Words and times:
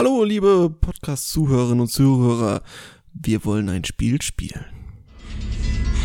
Hallo, 0.00 0.24
liebe 0.24 0.74
Podcast-Zuhörerinnen 0.80 1.80
und 1.80 1.88
Zuhörer. 1.88 2.62
Wir 3.12 3.44
wollen 3.44 3.68
ein 3.68 3.84
Spiel 3.84 4.22
spielen. 4.22 4.64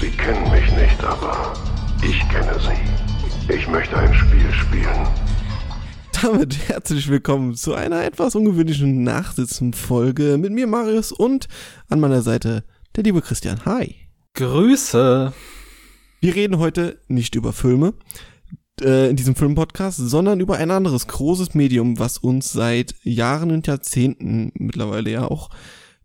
Sie 0.01 0.09
kennen 0.09 0.51
mich 0.51 0.69
nicht, 0.73 1.01
aber 1.01 1.53
ich 2.03 2.19
kenne 2.27 2.59
Sie. 2.59 3.53
Ich 3.53 3.65
möchte 3.69 3.95
ein 3.95 4.13
Spiel 4.13 4.51
spielen. 4.51 5.07
Damit 6.21 6.67
herzlich 6.67 7.07
willkommen 7.07 7.55
zu 7.55 7.73
einer 7.73 8.03
etwas 8.03 8.35
ungewöhnlichen 8.35 9.03
Nachsitzen-Folge 9.03 10.37
mit 10.39 10.51
mir, 10.51 10.67
Marius, 10.67 11.13
und 11.13 11.47
an 11.87 12.01
meiner 12.01 12.21
Seite 12.21 12.65
der 12.97 13.05
liebe 13.05 13.21
Christian. 13.21 13.63
Hi. 13.63 13.95
Grüße. 14.33 15.31
Wir 16.19 16.35
reden 16.35 16.57
heute 16.57 16.99
nicht 17.07 17.35
über 17.35 17.53
Filme 17.53 17.93
äh, 18.81 19.09
in 19.09 19.15
diesem 19.15 19.35
Filmpodcast, 19.35 19.97
sondern 19.97 20.39
über 20.39 20.57
ein 20.57 20.71
anderes 20.71 21.07
großes 21.07 21.53
Medium, 21.53 21.99
was 21.99 22.17
uns 22.17 22.51
seit 22.51 22.95
Jahren 23.03 23.51
und 23.51 23.67
Jahrzehnten 23.67 24.51
mittlerweile 24.55 25.11
ja 25.11 25.25
auch 25.25 25.49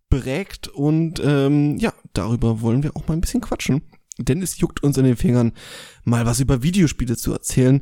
prägt. 0.09 0.69
Und 0.69 1.21
ähm, 1.25 1.79
ja, 1.79 1.93
darüber 2.13 2.61
wollen 2.61 2.83
wir 2.83 2.97
auch 2.97 3.07
mal 3.09 3.15
ein 3.15 3.21
bisschen 3.21 3.41
quatschen. 3.41 3.83
Denn 4.19 4.43
es 4.43 4.59
juckt 4.59 4.83
uns 4.83 4.99
in 4.99 5.05
den 5.05 5.17
Fingern, 5.17 5.53
mal 6.05 6.27
was 6.27 6.41
über 6.41 6.63
Videospiele 6.63 7.17
zu 7.17 7.33
erzählen. 7.33 7.81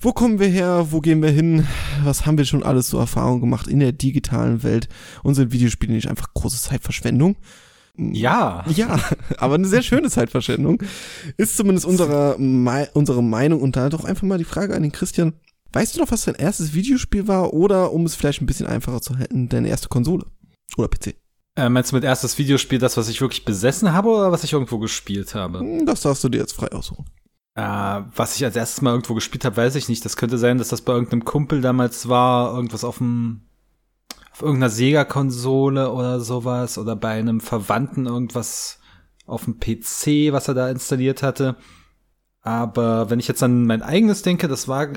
Wo 0.00 0.12
kommen 0.12 0.38
wir 0.38 0.48
her? 0.48 0.88
Wo 0.90 1.00
gehen 1.00 1.22
wir 1.22 1.30
hin? 1.30 1.66
Was 2.04 2.24
haben 2.24 2.38
wir 2.38 2.44
schon 2.44 2.62
alles 2.62 2.88
so 2.88 2.98
Erfahrungen 2.98 3.40
gemacht 3.40 3.66
in 3.66 3.80
der 3.80 3.92
digitalen 3.92 4.62
Welt? 4.62 4.88
Und 5.22 5.34
sind 5.34 5.52
Videospiele 5.52 5.92
nicht 5.92 6.08
einfach 6.08 6.32
große 6.32 6.56
Zeitverschwendung? 6.56 7.36
Ja. 7.98 8.64
Ja, 8.68 8.98
aber 9.38 9.56
eine 9.56 9.66
sehr 9.66 9.82
schöne 9.82 10.08
Zeitverschwendung. 10.08 10.82
Ist 11.36 11.56
zumindest 11.56 11.84
unsere, 11.84 12.36
unsere 12.94 13.22
Meinung. 13.22 13.60
Und 13.60 13.76
da 13.76 13.88
doch 13.88 14.04
einfach 14.04 14.22
mal 14.22 14.38
die 14.38 14.44
Frage 14.44 14.74
an 14.74 14.82
den 14.82 14.92
Christian. 14.92 15.34
Weißt 15.72 15.96
du 15.96 16.00
noch, 16.00 16.10
was 16.10 16.24
dein 16.24 16.36
erstes 16.36 16.72
Videospiel 16.72 17.28
war? 17.28 17.52
Oder, 17.52 17.92
um 17.92 18.06
es 18.06 18.14
vielleicht 18.14 18.40
ein 18.40 18.46
bisschen 18.46 18.66
einfacher 18.66 19.02
zu 19.02 19.18
halten, 19.18 19.48
deine 19.48 19.68
erste 19.68 19.88
Konsole? 19.88 20.24
Oder 20.76 20.88
PC? 20.88 21.16
Äh, 21.56 21.68
meinst 21.68 21.90
du 21.90 21.96
mit 21.96 22.04
erstes 22.04 22.38
Videospiel 22.38 22.78
das, 22.78 22.96
was 22.96 23.08
ich 23.08 23.20
wirklich 23.20 23.44
besessen 23.44 23.92
habe 23.92 24.08
oder 24.10 24.30
was 24.30 24.44
ich 24.44 24.52
irgendwo 24.52 24.78
gespielt 24.78 25.34
habe? 25.34 25.58
Hm, 25.58 25.84
das 25.84 26.02
darfst 26.02 26.22
du 26.22 26.28
dir 26.28 26.38
jetzt 26.38 26.52
frei 26.52 26.68
aussuchen. 26.68 27.04
Äh, 27.56 28.02
was 28.14 28.36
ich 28.36 28.44
als 28.44 28.54
erstes 28.54 28.80
mal 28.80 28.92
irgendwo 28.92 29.14
gespielt 29.14 29.44
habe, 29.44 29.56
weiß 29.56 29.74
ich 29.74 29.88
nicht. 29.88 30.04
Das 30.04 30.16
könnte 30.16 30.38
sein, 30.38 30.58
dass 30.58 30.68
das 30.68 30.82
bei 30.82 30.92
irgendeinem 30.92 31.24
Kumpel 31.24 31.60
damals 31.60 32.08
war, 32.08 32.54
irgendwas 32.54 32.84
auf 32.84 32.98
dem 32.98 33.47
auf 34.38 34.42
irgendeiner 34.42 34.70
Sega-Konsole 34.70 35.90
oder 35.90 36.20
sowas 36.20 36.78
oder 36.78 36.94
bei 36.94 37.08
einem 37.08 37.40
Verwandten 37.40 38.06
irgendwas 38.06 38.78
auf 39.26 39.44
dem 39.44 39.58
PC, 39.58 40.32
was 40.32 40.46
er 40.46 40.54
da 40.54 40.70
installiert 40.70 41.24
hatte. 41.24 41.56
Aber 42.42 43.10
wenn 43.10 43.18
ich 43.18 43.26
jetzt 43.26 43.42
an 43.42 43.66
mein 43.66 43.82
eigenes 43.82 44.22
denke, 44.22 44.46
das 44.46 44.68
war, 44.68 44.90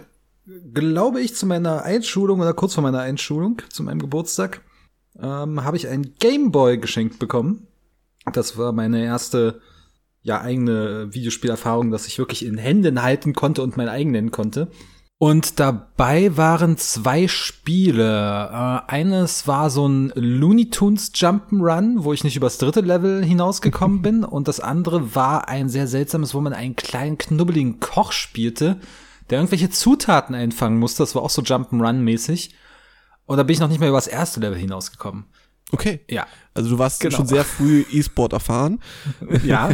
glaube 0.75 1.21
ich, 1.21 1.35
zu 1.35 1.47
meiner 1.47 1.81
Einschulung 1.81 2.39
oder 2.39 2.53
kurz 2.53 2.75
vor 2.75 2.83
meiner 2.83 2.99
Einschulung, 2.99 3.63
zu 3.69 3.81
meinem 3.81 3.97
Geburtstag, 3.97 4.61
ähm, 5.19 5.63
habe 5.63 5.75
ich 5.75 5.87
ein 5.87 6.13
Gameboy 6.19 6.77
geschenkt 6.77 7.17
bekommen. 7.17 7.65
Das 8.31 8.59
war 8.59 8.73
meine 8.73 9.03
erste 9.03 9.59
ja 10.21 10.39
eigene 10.39 11.15
Videospielerfahrung, 11.15 11.89
dass 11.89 12.05
ich 12.05 12.19
wirklich 12.19 12.45
in 12.45 12.59
Händen 12.59 13.01
halten 13.01 13.33
konnte 13.33 13.63
und 13.63 13.75
mein 13.75 13.89
eigen 13.89 14.11
nennen 14.11 14.29
konnte. 14.29 14.67
Und 15.23 15.59
dabei 15.59 16.35
waren 16.35 16.77
zwei 16.77 17.27
Spiele. 17.27 18.49
Äh, 18.51 18.91
eines 18.91 19.45
war 19.45 19.69
so 19.69 19.87
ein 19.87 20.11
Looney 20.15 20.71
Tunes 20.71 21.13
Jump'n'Run, 21.13 21.97
wo 21.97 22.11
ich 22.11 22.23
nicht 22.23 22.37
übers 22.37 22.57
dritte 22.57 22.81
Level 22.81 23.23
hinausgekommen 23.23 24.01
bin. 24.01 24.23
Und 24.23 24.47
das 24.47 24.59
andere 24.59 25.13
war 25.13 25.47
ein 25.47 25.69
sehr 25.69 25.85
seltsames, 25.85 26.33
wo 26.33 26.41
man 26.41 26.53
einen 26.53 26.75
kleinen 26.75 27.19
knubbeligen 27.19 27.79
Koch 27.79 28.13
spielte, 28.13 28.79
der 29.29 29.37
irgendwelche 29.37 29.69
Zutaten 29.69 30.33
einfangen 30.33 30.79
musste. 30.79 31.03
Das 31.03 31.13
war 31.13 31.21
auch 31.21 31.29
so 31.29 31.43
Jump'n'Run-mäßig. 31.43 32.49
Und 33.27 33.37
da 33.37 33.43
bin 33.43 33.53
ich 33.53 33.59
noch 33.59 33.69
nicht 33.69 33.79
mehr 33.79 33.89
übers 33.89 34.07
erste 34.07 34.39
Level 34.39 34.57
hinausgekommen. 34.57 35.25
Okay. 35.71 36.01
Ja. 36.09 36.27
Also 36.53 36.69
du 36.69 36.79
warst 36.79 36.99
genau. 36.99 37.17
schon 37.17 37.27
sehr 37.27 37.45
früh 37.45 37.85
E-Sport 37.91 38.33
erfahren. 38.33 38.79
Ja. 39.43 39.71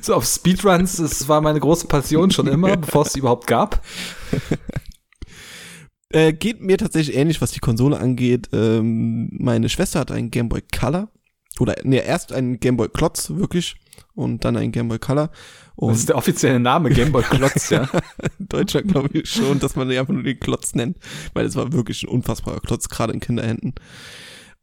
So 0.00 0.14
auf 0.14 0.24
Speedruns, 0.24 0.96
das 0.96 1.28
war 1.28 1.40
meine 1.40 1.60
große 1.60 1.86
Passion 1.86 2.30
schon 2.30 2.46
immer, 2.46 2.76
bevor 2.76 3.06
es 3.06 3.14
überhaupt 3.16 3.46
gab. 3.46 3.82
Äh, 6.10 6.32
geht 6.32 6.60
mir 6.60 6.78
tatsächlich 6.78 7.16
ähnlich, 7.16 7.42
was 7.42 7.50
die 7.50 7.58
Konsole 7.58 7.98
angeht. 7.98 8.48
Ähm, 8.52 9.28
meine 9.32 9.68
Schwester 9.68 9.98
hat 9.98 10.12
einen 10.12 10.30
Game 10.30 10.48
Boy 10.48 10.62
Color. 10.62 11.10
Oder 11.58 11.74
nee, 11.82 11.98
erst 11.98 12.32
einen 12.32 12.60
Game 12.60 12.76
Boy 12.76 12.88
Klotz, 12.88 13.30
wirklich. 13.30 13.74
Und 14.14 14.44
dann 14.44 14.56
einen 14.56 14.70
Game 14.70 14.86
Boy 14.88 15.00
Color. 15.00 15.30
Und 15.74 15.90
das 15.90 15.98
ist 15.98 16.08
der 16.08 16.16
offizielle 16.16 16.60
Name, 16.60 16.90
Game 16.90 17.12
Boy 17.12 17.22
Klotz, 17.22 17.70
ja. 17.70 17.88
In 18.38 18.48
Deutschland 18.48 18.88
glaube 18.88 19.18
ich 19.18 19.28
schon, 19.28 19.58
dass 19.58 19.74
man 19.74 19.88
den 19.88 19.98
einfach 19.98 20.14
nur 20.14 20.22
den 20.22 20.38
Klotz 20.38 20.74
nennt. 20.74 20.96
Weil 21.34 21.44
es 21.44 21.56
war 21.56 21.72
wirklich 21.72 22.04
ein 22.04 22.08
unfassbarer 22.08 22.60
Klotz, 22.60 22.88
gerade 22.88 23.12
in 23.12 23.20
Kinderhänden. 23.20 23.74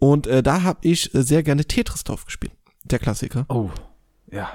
Und 0.04 0.28
äh, 0.28 0.44
da 0.44 0.64
habe 0.64 0.80
ich 0.82 1.16
äh, 1.16 1.24
sehr 1.24 1.44
gerne 1.44 1.64
Tetris 1.64 2.04
drauf 2.04 2.26
gespielt. 2.26 2.52
Der 2.84 3.00
Klassiker. 3.00 3.46
Oh, 3.48 3.70
ja. 4.30 4.50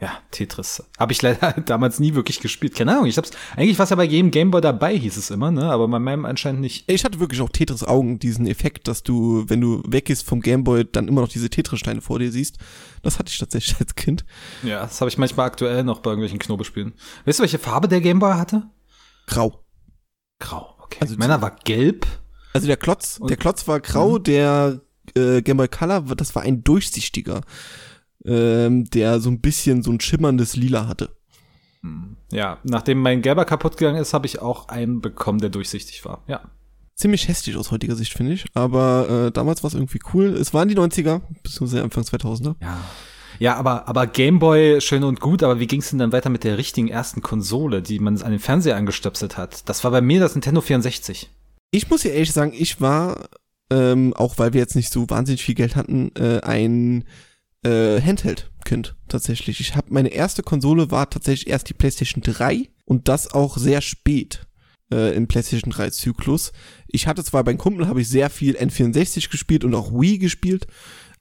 Ja, 0.00 0.12
Tetris. 0.30 0.82
Habe 0.98 1.12
ich 1.12 1.20
leider 1.20 1.52
damals 1.66 2.00
nie 2.00 2.14
wirklich 2.14 2.40
gespielt. 2.40 2.74
Keine 2.74 2.92
Ahnung, 2.92 3.04
ich 3.04 3.18
hab's, 3.18 3.30
eigentlich 3.54 3.78
war 3.78 3.84
es 3.84 3.90
ja 3.90 3.96
bei 3.96 4.04
jedem 4.04 4.30
Gameboy 4.30 4.62
dabei, 4.62 4.96
hieß 4.96 5.18
es 5.18 5.30
immer, 5.30 5.50
ne? 5.50 5.70
Aber 5.70 5.88
bei 5.88 5.98
meinem 5.98 6.24
anscheinend 6.24 6.62
nicht. 6.62 6.90
Ich 6.90 7.04
hatte 7.04 7.20
wirklich 7.20 7.42
auch 7.42 7.50
Tetris-Augen, 7.50 8.18
diesen 8.18 8.46
Effekt, 8.46 8.88
dass 8.88 9.02
du, 9.02 9.44
wenn 9.46 9.60
du 9.60 9.82
weggehst 9.86 10.24
vom 10.24 10.40
Gameboy, 10.40 10.86
dann 10.90 11.06
immer 11.06 11.20
noch 11.20 11.28
diese 11.28 11.50
Tetris-Steine 11.50 12.00
vor 12.00 12.18
dir 12.18 12.32
siehst. 12.32 12.56
Das 13.02 13.18
hatte 13.18 13.28
ich 13.30 13.36
tatsächlich 13.36 13.76
als 13.80 13.94
Kind. 13.96 14.24
Ja, 14.62 14.80
das 14.80 15.02
habe 15.02 15.10
ich 15.10 15.18
manchmal 15.18 15.46
aktuell 15.46 15.84
noch 15.84 15.98
bei 15.98 16.12
irgendwelchen 16.12 16.38
Knobelspielen. 16.38 16.94
Weißt 17.26 17.40
du, 17.40 17.42
welche 17.42 17.58
Farbe 17.58 17.88
der 17.88 18.00
Gameboy 18.00 18.32
hatte? 18.32 18.62
Grau. 19.26 19.64
Grau, 20.38 20.74
okay. 20.80 20.98
Also 21.02 21.16
meiner 21.18 21.42
war 21.42 21.54
gelb. 21.62 22.06
Also 22.54 22.68
der 22.68 22.78
Klotz, 22.78 23.20
der 23.28 23.36
Klotz 23.36 23.68
war 23.68 23.80
grau, 23.80 24.18
mhm. 24.18 24.22
der 24.22 24.80
äh, 25.16 25.42
Game 25.42 25.56
Boy 25.56 25.68
Color, 25.68 26.02
das 26.16 26.34
war 26.34 26.42
ein 26.42 26.64
durchsichtiger, 26.64 27.42
ähm, 28.24 28.84
der 28.90 29.20
so 29.20 29.30
ein 29.30 29.40
bisschen 29.40 29.82
so 29.82 29.90
ein 29.90 30.00
schimmerndes 30.00 30.56
Lila 30.56 30.86
hatte. 30.86 31.10
Hm. 31.82 32.16
Ja, 32.32 32.58
nachdem 32.64 32.98
mein 32.98 33.22
gelber 33.22 33.44
kaputt 33.44 33.76
gegangen 33.76 34.00
ist, 34.00 34.14
habe 34.14 34.26
ich 34.26 34.40
auch 34.40 34.68
einen 34.68 35.00
bekommen, 35.00 35.38
der 35.38 35.50
durchsichtig 35.50 36.04
war. 36.04 36.22
Ja. 36.26 36.40
Ziemlich 36.96 37.28
hässlich 37.28 37.56
aus 37.56 37.70
heutiger 37.72 37.96
Sicht, 37.96 38.12
finde 38.12 38.34
ich. 38.34 38.44
Aber 38.54 39.26
äh, 39.26 39.32
damals 39.32 39.62
war 39.62 39.68
es 39.68 39.74
irgendwie 39.74 39.98
cool. 40.14 40.26
Es 40.26 40.54
waren 40.54 40.68
die 40.68 40.76
90er, 40.76 41.20
beziehungsweise 41.42 41.82
Anfang 41.82 42.04
2000er. 42.04 42.54
Ja. 42.60 42.78
Ja, 43.38 43.56
aber, 43.56 43.88
aber 43.88 44.06
Gameboy 44.06 44.80
schön 44.80 45.04
und 45.04 45.20
gut, 45.20 45.42
aber 45.42 45.58
wie 45.58 45.66
ging 45.66 45.80
es 45.80 45.90
denn 45.90 45.98
dann 45.98 46.12
weiter 46.12 46.30
mit 46.30 46.44
der 46.44 46.58
richtigen 46.58 46.88
ersten 46.88 47.20
Konsole, 47.20 47.82
die 47.82 47.98
man 47.98 48.20
an 48.22 48.30
den 48.30 48.40
Fernseher 48.40 48.76
angestöpselt 48.76 49.36
hat? 49.36 49.68
Das 49.68 49.82
war 49.84 49.90
bei 49.90 50.00
mir 50.00 50.20
das 50.20 50.34
Nintendo 50.34 50.60
64. 50.60 51.30
Ich 51.70 51.90
muss 51.90 52.04
ja 52.04 52.12
ehrlich 52.12 52.32
sagen, 52.32 52.52
ich 52.54 52.80
war 52.80 53.28
ähm, 53.70 54.12
auch 54.14 54.38
weil 54.38 54.52
wir 54.52 54.60
jetzt 54.60 54.76
nicht 54.76 54.92
so 54.92 55.08
wahnsinnig 55.08 55.42
viel 55.42 55.54
Geld 55.54 55.76
hatten, 55.76 56.10
äh, 56.16 56.40
ein 56.42 57.04
äh, 57.64 58.00
Handheld-Kind 58.00 58.96
tatsächlich. 59.08 59.60
Ich 59.60 59.74
habe 59.76 59.88
meine 59.90 60.10
erste 60.10 60.42
Konsole 60.42 60.90
war 60.90 61.08
tatsächlich 61.10 61.48
erst 61.48 61.68
die 61.68 61.74
PlayStation 61.74 62.22
3 62.22 62.68
und 62.84 63.08
das 63.08 63.32
auch 63.32 63.56
sehr 63.56 63.80
spät 63.80 64.46
äh, 64.92 65.14
im 65.16 65.26
PlayStation 65.26 65.72
3 65.72 65.90
Zyklus. 65.90 66.52
Ich 66.88 67.06
hatte 67.06 67.24
zwar 67.24 67.44
beim 67.44 67.58
Kumpel 67.58 67.88
habe 67.88 68.00
ich 68.00 68.08
sehr 68.08 68.30
viel 68.30 68.56
N64 68.56 69.30
gespielt 69.30 69.64
und 69.64 69.74
auch 69.74 69.92
Wii 69.92 70.18
gespielt, 70.18 70.66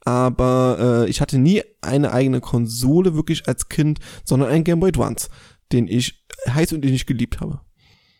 aber 0.01 1.05
äh, 1.05 1.09
ich 1.09 1.21
hatte 1.21 1.37
nie 1.37 1.63
eine 1.81 2.11
eigene 2.11 2.41
Konsole 2.41 3.15
wirklich 3.15 3.47
als 3.47 3.69
Kind, 3.69 3.99
sondern 4.25 4.49
einen 4.49 4.65
Game 4.65 4.79
Boy 4.79 4.89
Advance, 4.89 5.29
den 5.71 5.87
ich 5.87 6.25
heiß 6.47 6.73
und 6.73 6.83
innig 6.83 7.05
geliebt 7.05 7.39
habe. 7.39 7.61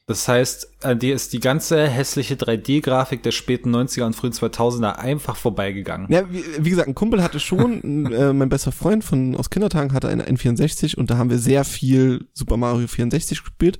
Das 0.05 0.27
heißt, 0.27 0.83
an 0.83 0.99
dir 0.99 1.15
ist 1.15 1.31
die 1.31 1.39
ganze 1.39 1.87
hässliche 1.87 2.35
3D-Grafik 2.35 3.23
der 3.23 3.31
späten 3.31 3.73
90er 3.73 4.03
und 4.03 4.15
frühen 4.15 4.33
2000er 4.33 4.95
einfach 4.95 5.37
vorbeigegangen. 5.37 6.07
Ja, 6.11 6.29
wie, 6.29 6.43
wie 6.59 6.69
gesagt, 6.69 6.89
ein 6.89 6.95
Kumpel 6.95 7.23
hatte 7.23 7.39
schon, 7.39 8.11
äh, 8.11 8.33
mein 8.33 8.49
bester 8.49 8.73
Freund 8.73 9.05
von 9.05 9.35
aus 9.37 9.49
Kindertagen 9.49 9.93
hatte 9.93 10.09
eine 10.09 10.25
N64 10.25 10.97
und 10.97 11.09
da 11.09 11.17
haben 11.17 11.29
wir 11.29 11.39
sehr 11.39 11.63
viel 11.63 12.27
Super 12.33 12.57
Mario 12.57 12.87
64 12.87 13.43
gespielt 13.43 13.79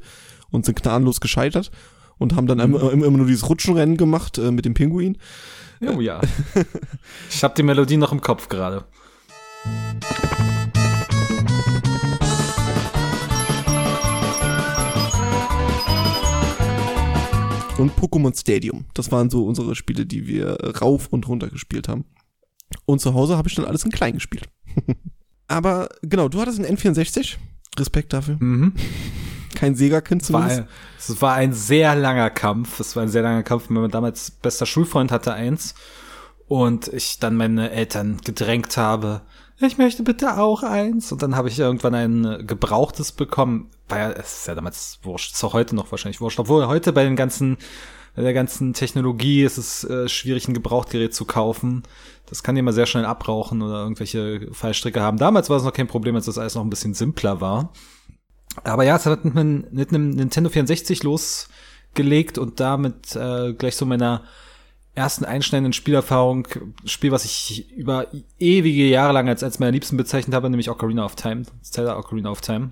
und 0.49 0.63
sind 0.65 0.81
gnadenlos 0.81 1.19
gescheitert 1.19 1.71
und 2.17 2.37
haben 2.37 2.47
dann 2.47 2.59
mhm. 2.59 2.75
immer, 2.75 2.93
immer, 2.93 3.17
nur 3.17 3.27
dieses 3.27 3.49
Rutschenrennen 3.49 3.97
gemacht 3.97 4.37
äh, 4.37 4.51
mit 4.51 4.63
dem 4.63 4.75
Pinguin. 4.75 5.17
Oh 5.81 5.99
ja. 5.99 6.21
ich 7.29 7.43
habe 7.43 7.53
die 7.55 7.63
Melodie 7.63 7.97
noch 7.97 8.13
im 8.13 8.21
Kopf 8.21 8.47
gerade. 8.47 8.85
Und 17.83 17.97
Pokémon 17.97 18.37
Stadium. 18.37 18.85
Das 18.93 19.11
waren 19.11 19.29
so 19.29 19.45
unsere 19.45 19.75
Spiele, 19.75 20.05
die 20.05 20.25
wir 20.25 20.57
rauf 20.81 21.07
und 21.09 21.27
runter 21.27 21.49
gespielt 21.49 21.89
haben. 21.89 22.05
Und 22.85 22.99
zu 22.99 23.13
Hause 23.13 23.37
habe 23.37 23.49
ich 23.49 23.55
dann 23.55 23.65
alles 23.65 23.83
in 23.83 23.91
klein 23.91 24.13
gespielt. 24.13 24.49
Aber 25.47 25.89
genau, 26.01 26.29
du 26.29 26.39
hattest 26.41 26.59
ein 26.59 26.77
N64. 26.77 27.35
Respekt 27.77 28.13
dafür. 28.13 28.37
Mhm. 28.39 28.73
Kein 29.55 29.75
Sega-Kind 29.75 30.23
zumindest. 30.23 30.63
Es 30.97 31.21
war 31.21 31.35
ein 31.35 31.53
sehr 31.53 31.95
langer 31.95 32.29
Kampf. 32.29 32.79
Es 32.79 32.95
war 32.95 33.03
ein 33.03 33.09
sehr 33.09 33.21
langer 33.21 33.43
Kampf. 33.43 33.69
Mein 33.69 33.91
damals 33.91 34.31
bester 34.31 34.65
Schulfreund 34.65 35.11
hatte 35.11 35.33
eins. 35.33 35.75
Und 36.47 36.87
ich 36.87 37.19
dann 37.19 37.35
meine 37.35 37.71
Eltern 37.71 38.17
gedrängt 38.23 38.77
habe, 38.77 39.21
ich 39.59 39.77
möchte 39.77 40.03
bitte 40.03 40.37
auch 40.37 40.63
eins. 40.63 41.11
Und 41.11 41.21
dann 41.21 41.35
habe 41.35 41.49
ich 41.49 41.59
irgendwann 41.59 41.95
ein 41.95 42.47
gebrauchtes 42.47 43.11
bekommen. 43.11 43.69
War 43.87 43.99
ja, 43.99 44.11
es 44.11 44.39
ist 44.39 44.47
ja 44.47 44.55
damals 44.55 44.99
wurscht, 45.03 45.33
ist 45.33 45.43
auch 45.43 45.53
heute 45.53 45.75
noch 45.75 45.91
wahrscheinlich 45.91 46.21
wurscht. 46.21 46.39
Obwohl 46.39 46.67
heute 46.67 46.93
bei 46.93 47.03
den 47.03 47.15
ganzen 47.15 47.57
der 48.15 48.33
ganzen 48.33 48.73
Technologie 48.73 49.43
ist 49.43 49.57
es 49.57 49.83
äh, 49.85 50.07
schwierig, 50.07 50.47
ein 50.47 50.53
Gebrauchtgerät 50.53 51.15
zu 51.15 51.25
kaufen. 51.25 51.83
Das 52.27 52.43
kann 52.43 52.55
immer 52.55 52.71
sehr 52.71 52.85
schnell 52.85 53.05
abrauchen 53.05 53.61
oder 53.61 53.81
irgendwelche 53.81 54.49
Fallstricke 54.51 55.01
haben. 55.01 55.17
Damals 55.17 55.49
war 55.49 55.57
es 55.57 55.63
noch 55.63 55.73
kein 55.73 55.87
Problem, 55.87 56.15
als 56.15 56.25
das 56.25 56.37
alles 56.37 56.53
noch 56.53 56.63
ein 56.63 56.69
bisschen 56.69 56.93
simpler 56.93 57.41
war. 57.41 57.73
Aber 58.63 58.83
ja, 58.83 58.97
es 58.97 59.05
hat 59.07 59.25
mit 59.25 59.73
mit 59.73 59.89
einem 59.89 60.11
Nintendo 60.11 60.51
64 60.51 61.01
losgelegt 61.01 62.37
und 62.37 62.59
damit 62.59 63.15
äh, 63.15 63.53
gleich 63.53 63.75
so 63.75 63.85
meiner 63.87 64.23
ersten 64.95 65.25
einschneidenden 65.25 65.73
Spielerfahrung, 65.73 66.47
Spiel, 66.85 67.11
was 67.11 67.25
ich 67.25 67.71
über 67.71 68.07
ewige 68.39 68.87
Jahre 68.87 69.13
lang 69.13 69.27
als, 69.27 69.43
als 69.43 69.59
meiner 69.59 69.71
Liebsten 69.71 69.97
bezeichnet 69.97 70.35
habe, 70.35 70.49
nämlich 70.49 70.69
Ocarina 70.69 71.03
of 71.03 71.15
Time, 71.15 71.43
Zelda 71.61 71.97
Ocarina 71.97 72.29
of 72.29 72.41
Time. 72.41 72.71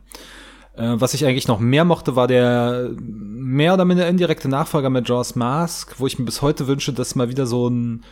Äh, 0.75 0.93
was 0.95 1.13
ich 1.13 1.25
eigentlich 1.25 1.47
noch 1.47 1.59
mehr 1.59 1.83
mochte, 1.83 2.15
war 2.15 2.27
der 2.27 2.91
mehr 2.99 3.73
oder 3.73 3.85
minder 3.85 4.07
indirekte 4.07 4.49
Nachfolger 4.49 4.89
mit 4.89 5.09
Jaws 5.09 5.35
Mask, 5.35 5.99
wo 5.99 6.07
ich 6.07 6.19
mir 6.19 6.25
bis 6.25 6.41
heute 6.41 6.67
wünsche, 6.67 6.93
dass 6.93 7.15
mal 7.15 7.29
wieder 7.29 7.47
so 7.47 7.67
ein, 7.67 8.03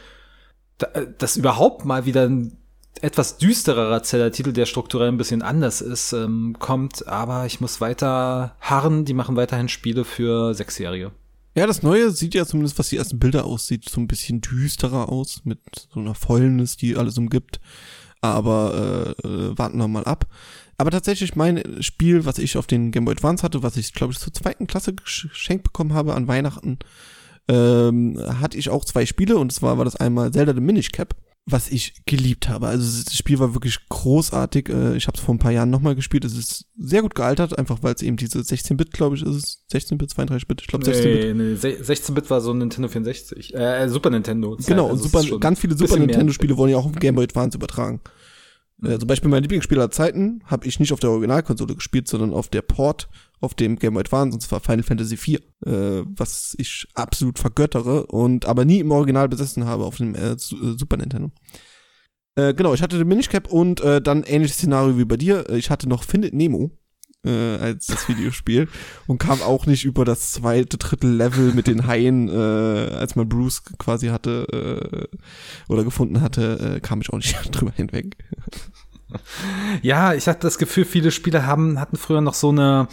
dass 1.17 1.37
überhaupt 1.37 1.85
mal 1.85 2.05
wieder 2.05 2.27
ein 2.27 2.57
etwas 3.01 3.37
düstererer 3.37 4.03
Zelda-Titel, 4.03 4.51
der 4.51 4.65
strukturell 4.65 5.07
ein 5.09 5.17
bisschen 5.17 5.41
anders 5.41 5.81
ist, 5.81 6.11
ähm, 6.13 6.55
kommt. 6.59 7.07
Aber 7.07 7.45
ich 7.45 7.61
muss 7.61 7.79
weiter 7.79 8.55
harren, 8.59 9.05
die 9.05 9.13
machen 9.13 9.35
weiterhin 9.35 9.69
Spiele 9.69 10.03
für 10.03 10.53
Sechsjährige. 10.53 11.11
Ja, 11.55 11.65
das 11.67 11.81
Neue 11.81 12.11
sieht 12.11 12.35
ja 12.35 12.45
zumindest, 12.45 12.77
was 12.77 12.89
die 12.89 12.97
ersten 12.97 13.19
Bilder 13.19 13.45
aussieht, 13.45 13.89
so 13.89 13.99
ein 13.99 14.07
bisschen 14.07 14.41
düsterer 14.41 15.09
aus, 15.09 15.41
mit 15.45 15.59
so 15.93 15.99
einer 15.99 16.15
Fäulnis, 16.15 16.77
die 16.77 16.95
alles 16.95 17.17
umgibt. 17.17 17.59
Aber 18.21 19.15
äh, 19.23 19.27
äh, 19.27 19.57
warten 19.57 19.77
wir 19.77 19.87
mal 19.87 20.03
ab. 20.03 20.27
Aber 20.77 20.91
tatsächlich 20.91 21.35
mein 21.35 21.81
Spiel, 21.81 22.25
was 22.25 22.37
ich 22.37 22.57
auf 22.57 22.67
den 22.67 22.91
Game 22.91 23.05
Boy 23.05 23.13
Advance 23.13 23.43
hatte, 23.43 23.63
was 23.63 23.77
ich, 23.77 23.93
glaube 23.93 24.13
ich, 24.13 24.19
zur 24.19 24.33
zweiten 24.33 24.67
Klasse 24.67 24.93
geschenkt 24.93 25.63
bekommen 25.63 25.93
habe 25.93 26.15
an 26.15 26.27
Weihnachten, 26.27 26.79
ähm, 27.49 28.17
hatte 28.39 28.57
ich 28.57 28.69
auch 28.69 28.85
zwei 28.85 29.05
Spiele 29.05 29.37
und 29.37 29.51
zwar 29.51 29.77
war 29.77 29.85
das 29.85 29.95
einmal 29.95 30.31
Zelda 30.31 30.53
the 30.53 30.61
Minish 30.61 30.91
Cap, 30.91 31.15
was 31.45 31.69
ich 31.69 32.05
geliebt 32.05 32.47
habe. 32.47 32.67
Also 32.67 33.03
das 33.03 33.15
Spiel 33.15 33.39
war 33.39 33.53
wirklich 33.53 33.79
großartig. 33.89 34.69
Äh, 34.69 34.95
ich 34.95 35.07
habe 35.07 35.17
es 35.17 35.23
vor 35.23 35.33
ein 35.33 35.39
paar 35.39 35.51
Jahren 35.51 35.69
nochmal 35.69 35.95
gespielt. 35.95 36.25
Es 36.25 36.37
ist 36.37 36.65
sehr 36.77 37.01
gut 37.01 37.15
gealtert, 37.15 37.57
einfach 37.57 37.79
weil 37.81 37.95
es 37.95 38.01
eben 38.01 38.17
diese 38.17 38.39
16-Bit, 38.39 38.91
glaube 38.91 39.15
ich, 39.15 39.23
ist 39.23 39.35
es. 39.35 39.65
16-Bit, 39.71 40.11
32-Bit, 40.11 40.61
ich 40.61 40.67
glaube 40.67 40.85
16-Bit. 40.85 41.35
Nee, 41.35 41.43
nee, 41.43 41.53
16-Bit 41.55 42.29
war 42.29 42.41
so 42.41 42.51
ein 42.51 42.59
Nintendo 42.59 42.87
64. 42.87 43.55
Äh, 43.55 43.89
Super 43.89 44.09
Nintendo. 44.09 44.53
-Zeit. 44.53 44.67
Genau, 44.67 44.89
also 44.89 45.03
und 45.03 45.09
Super, 45.09 45.39
ganz 45.39 45.59
viele 45.59 45.77
Super 45.77 45.97
Nintendo-Spiele 45.97 46.55
wurden 46.57 46.71
ja 46.71 46.77
auch 46.77 46.85
auf 46.85 46.91
dem 46.91 46.99
Game 46.99 47.15
Boy 47.15 47.23
Advance 47.23 47.57
übertragen. 47.57 48.01
Äh, 48.83 48.97
zum 48.97 49.07
Beispiel 49.07 49.29
mein 49.29 49.41
Lieblingsspiel 49.41 49.77
aller 49.77 49.91
Zeiten 49.91 50.41
habe 50.45 50.67
ich 50.67 50.79
nicht 50.79 50.93
auf 50.93 50.99
der 50.99 51.09
Originalkonsole 51.09 51.75
gespielt, 51.75 52.07
sondern 52.07 52.33
auf 52.33 52.47
der 52.47 52.61
Port 52.61 53.09
auf 53.41 53.53
dem 53.53 53.77
Game 53.77 53.93
Boy 53.93 54.01
Advance, 54.01 54.33
und 54.33 54.41
zwar 54.41 54.59
Final 54.59 54.83
Fantasy 54.83 55.15
IV, 55.15 55.39
äh, 55.65 56.03
was 56.05 56.55
ich 56.57 56.87
absolut 56.93 57.39
vergöttere 57.39 58.07
und 58.07 58.45
aber 58.45 58.65
nie 58.65 58.79
im 58.79 58.91
Original 58.91 59.29
besessen 59.29 59.65
habe 59.65 59.85
auf 59.85 59.97
dem 59.97 60.15
äh, 60.15 60.31
äh 60.31 60.37
Super 60.37 60.97
Nintendo. 60.97 61.31
Äh, 62.35 62.53
genau, 62.53 62.73
ich 62.73 62.81
hatte 62.81 62.97
den 62.97 63.07
Minish 63.07 63.29
Cap 63.29 63.51
und 63.51 63.81
äh, 63.81 64.01
dann 64.01 64.23
ähnliches 64.23 64.57
Szenario 64.57 64.97
wie 64.97 65.05
bei 65.05 65.17
dir. 65.17 65.49
Ich 65.49 65.69
hatte 65.69 65.89
noch 65.89 66.03
Findet 66.03 66.33
Nemo 66.33 66.71
äh, 67.25 67.57
als 67.57 67.87
das 67.87 68.07
Videospiel 68.07 68.67
und 69.07 69.17
kam 69.17 69.41
auch 69.41 69.65
nicht 69.65 69.85
über 69.85 70.05
das 70.05 70.31
zweite, 70.31 70.77
dritte 70.77 71.07
Level 71.07 71.53
mit 71.53 71.67
den 71.67 71.87
Haien, 71.87 72.29
äh, 72.29 72.31
als 72.31 73.15
man 73.15 73.27
Bruce 73.27 73.63
quasi 73.77 74.07
hatte 74.07 75.09
äh, 75.11 75.17
oder 75.71 75.83
gefunden 75.83 76.21
hatte, 76.21 76.75
äh, 76.77 76.79
kam 76.79 77.01
ich 77.01 77.09
auch 77.09 77.17
nicht 77.17 77.35
drüber 77.51 77.71
hinweg. 77.75 78.17
Ja, 79.81 80.13
ich 80.13 80.27
hatte 80.27 80.41
das 80.41 80.59
Gefühl, 80.59 80.85
viele 80.85 81.09
Spieler 81.11 81.45
haben, 81.45 81.79
hatten 81.79 81.97
früher 81.97 82.21
noch 82.21 82.35
so 82.35 82.49
eine, 82.49 82.87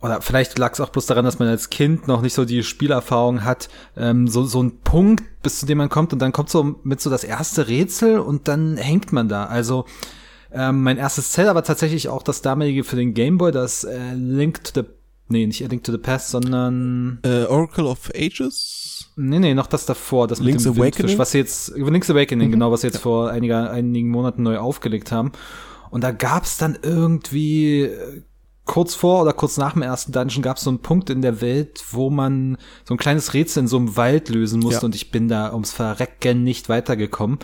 oder 0.00 0.20
vielleicht 0.20 0.58
lag 0.58 0.72
es 0.72 0.80
auch 0.80 0.90
bloß 0.90 1.06
daran, 1.06 1.24
dass 1.24 1.38
man 1.38 1.48
als 1.48 1.70
Kind 1.70 2.06
noch 2.06 2.22
nicht 2.22 2.34
so 2.34 2.44
die 2.44 2.62
Spielerfahrung 2.62 3.44
hat, 3.44 3.68
ähm, 3.96 4.28
so, 4.28 4.44
so 4.44 4.62
ein 4.62 4.80
Punkt, 4.80 5.24
bis 5.42 5.60
zu 5.60 5.66
dem 5.66 5.78
man 5.78 5.88
kommt 5.88 6.12
und 6.12 6.20
dann 6.20 6.32
kommt 6.32 6.50
so 6.50 6.76
mit 6.82 7.00
so 7.00 7.10
das 7.10 7.24
erste 7.24 7.68
Rätsel 7.68 8.18
und 8.18 8.48
dann 8.48 8.76
hängt 8.76 9.12
man 9.12 9.28
da. 9.28 9.46
Also 9.46 9.86
ähm, 10.52 10.82
mein 10.82 10.96
erstes 10.96 11.32
Zelda 11.32 11.54
war 11.54 11.64
tatsächlich 11.64 12.08
auch 12.08 12.22
das 12.22 12.42
damalige 12.42 12.84
für 12.84 12.96
den 12.96 13.14
Game 13.14 13.38
Boy, 13.38 13.52
das 13.52 13.84
äh, 13.84 14.14
Link 14.14 14.64
to 14.64 14.82
the, 14.82 14.88
nee, 15.28 15.46
nicht 15.46 15.60
Link 15.68 15.84
to 15.84 15.92
the 15.92 15.98
Past, 15.98 16.30
sondern 16.30 17.18
äh, 17.24 17.44
Oracle 17.44 17.86
of 17.86 18.10
Ages? 18.14 19.10
Nee, 19.16 19.38
nee, 19.38 19.54
noch 19.54 19.66
das 19.66 19.86
davor, 19.86 20.28
das 20.28 20.40
Link's 20.40 20.64
mit 20.64 20.74
dem 20.74 20.82
Awakening? 20.82 20.98
Windfisch, 20.98 21.18
was 21.18 21.30
sie 21.32 21.38
jetzt, 21.38 21.76
Link's 21.76 22.10
Awakening, 22.10 22.48
mhm. 22.48 22.52
genau, 22.52 22.70
was 22.70 22.82
sie 22.82 22.88
jetzt 22.88 22.96
ja. 22.96 23.00
vor 23.00 23.30
einiger, 23.30 23.70
einigen 23.70 24.08
Monaten 24.08 24.42
neu 24.42 24.58
aufgelegt 24.58 25.10
haben. 25.10 25.32
Und 25.90 26.04
da 26.04 26.10
gab's 26.10 26.58
dann 26.58 26.78
irgendwie 26.82 27.82
äh, 27.82 28.22
kurz 28.66 28.94
vor 28.94 29.22
oder 29.22 29.32
kurz 29.32 29.56
nach 29.56 29.72
dem 29.72 29.82
ersten 29.82 30.12
Dungeon 30.12 30.42
gab 30.42 30.58
es 30.58 30.64
so 30.64 30.70
einen 30.70 30.80
Punkt 30.80 31.08
in 31.08 31.22
der 31.22 31.40
Welt, 31.40 31.82
wo 31.92 32.10
man 32.10 32.58
so 32.84 32.94
ein 32.94 32.98
kleines 32.98 33.32
Rätsel 33.32 33.62
in 33.62 33.68
so 33.68 33.78
einem 33.78 33.96
Wald 33.96 34.28
lösen 34.28 34.60
musste 34.60 34.82
ja. 34.82 34.84
und 34.86 34.94
ich 34.94 35.10
bin 35.10 35.28
da 35.28 35.52
ums 35.52 35.72
Verrecken 35.72 36.42
nicht 36.44 36.68
weitergekommen. 36.68 37.38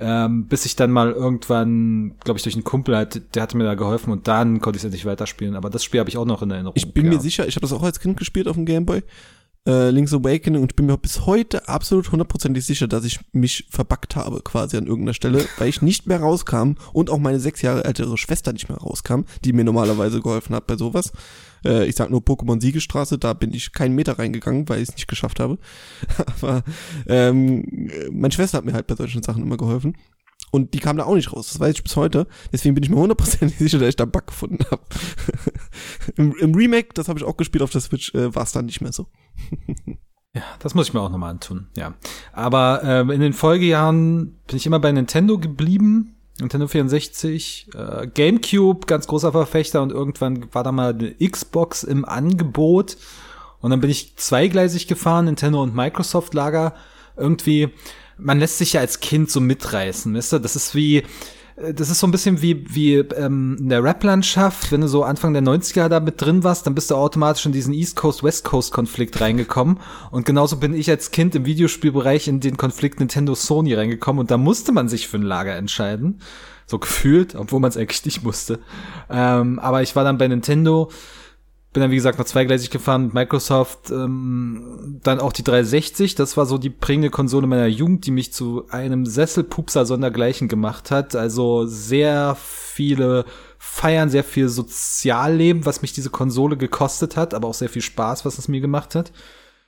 Ähm, 0.00 0.46
bis 0.46 0.64
ich 0.64 0.76
dann 0.76 0.92
mal 0.92 1.10
irgendwann, 1.10 2.14
glaube 2.22 2.38
ich, 2.38 2.44
durch 2.44 2.54
einen 2.54 2.62
Kumpel 2.62 2.94
halt, 2.94 3.34
der 3.34 3.42
hatte 3.42 3.56
mir 3.56 3.64
da 3.64 3.74
geholfen 3.74 4.12
und 4.12 4.28
dann 4.28 4.60
konnte 4.60 4.76
ich 4.76 4.82
es 4.82 4.84
endlich 4.84 5.06
weiterspielen. 5.06 5.56
Aber 5.56 5.70
das 5.70 5.82
Spiel 5.82 5.98
habe 5.98 6.08
ich 6.08 6.16
auch 6.16 6.24
noch 6.24 6.40
in 6.40 6.52
Erinnerung. 6.52 6.74
Ich 6.76 6.92
bin 6.92 7.04
gehabt. 7.04 7.16
mir 7.16 7.20
sicher, 7.20 7.48
ich 7.48 7.56
habe 7.56 7.62
das 7.62 7.72
auch 7.72 7.82
als 7.82 7.98
Kind 7.98 8.16
gespielt 8.16 8.46
auf 8.46 8.54
dem 8.54 8.64
Gameboy 8.64 9.02
äh, 9.68 9.90
Link's 9.90 10.14
Awakening 10.14 10.62
und 10.62 10.72
ich 10.72 10.76
bin 10.76 10.86
mir 10.86 10.96
bis 10.96 11.26
heute 11.26 11.68
absolut 11.68 12.10
hundertprozentig 12.10 12.64
sicher, 12.64 12.88
dass 12.88 13.04
ich 13.04 13.20
mich 13.32 13.66
verbackt 13.70 14.16
habe 14.16 14.40
quasi 14.40 14.78
an 14.78 14.86
irgendeiner 14.86 15.14
Stelle, 15.14 15.44
weil 15.58 15.68
ich 15.68 15.82
nicht 15.82 16.06
mehr 16.06 16.20
rauskam 16.20 16.72
und 16.92 17.10
auch 17.10 17.18
meine 17.18 17.38
sechs 17.38 17.60
Jahre 17.60 17.84
ältere 17.84 18.16
Schwester 18.16 18.52
nicht 18.52 18.68
mehr 18.68 18.78
rauskam, 18.78 19.22
die 19.44 19.52
mir 19.52 19.64
normalerweise 19.64 20.20
geholfen 20.20 20.56
hat 20.56 20.66
bei 20.66 20.76
sowas. 20.76 21.12
Äh, 21.64 21.86
ich 21.86 21.96
sag 21.96 22.10
nur 22.10 22.20
Pokémon 22.20 22.60
Siegestraße, 22.60 23.18
da 23.18 23.34
bin 23.34 23.52
ich 23.52 23.72
keinen 23.72 23.94
Meter 23.94 24.18
reingegangen, 24.18 24.68
weil 24.68 24.80
ich 24.80 24.88
es 24.88 24.94
nicht 24.94 25.08
geschafft 25.08 25.38
habe. 25.38 25.58
Aber 26.40 26.62
ähm, 27.06 27.90
meine 28.10 28.32
Schwester 28.32 28.58
hat 28.58 28.64
mir 28.64 28.72
halt 28.72 28.86
bei 28.86 28.96
solchen 28.96 29.22
Sachen 29.22 29.42
immer 29.42 29.58
geholfen. 29.58 29.94
Und 30.50 30.74
die 30.74 30.78
kam 30.78 30.96
da 30.96 31.04
auch 31.04 31.14
nicht 31.14 31.32
raus. 31.32 31.48
Das 31.48 31.60
weiß 31.60 31.74
ich 31.74 31.82
bis 31.82 31.96
heute. 31.96 32.26
Deswegen 32.52 32.74
bin 32.74 32.84
ich 32.84 32.90
mir 32.90 32.96
hundertprozentig 32.96 33.58
sicher, 33.58 33.78
dass 33.78 33.88
ich 33.88 33.96
da 33.96 34.04
einen 34.04 34.12
Bug 34.12 34.26
gefunden 34.26 34.64
habe. 34.70 34.82
Im, 36.16 36.34
Im, 36.36 36.54
Remake, 36.54 36.88
das 36.94 37.08
habe 37.08 37.18
ich 37.18 37.24
auch 37.24 37.36
gespielt 37.36 37.62
auf 37.62 37.70
der 37.70 37.80
Switch, 37.80 38.14
äh, 38.14 38.34
war 38.34 38.44
es 38.44 38.52
dann 38.52 38.66
nicht 38.66 38.80
mehr 38.80 38.92
so. 38.92 39.06
ja, 40.34 40.42
das 40.60 40.74
muss 40.74 40.88
ich 40.88 40.94
mir 40.94 41.00
auch 41.00 41.10
nochmal 41.10 41.30
antun. 41.30 41.68
Ja. 41.76 41.94
Aber 42.32 42.82
ähm, 42.84 43.10
in 43.10 43.20
den 43.20 43.32
Folgejahren 43.32 44.38
bin 44.46 44.56
ich 44.56 44.66
immer 44.66 44.80
bei 44.80 44.92
Nintendo 44.92 45.38
geblieben. 45.38 46.14
Nintendo 46.40 46.68
64, 46.68 47.70
äh, 47.74 48.06
GameCube, 48.06 48.86
ganz 48.86 49.08
großer 49.08 49.32
Verfechter 49.32 49.82
und 49.82 49.90
irgendwann 49.90 50.54
war 50.54 50.62
da 50.62 50.70
mal 50.70 50.94
eine 50.94 51.14
Xbox 51.14 51.82
im 51.82 52.04
Angebot. 52.04 52.96
Und 53.60 53.70
dann 53.70 53.80
bin 53.80 53.90
ich 53.90 54.16
zweigleisig 54.16 54.86
gefahren, 54.86 55.24
Nintendo 55.24 55.60
und 55.60 55.74
Microsoft 55.74 56.34
Lager. 56.34 56.74
Irgendwie 57.16 57.70
man 58.18 58.38
lässt 58.38 58.58
sich 58.58 58.74
ja 58.74 58.80
als 58.80 59.00
Kind 59.00 59.30
so 59.30 59.40
mitreißen, 59.40 60.14
weißt 60.14 60.32
du? 60.32 60.38
Das 60.38 60.56
ist 60.56 60.74
wie, 60.74 60.98
äh, 61.56 61.74
das 61.74 61.90
ist 61.90 62.00
so 62.00 62.06
ein 62.06 62.10
bisschen 62.10 62.42
wie, 62.42 62.64
wie 62.74 62.94
ähm, 62.96 63.56
in 63.58 63.68
der 63.68 63.82
Rap-Landschaft, 63.82 64.72
wenn 64.72 64.80
du 64.80 64.88
so 64.88 65.04
Anfang 65.04 65.32
der 65.32 65.42
90er 65.42 65.88
da 65.88 66.00
mit 66.00 66.20
drin 66.20 66.44
warst, 66.44 66.66
dann 66.66 66.74
bist 66.74 66.90
du 66.90 66.96
automatisch 66.96 67.46
in 67.46 67.52
diesen 67.52 67.74
East 67.74 67.96
Coast-West 67.96 68.44
Coast-Konflikt 68.44 69.20
reingekommen. 69.20 69.78
Und 70.10 70.26
genauso 70.26 70.56
bin 70.56 70.74
ich 70.74 70.90
als 70.90 71.10
Kind 71.10 71.34
im 71.34 71.46
Videospielbereich 71.46 72.28
in 72.28 72.40
den 72.40 72.56
Konflikt 72.56 73.00
Nintendo-Sony 73.00 73.74
reingekommen 73.74 74.20
und 74.20 74.30
da 74.30 74.36
musste 74.36 74.72
man 74.72 74.88
sich 74.88 75.08
für 75.08 75.18
ein 75.18 75.22
Lager 75.22 75.56
entscheiden. 75.56 76.20
So 76.66 76.78
gefühlt, 76.78 77.34
obwohl 77.34 77.60
man 77.60 77.70
es 77.70 77.78
eigentlich 77.78 78.04
nicht 78.04 78.22
musste. 78.22 78.58
Ähm, 79.08 79.58
aber 79.58 79.80
ich 79.80 79.96
war 79.96 80.04
dann 80.04 80.18
bei 80.18 80.28
Nintendo 80.28 80.90
bin 81.78 81.82
dann, 81.84 81.92
wie 81.92 81.96
gesagt, 81.96 82.18
noch 82.18 82.26
zweigleisig 82.26 82.70
gefahren 82.70 83.04
mit 83.04 83.14
Microsoft. 83.14 83.92
Ähm, 83.92 84.98
dann 85.04 85.20
auch 85.20 85.32
die 85.32 85.44
360, 85.44 86.16
das 86.16 86.36
war 86.36 86.44
so 86.44 86.58
die 86.58 86.70
prägende 86.70 87.08
Konsole 87.08 87.46
meiner 87.46 87.68
Jugend, 87.68 88.04
die 88.04 88.10
mich 88.10 88.32
zu 88.32 88.66
einem 88.68 89.06
Sesselpupser 89.06 89.86
sondergleichen 89.86 90.48
gemacht 90.48 90.90
hat. 90.90 91.14
Also 91.14 91.66
sehr 91.66 92.36
viele 92.36 93.26
Feiern, 93.58 94.10
sehr 94.10 94.24
viel 94.24 94.48
Sozialleben, 94.48 95.66
was 95.66 95.80
mich 95.80 95.92
diese 95.92 96.10
Konsole 96.10 96.56
gekostet 96.56 97.16
hat, 97.16 97.32
aber 97.32 97.46
auch 97.46 97.54
sehr 97.54 97.68
viel 97.68 97.82
Spaß, 97.82 98.24
was 98.24 98.38
es 98.38 98.48
mir 98.48 98.60
gemacht 98.60 98.96
hat 98.96 99.12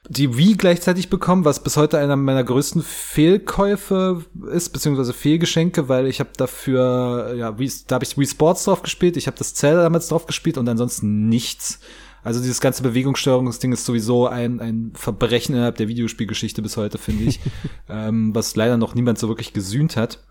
die 0.09 0.37
Wii 0.37 0.55
gleichzeitig 0.55 1.11
bekommen, 1.11 1.45
was 1.45 1.63
bis 1.63 1.77
heute 1.77 1.99
einer 1.99 2.17
meiner 2.17 2.43
größten 2.43 2.83
Fehlkäufe 2.83 4.25
ist, 4.51 4.71
beziehungsweise 4.71 5.13
Fehlgeschenke, 5.13 5.89
weil 5.89 6.07
ich 6.07 6.21
habe 6.21 6.31
dafür, 6.37 7.35
ja, 7.37 7.59
Wii, 7.59 7.71
da 7.87 7.97
habe 7.97 8.05
ich 8.05 8.17
Wii 8.17 8.27
Sports 8.27 8.65
drauf 8.65 8.83
gespielt, 8.83 9.17
ich 9.17 9.27
habe 9.27 9.37
das 9.37 9.55
Zelda 9.55 9.83
damals 9.83 10.09
drauf 10.09 10.27
gespielt 10.27 10.59
und 10.59 10.69
ansonsten 10.69 11.29
nichts. 11.29 11.81
Also 12.23 12.41
dieses 12.41 12.61
ganze 12.61 12.83
Bewegungssteuerungsding 12.83 13.73
ist 13.73 13.85
sowieso 13.85 14.27
ein, 14.27 14.61
ein 14.61 14.93
Verbrechen 14.95 15.55
innerhalb 15.55 15.77
der 15.77 15.89
Videospielgeschichte 15.89 16.61
bis 16.61 16.77
heute, 16.77 16.99
finde 16.99 17.25
ich, 17.25 17.41
ähm, 17.89 18.35
was 18.35 18.57
leider 18.57 18.77
noch 18.77 18.95
niemand 18.95 19.19
so 19.19 19.29
wirklich 19.29 19.53
gesühnt 19.53 19.97
hat. 19.97 20.23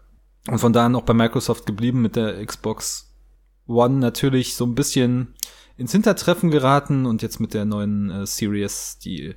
Und 0.47 0.59
von 0.59 0.73
da 0.73 0.85
an 0.85 0.95
auch 0.95 1.03
bei 1.03 1.13
Microsoft 1.13 1.65
geblieben 1.65 2.01
mit 2.01 2.15
der 2.15 2.45
Xbox 2.45 3.15
One 3.67 3.95
natürlich 3.95 4.55
so 4.55 4.65
ein 4.65 4.75
bisschen 4.75 5.35
ins 5.79 5.93
Hintertreffen 5.93 6.51
geraten 6.51 7.05
und 7.05 7.21
jetzt 7.21 7.39
mit 7.39 7.53
der 7.53 7.65
neuen 7.65 8.09
äh, 8.11 8.25
Series, 8.25 8.99
die 8.99 9.33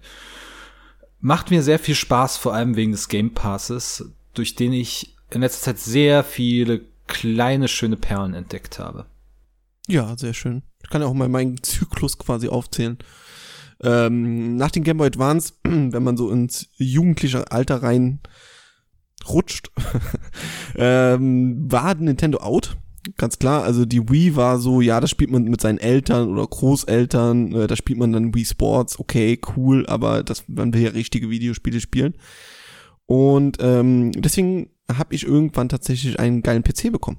macht 1.21 1.51
mir 1.51 1.63
sehr 1.63 1.79
viel 1.79 1.95
Spaß, 1.95 2.37
vor 2.37 2.53
allem 2.53 2.77
wegen 2.77 2.93
des 2.93 3.09
Game 3.09 3.33
Passes, 3.33 4.13
durch 4.35 4.57
den 4.57 4.73
ich 4.73 5.17
in 5.31 5.41
letzter 5.41 5.67
Zeit 5.67 5.79
sehr 5.79 6.25
viele 6.25 6.83
kleine, 7.07 7.69
schöne 7.69 7.97
Perlen 7.97 8.35
entdeckt 8.35 8.79
habe. 8.79 9.07
Ja, 9.87 10.17
sehr 10.17 10.35
schön. 10.35 10.63
Ich 10.83 10.91
kann 10.91 11.01
ja 11.01 11.09
auch 11.09 11.15
mal 11.15 11.29
meinen 11.29 11.57
Zyklus 11.63 12.19
quasi 12.19 12.49
aufzählen. 12.49 12.99
Ähm, 13.81 14.57
nach 14.57 14.71
dem 14.71 14.85
Game 14.85 14.99
Boy 14.99 15.07
Advance, 15.07 15.55
wenn 15.65 16.03
man 16.03 16.17
so 16.17 16.31
ins 16.31 16.69
jugendliche 16.77 17.51
Alter 17.51 17.83
rein 17.83 18.21
rutscht, 19.29 19.71
ähm, 20.75 21.71
war 21.71 21.95
Nintendo 21.95 22.39
out. 22.39 22.77
Ganz 23.17 23.39
klar, 23.39 23.65
also 23.65 23.85
die 23.85 24.09
Wii 24.09 24.37
war 24.37 24.59
so, 24.59 24.81
ja, 24.81 25.01
das 25.01 25.11
spielt 25.11 25.31
man 25.31 25.45
mit 25.45 25.61
seinen 25.61 25.79
Eltern 25.79 26.29
oder 26.29 26.47
Großeltern, 26.47 27.53
äh, 27.53 27.67
da 27.67 27.75
spielt 27.75 27.99
man 27.99 28.13
dann 28.13 28.35
Wii 28.35 28.45
Sports, 28.45 28.99
okay, 28.99 29.41
cool, 29.57 29.85
aber 29.87 30.23
das, 30.23 30.45
man 30.47 30.73
will 30.73 30.83
ja 30.83 30.91
richtige 30.91 31.29
Videospiele 31.29 31.81
spielen. 31.81 32.15
Und 33.07 33.59
ähm, 33.61 34.13
deswegen 34.13 34.71
habe 34.91 35.15
ich 35.15 35.27
irgendwann 35.27 35.69
tatsächlich 35.69 36.21
einen 36.21 36.43
geilen 36.43 36.63
PC 36.63 36.93
bekommen. 36.93 37.19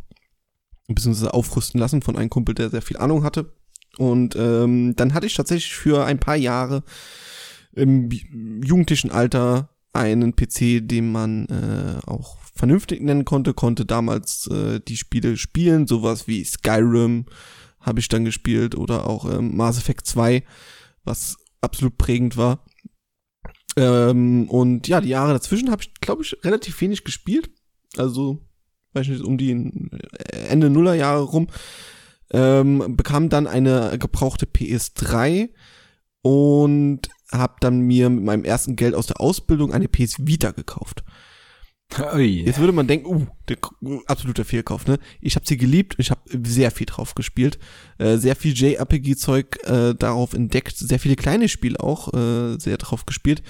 Beziehungsweise 0.88 1.34
aufrüsten 1.34 1.80
lassen 1.80 2.02
von 2.02 2.18
einem 2.18 2.30
Kumpel, 2.30 2.56
der 2.56 2.70
sehr 2.70 2.82
viel 2.82 2.98
Ahnung 2.98 3.24
hatte. 3.24 3.54
Und 3.98 4.36
ähm, 4.38 4.96
dann 4.96 5.14
hatte 5.14 5.28
ich 5.28 5.36
tatsächlich 5.36 5.74
für 5.76 6.06
ein 6.06 6.20
paar 6.20 6.36
Jahre 6.36 6.84
im 7.74 8.10
jugendlichen 8.64 9.12
Alter 9.12 9.70
einen 9.92 10.36
PC, 10.36 10.88
den 10.88 11.12
man 11.12 11.46
äh, 11.48 12.08
auch 12.08 12.38
vernünftig 12.54 13.02
nennen 13.02 13.26
konnte, 13.26 13.54
konnte 13.54 13.86
damals 13.86 14.48
äh, 14.48 14.80
die 14.80 14.98
Spiele 14.98 15.38
spielen, 15.38 15.88
sowas 15.88 16.28
wie 16.28 16.44
Skyrim 16.44 17.26
habe 17.80 18.00
ich 18.00 18.08
dann 18.08 18.26
gespielt 18.26 18.76
oder 18.76 19.08
auch 19.08 19.30
ähm, 19.30 19.56
Mass 19.58 19.78
Effect 19.78 20.08
2, 20.08 20.44
was 21.04 21.38
absolut 21.62 21.98
prägend 21.98 22.38
war. 22.38 22.66
Ähm, 23.76 24.50
und 24.50 24.88
ja, 24.88 25.02
die 25.02 25.10
Jahre 25.10 25.34
dazwischen 25.34 25.72
habe 25.72 25.84
ich, 25.84 25.94
glaube 25.96 26.24
ich, 26.24 26.38
relativ 26.44 26.80
wenig 26.82 27.04
gespielt. 27.04 27.50
Also, 27.98 28.40
weiß 28.94 29.08
nicht, 29.08 29.24
um 29.24 29.38
die 29.38 29.52
Ende 30.50 30.70
Nullerjahre 30.70 31.24
rum. 31.24 31.48
Ähm, 32.32 32.96
bekam 32.96 33.30
dann 33.30 33.48
eine 33.48 33.98
gebrauchte 34.00 34.46
PS3 34.46 35.50
und 36.22 37.10
habe 37.32 37.56
dann 37.60 37.82
mir 37.82 38.10
mit 38.10 38.24
meinem 38.24 38.46
ersten 38.46 38.76
Geld 38.76 38.96
aus 38.96 39.08
der 39.08 39.20
Ausbildung 39.20 39.74
eine 39.74 39.88
PS 39.88 40.26
Vita 40.26 40.52
gekauft. 40.52 41.04
Ui. 42.14 42.44
Jetzt 42.44 42.60
würde 42.60 42.74
man 42.74 42.88
denken, 42.88 43.08
uh, 43.08 43.26
der 43.48 43.58
absoluter 44.08 44.46
Fehlkauf, 44.46 44.88
ne? 44.88 45.00
Ich 45.22 45.36
habe 45.36 45.46
sie 45.46 45.58
geliebt, 45.58 45.96
ich 45.98 46.12
habe 46.12 46.22
sehr 46.46 46.72
viel 46.72 46.86
drauf 46.86 47.16
gespielt, 47.16 47.60
äh, 47.98 48.18
sehr 48.18 48.36
viel 48.36 48.54
JRPG-Zeug 48.54 49.60
äh, 49.64 49.94
darauf 49.96 50.34
entdeckt, 50.34 50.78
sehr 50.78 51.00
viele 51.00 51.16
kleine 51.16 51.50
Spiele 51.50 51.80
auch 51.80 52.14
äh, 52.14 52.58
sehr 52.60 52.78
drauf 52.78 53.06
gespielt. 53.06 53.44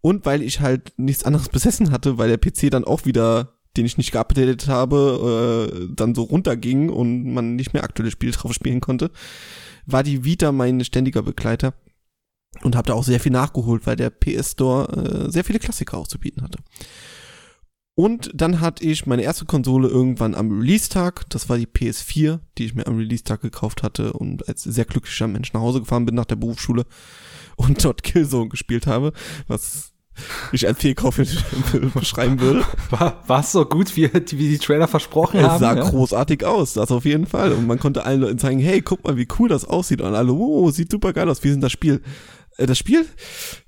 Und 0.00 0.24
weil 0.24 0.42
ich 0.42 0.60
halt 0.60 0.92
nichts 0.96 1.24
anderes 1.24 1.48
besessen 1.50 1.90
hatte, 1.90 2.18
weil 2.18 2.28
der 2.28 2.38
PC 2.38 2.70
dann 2.70 2.84
auch 2.84 3.04
wieder, 3.04 3.54
den 3.76 3.86
ich 3.86 3.98
nicht 3.98 4.12
geupdatet 4.12 4.68
habe, 4.68 5.70
äh, 5.70 5.94
dann 5.94 6.14
so 6.14 6.22
runterging 6.22 6.88
und 6.88 7.32
man 7.32 7.56
nicht 7.56 7.72
mehr 7.72 7.84
aktuelle 7.84 8.10
Spiele 8.10 8.32
drauf 8.32 8.52
spielen 8.52 8.80
konnte, 8.80 9.10
war 9.86 10.02
die 10.02 10.24
Vita 10.24 10.52
mein 10.52 10.84
ständiger 10.84 11.22
Begleiter 11.22 11.74
und 12.62 12.76
habe 12.76 12.88
da 12.88 12.94
auch 12.94 13.04
sehr 13.04 13.20
viel 13.20 13.32
nachgeholt, 13.32 13.86
weil 13.86 13.96
der 13.96 14.10
PS 14.10 14.52
Store 14.52 15.26
äh, 15.26 15.30
sehr 15.30 15.44
viele 15.44 15.58
Klassiker 15.58 15.96
auch 15.96 16.08
zu 16.08 16.18
bieten 16.18 16.42
hatte. 16.42 16.58
Und 18.00 18.30
dann 18.32 18.62
hatte 18.62 18.82
ich 18.82 19.04
meine 19.04 19.20
erste 19.20 19.44
Konsole 19.44 19.86
irgendwann 19.86 20.34
am 20.34 20.60
Release-Tag. 20.60 21.28
Das 21.28 21.50
war 21.50 21.58
die 21.58 21.66
PS4, 21.66 22.38
die 22.56 22.64
ich 22.64 22.74
mir 22.74 22.86
am 22.86 22.96
Release-Tag 22.96 23.42
gekauft 23.42 23.82
hatte 23.82 24.14
und 24.14 24.48
als 24.48 24.62
sehr 24.62 24.86
glücklicher 24.86 25.28
Mensch 25.28 25.52
nach 25.52 25.60
Hause 25.60 25.80
gefahren 25.80 26.06
bin 26.06 26.14
nach 26.14 26.24
der 26.24 26.36
Berufsschule 26.36 26.86
und 27.56 27.84
dort 27.84 28.02
Killzone 28.02 28.48
gespielt 28.48 28.86
habe, 28.86 29.12
was 29.48 29.92
ich 30.50 30.66
als 30.66 30.78
Fehlkauf 30.78 31.16
beschreiben 31.94 32.40
würde. 32.40 32.64
War 32.90 33.40
es 33.40 33.52
so 33.52 33.66
gut, 33.66 33.94
wie, 33.96 34.10
wie 34.10 34.48
die 34.48 34.58
Trailer 34.58 34.88
versprochen 34.88 35.40
es 35.40 35.46
haben? 35.46 35.54
Es 35.56 35.60
sah 35.60 35.76
ja? 35.76 35.90
großartig 35.90 36.46
aus, 36.46 36.72
das 36.72 36.90
auf 36.90 37.04
jeden 37.04 37.26
Fall. 37.26 37.52
Und 37.52 37.66
man 37.66 37.78
konnte 37.78 38.06
allen 38.06 38.22
Leuten 38.22 38.38
zeigen, 38.38 38.60
hey, 38.60 38.80
guck 38.80 39.04
mal, 39.04 39.18
wie 39.18 39.28
cool 39.38 39.50
das 39.50 39.66
aussieht. 39.66 40.00
Und 40.00 40.14
alle, 40.14 40.32
oh, 40.32 40.70
sieht 40.70 40.90
super 40.90 41.12
geil 41.12 41.28
aus. 41.28 41.44
Wie 41.44 41.48
ist 41.48 41.56
denn 41.56 41.60
das 41.60 41.72
Spiel? 41.72 42.00
Äh, 42.56 42.64
das 42.64 42.78
Spiel? 42.78 43.04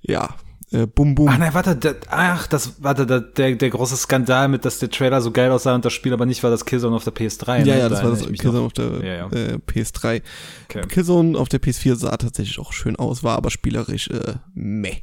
Ja, 0.01 0.37
äh, 0.73 0.87
Bum 0.87 1.15
Bum. 1.15 1.29
Ach 1.29 1.39
nein, 1.39 1.55
warte, 1.55 1.77
der, 1.77 1.97
ach, 2.09 2.47
das, 2.47 2.83
warte, 2.83 3.07
der, 3.07 3.21
der, 3.21 3.57
der 3.57 3.71
große 3.71 3.97
Skandal 3.97 4.49
mit, 4.49 4.65
dass 4.65 4.79
der 4.79 4.91
Trailer 4.91 5.21
so 5.21 5.31
geil 5.31 5.51
aussah 5.51 5.75
und 5.75 5.85
das 5.85 5.93
Spiel 5.93 6.13
aber 6.13 6.27
nicht 6.27 6.43
war 6.43 6.51
das 6.51 6.65
Killzone 6.65 6.97
auf 6.97 7.05
der 7.05 7.15
PS3. 7.15 7.59
Ja, 7.59 7.65
ne? 7.65 7.79
ja, 7.79 7.89
das 7.89 8.01
da 8.01 8.05
war 8.05 8.11
das 8.13 8.27
Killzone 8.27 8.61
auf 8.61 8.73
der 8.73 8.91
ja, 9.05 9.15
ja. 9.15 9.27
Äh, 9.29 9.59
PS3. 9.67 10.23
Okay. 10.65 10.83
Killzone 10.89 11.39
auf 11.39 11.49
der 11.49 11.61
PS4 11.61 11.97
sah 11.97 12.17
tatsächlich 12.17 12.59
auch 12.59 12.73
schön 12.73 12.97
aus, 12.97 13.23
war 13.23 13.37
aber 13.37 13.51
spielerisch 13.51 14.09
äh, 14.09 14.35
meh. 14.55 15.03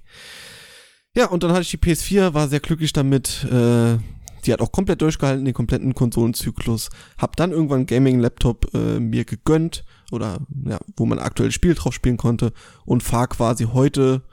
Ja, 1.16 1.28
und 1.28 1.44
dann 1.44 1.52
hatte 1.52 1.62
ich 1.62 1.72
die 1.72 1.78
PS4, 1.78 2.34
war 2.34 2.48
sehr 2.48 2.60
glücklich 2.60 2.94
damit. 2.94 3.46
Äh, 3.52 3.98
die 4.46 4.54
hat 4.54 4.62
auch 4.62 4.72
komplett 4.72 5.02
durchgehalten, 5.02 5.46
den 5.46 5.54
kompletten 5.54 5.94
Konsolenzyklus. 5.94 6.90
Hab 7.18 7.36
dann 7.36 7.52
irgendwann 7.52 7.86
Gaming-Laptop 7.86 8.74
äh, 8.74 9.00
mir 9.00 9.26
gegönnt 9.26 9.84
oder 10.12 10.40
ja, 10.66 10.80
wo 10.96 11.06
man 11.06 11.20
aktuell 11.20 11.52
Spiel 11.52 11.76
drauf 11.76 11.94
spielen 11.94 12.18
konnte 12.18 12.54
und 12.86 13.04
fahr 13.04 13.28
quasi 13.28 13.66
heute 13.66 14.24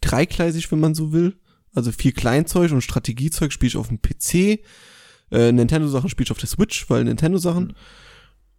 dreigleisig, 0.00 0.70
wenn 0.70 0.80
man 0.80 0.94
so 0.94 1.12
will. 1.12 1.38
Also 1.74 1.92
viel 1.92 2.12
Kleinzeug 2.12 2.72
und 2.72 2.82
Strategiezeug 2.82 3.52
spiele 3.52 3.68
ich 3.68 3.76
auf 3.76 3.88
dem 3.88 4.00
PC. 4.00 4.60
Äh, 5.30 5.52
Nintendo-Sachen 5.52 6.08
spiele 6.08 6.24
ich 6.24 6.30
auf 6.30 6.38
der 6.38 6.48
Switch, 6.48 6.88
weil 6.88 7.04
Nintendo-Sachen. 7.04 7.74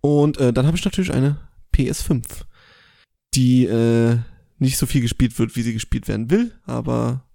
Und 0.02 0.38
äh, 0.38 0.54
dann 0.54 0.68
habe 0.68 0.78
ich 0.78 0.86
natürlich 0.86 1.14
eine 1.14 1.38
PS5, 1.74 2.24
die 3.34 3.66
äh, 3.66 4.18
nicht 4.60 4.78
so 4.78 4.86
viel 4.86 5.02
gespielt 5.02 5.38
wird, 5.40 5.56
wie 5.56 5.62
sie 5.62 5.74
gespielt 5.74 6.08
werden 6.08 6.30
will, 6.30 6.54
aber 6.66 7.26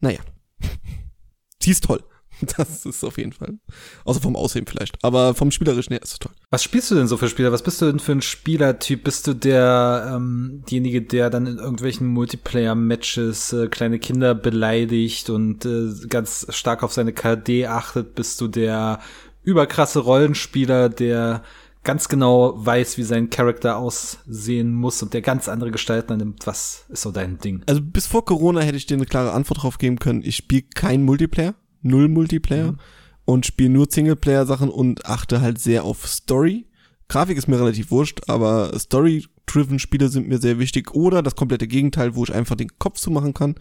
naja. 0.00 0.20
sie 1.62 1.70
ist 1.70 1.84
toll. 1.84 2.02
Das 2.56 2.86
ist 2.86 3.04
auf 3.04 3.18
jeden 3.18 3.32
Fall. 3.32 3.58
Außer 4.04 4.20
vom 4.20 4.36
Aussehen 4.36 4.66
vielleicht. 4.66 5.02
Aber 5.02 5.34
vom 5.34 5.50
Spielerischen 5.50 5.92
her 5.92 6.02
ist 6.02 6.12
es 6.12 6.18
toll. 6.18 6.32
Was 6.50 6.62
spielst 6.62 6.90
du 6.90 6.94
denn 6.94 7.08
so 7.08 7.16
für 7.16 7.28
Spieler? 7.28 7.52
Was 7.52 7.62
bist 7.62 7.80
du 7.80 7.86
denn 7.86 8.00
für 8.00 8.12
ein 8.12 8.22
Spielertyp? 8.22 9.04
Bist 9.04 9.26
du 9.26 9.34
der, 9.34 10.12
ähm, 10.14 10.62
derjenige, 10.66 11.02
der 11.02 11.30
dann 11.30 11.46
in 11.46 11.58
irgendwelchen 11.58 12.08
Multiplayer-Matches 12.08 13.52
äh, 13.52 13.68
kleine 13.68 13.98
Kinder 13.98 14.34
beleidigt 14.34 15.30
und 15.30 15.64
äh, 15.64 15.92
ganz 16.08 16.46
stark 16.50 16.82
auf 16.82 16.92
seine 16.92 17.12
KD 17.12 17.66
achtet? 17.66 18.14
Bist 18.14 18.40
du 18.40 18.48
der 18.48 19.00
überkrasse 19.42 20.00
Rollenspieler, 20.00 20.88
der 20.88 21.42
ganz 21.84 22.08
genau 22.08 22.54
weiß, 22.56 22.98
wie 22.98 23.04
sein 23.04 23.30
Charakter 23.30 23.76
aussehen 23.76 24.72
muss 24.74 25.02
und 25.04 25.14
der 25.14 25.22
ganz 25.22 25.48
andere 25.48 25.70
Gestalten 25.70 26.14
annimmt. 26.14 26.44
Was 26.44 26.84
ist 26.88 27.02
so 27.02 27.12
dein 27.12 27.38
Ding? 27.38 27.62
Also 27.66 27.80
bis 27.80 28.08
vor 28.08 28.24
Corona 28.24 28.60
hätte 28.60 28.76
ich 28.76 28.86
dir 28.86 28.96
eine 28.96 29.06
klare 29.06 29.30
Antwort 29.32 29.62
drauf 29.62 29.78
geben 29.78 30.00
können. 30.00 30.22
Ich 30.24 30.34
spiele 30.34 30.64
kein 30.74 31.04
Multiplayer 31.04 31.54
null 31.86 32.08
Multiplayer 32.08 32.72
mhm. 32.72 32.78
und 33.24 33.46
spiele 33.46 33.70
nur 33.70 33.86
Singleplayer-Sachen 33.90 34.68
und 34.68 35.06
achte 35.06 35.40
halt 35.40 35.58
sehr 35.58 35.84
auf 35.84 36.06
Story. 36.06 36.66
Grafik 37.08 37.38
ist 37.38 37.48
mir 37.48 37.60
relativ 37.60 37.90
wurscht, 37.90 38.28
aber 38.28 38.76
Story-driven 38.78 39.78
Spiele 39.78 40.08
sind 40.08 40.28
mir 40.28 40.38
sehr 40.38 40.58
wichtig. 40.58 40.94
Oder 40.94 41.22
das 41.22 41.36
komplette 41.36 41.68
Gegenteil, 41.68 42.16
wo 42.16 42.24
ich 42.24 42.34
einfach 42.34 42.56
den 42.56 42.78
Kopf 42.78 42.98
zumachen 42.98 43.32
kann, 43.32 43.54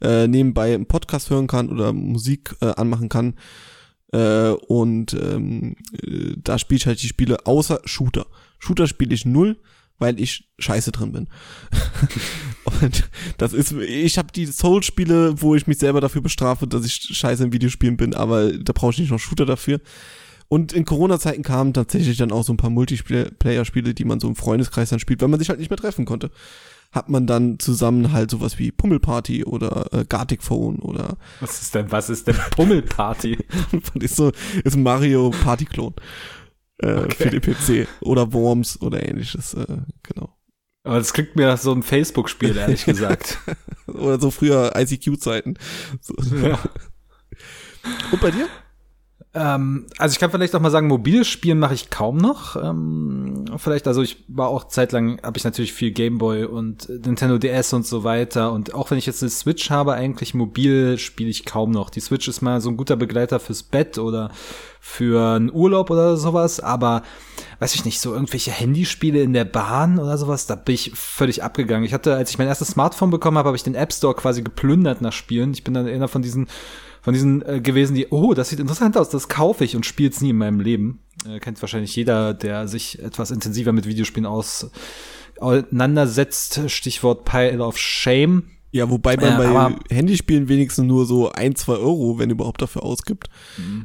äh, 0.00 0.28
nebenbei 0.28 0.74
einen 0.74 0.86
Podcast 0.86 1.30
hören 1.30 1.48
kann 1.48 1.70
oder 1.70 1.92
Musik 1.92 2.54
äh, 2.60 2.66
anmachen 2.66 3.08
kann. 3.08 3.34
Äh, 4.12 4.50
und 4.50 5.14
ähm, 5.14 5.74
äh, 5.92 6.34
da 6.36 6.58
spiele 6.58 6.76
ich 6.76 6.86
halt 6.86 7.02
die 7.02 7.08
Spiele 7.08 7.46
außer 7.46 7.80
Shooter. 7.84 8.26
Shooter 8.60 8.86
spiele 8.86 9.14
ich 9.14 9.24
null 9.24 9.58
weil 9.98 10.20
ich 10.20 10.48
scheiße 10.58 10.92
drin 10.92 11.12
bin. 11.12 11.28
und 12.64 13.08
das 13.38 13.52
ist, 13.52 13.72
ich 13.72 14.18
habe 14.18 14.32
die 14.32 14.46
Soul-Spiele, 14.46 15.40
wo 15.40 15.54
ich 15.54 15.66
mich 15.66 15.78
selber 15.78 16.00
dafür 16.00 16.22
bestrafe, 16.22 16.66
dass 16.66 16.84
ich 16.84 16.94
scheiße 16.94 17.44
in 17.44 17.52
Videospielen 17.52 17.96
bin, 17.96 18.14
aber 18.14 18.52
da 18.52 18.72
brauche 18.72 18.92
ich 18.92 18.98
nicht 18.98 19.10
noch 19.10 19.18
Shooter 19.18 19.46
dafür. 19.46 19.80
Und 20.48 20.72
in 20.72 20.84
Corona-Zeiten 20.84 21.42
kamen 21.42 21.72
tatsächlich 21.72 22.18
dann 22.18 22.30
auch 22.30 22.44
so 22.44 22.52
ein 22.52 22.58
paar 22.58 22.70
Multiplayer-Spiele, 22.70 23.94
die 23.94 24.04
man 24.04 24.20
so 24.20 24.28
im 24.28 24.36
Freundeskreis 24.36 24.90
dann 24.90 25.00
spielt, 25.00 25.20
weil 25.22 25.28
man 25.28 25.40
sich 25.40 25.48
halt 25.48 25.58
nicht 25.58 25.70
mehr 25.70 25.78
treffen 25.78 26.04
konnte. 26.04 26.30
Hat 26.92 27.08
man 27.08 27.26
dann 27.26 27.58
zusammen 27.58 28.12
halt 28.12 28.30
sowas 28.30 28.58
wie 28.58 28.70
Pummelparty 28.70 29.44
oder 29.44 29.92
äh, 29.92 30.04
Gartic 30.04 30.42
Phone 30.42 30.78
oder. 30.78 31.16
Was 31.40 31.60
ist 31.60 31.74
denn, 31.74 31.90
was 31.90 32.08
ist 32.08 32.28
denn 32.28 32.36
Pummelparty? 32.50 33.38
ist 33.94 34.16
so, 34.16 34.30
ist 34.62 34.76
ein 34.76 34.82
Mario 34.82 35.30
Party-Klon 35.30 35.94
äh, 36.78 36.94
okay. 36.94 37.14
für 37.14 37.30
den 37.30 37.40
PC 37.40 37.88
oder 38.00 38.32
Worms 38.32 38.80
oder 38.80 39.06
ähnliches, 39.08 39.54
äh, 39.54 39.78
genau. 40.02 40.36
Aber 40.84 40.98
das 40.98 41.12
klingt 41.14 41.34
mir 41.34 41.46
nach 41.46 41.58
so 41.58 41.72
einem 41.72 41.82
Facebook-Spiel, 41.82 42.56
ehrlich 42.56 42.84
gesagt. 42.86 43.38
oder 43.86 44.20
so 44.20 44.30
früher 44.30 44.72
ICQ-Zeiten. 44.76 45.58
So. 46.00 46.14
Ja. 46.36 46.58
Und 48.12 48.20
bei 48.20 48.30
dir? 48.30 48.48
Ähm, 49.36 49.86
also 49.98 50.12
ich 50.12 50.20
kann 50.20 50.30
vielleicht 50.30 50.54
auch 50.54 50.60
mal 50.60 50.70
sagen, 50.70 50.86
mobiles 50.86 51.26
Spielen 51.26 51.58
mache 51.58 51.74
ich 51.74 51.90
kaum 51.90 52.16
noch. 52.16 52.54
Ähm, 52.54 53.46
vielleicht, 53.56 53.88
also 53.88 54.00
ich 54.00 54.24
war 54.28 54.48
auch 54.48 54.68
zeitlang, 54.68 55.20
habe 55.22 55.36
ich 55.36 55.44
natürlich 55.44 55.72
viel 55.72 55.90
Gameboy 55.90 56.44
und 56.44 56.88
Nintendo 56.88 57.38
DS 57.38 57.72
und 57.72 57.84
so 57.84 58.04
weiter. 58.04 58.52
Und 58.52 58.74
auch 58.74 58.92
wenn 58.92 58.98
ich 58.98 59.06
jetzt 59.06 59.22
eine 59.22 59.30
Switch 59.30 59.70
habe, 59.70 59.94
eigentlich 59.94 60.34
mobil 60.34 60.98
spiele 60.98 61.30
ich 61.30 61.44
kaum 61.44 61.72
noch. 61.72 61.90
Die 61.90 62.00
Switch 62.00 62.28
ist 62.28 62.42
mal 62.42 62.60
so 62.60 62.70
ein 62.70 62.76
guter 62.76 62.94
Begleiter 62.94 63.40
fürs 63.40 63.64
Bett 63.64 63.98
oder 63.98 64.30
für 64.80 65.34
einen 65.34 65.50
Urlaub 65.50 65.90
oder 65.90 66.16
sowas, 66.16 66.60
aber 66.60 67.02
weiß 67.58 67.74
ich 67.74 67.86
nicht, 67.86 68.00
so 68.00 68.12
irgendwelche 68.12 68.50
Handyspiele 68.50 69.22
in 69.22 69.32
der 69.32 69.46
Bahn 69.46 69.98
oder 69.98 70.18
sowas, 70.18 70.46
da 70.46 70.56
bin 70.56 70.74
ich 70.74 70.92
völlig 70.94 71.42
abgegangen. 71.42 71.86
Ich 71.86 71.94
hatte, 71.94 72.14
als 72.14 72.30
ich 72.30 72.38
mein 72.38 72.48
erstes 72.48 72.68
Smartphone 72.68 73.10
bekommen 73.10 73.38
habe, 73.38 73.48
habe 73.48 73.56
ich 73.56 73.62
den 73.62 73.74
App 73.74 73.94
Store 73.94 74.14
quasi 74.14 74.42
geplündert 74.42 75.00
nach 75.00 75.12
Spielen. 75.12 75.54
Ich 75.54 75.64
bin 75.64 75.72
dann 75.72 75.88
einer 75.88 76.06
von 76.06 76.20
diesen 76.20 76.48
von 77.04 77.12
diesen 77.14 77.42
äh, 77.46 77.60
gewesen, 77.60 77.94
die, 77.94 78.06
oh, 78.08 78.32
das 78.34 78.48
sieht 78.48 78.58
interessant 78.60 78.96
aus, 78.96 79.10
das 79.10 79.28
kaufe 79.28 79.62
ich 79.62 79.76
und 79.76 79.84
spiele 79.86 80.10
nie 80.20 80.30
in 80.30 80.38
meinem 80.38 80.58
Leben. 80.58 81.00
Äh, 81.28 81.38
kennt 81.38 81.60
wahrscheinlich 81.62 81.94
jeder, 81.94 82.32
der 82.34 82.66
sich 82.66 82.98
etwas 82.98 83.30
intensiver 83.30 83.72
mit 83.72 83.86
Videospielen 83.86 84.26
aus 84.26 84.70
auseinandersetzt, 85.38 86.62
Stichwort 86.68 87.24
Pile 87.24 87.62
of 87.64 87.78
Shame. 87.78 88.44
Ja, 88.70 88.90
wobei 88.90 89.16
man 89.16 89.40
Ja, 89.40 89.68
bei 89.68 89.76
Handyspielen 89.94 90.48
wenigstens 90.48 90.86
nur 90.86 91.06
so 91.06 91.30
ein, 91.30 91.54
zwei 91.54 91.74
Euro, 91.74 92.18
wenn 92.18 92.30
überhaupt, 92.30 92.60
dafür 92.60 92.82
ausgibt. 92.82 93.28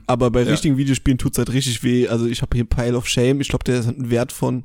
Aber 0.08 0.32
bei 0.32 0.42
Ja. 0.42 0.48
richtigen 0.50 0.78
Videospielen 0.78 1.18
tut's 1.20 1.38
halt 1.38 1.52
richtig 1.54 1.84
weh. 1.84 2.08
Also 2.08 2.26
ich 2.26 2.42
habe 2.42 2.56
hier 2.56 2.66
Pile 2.66 2.98
of 2.98 3.08
Shame. 3.08 3.40
Ich 3.42 3.50
glaube, 3.50 3.64
der 3.66 3.86
hat 3.86 3.96
einen 3.96 4.10
Wert 4.10 4.32
von 4.32 4.64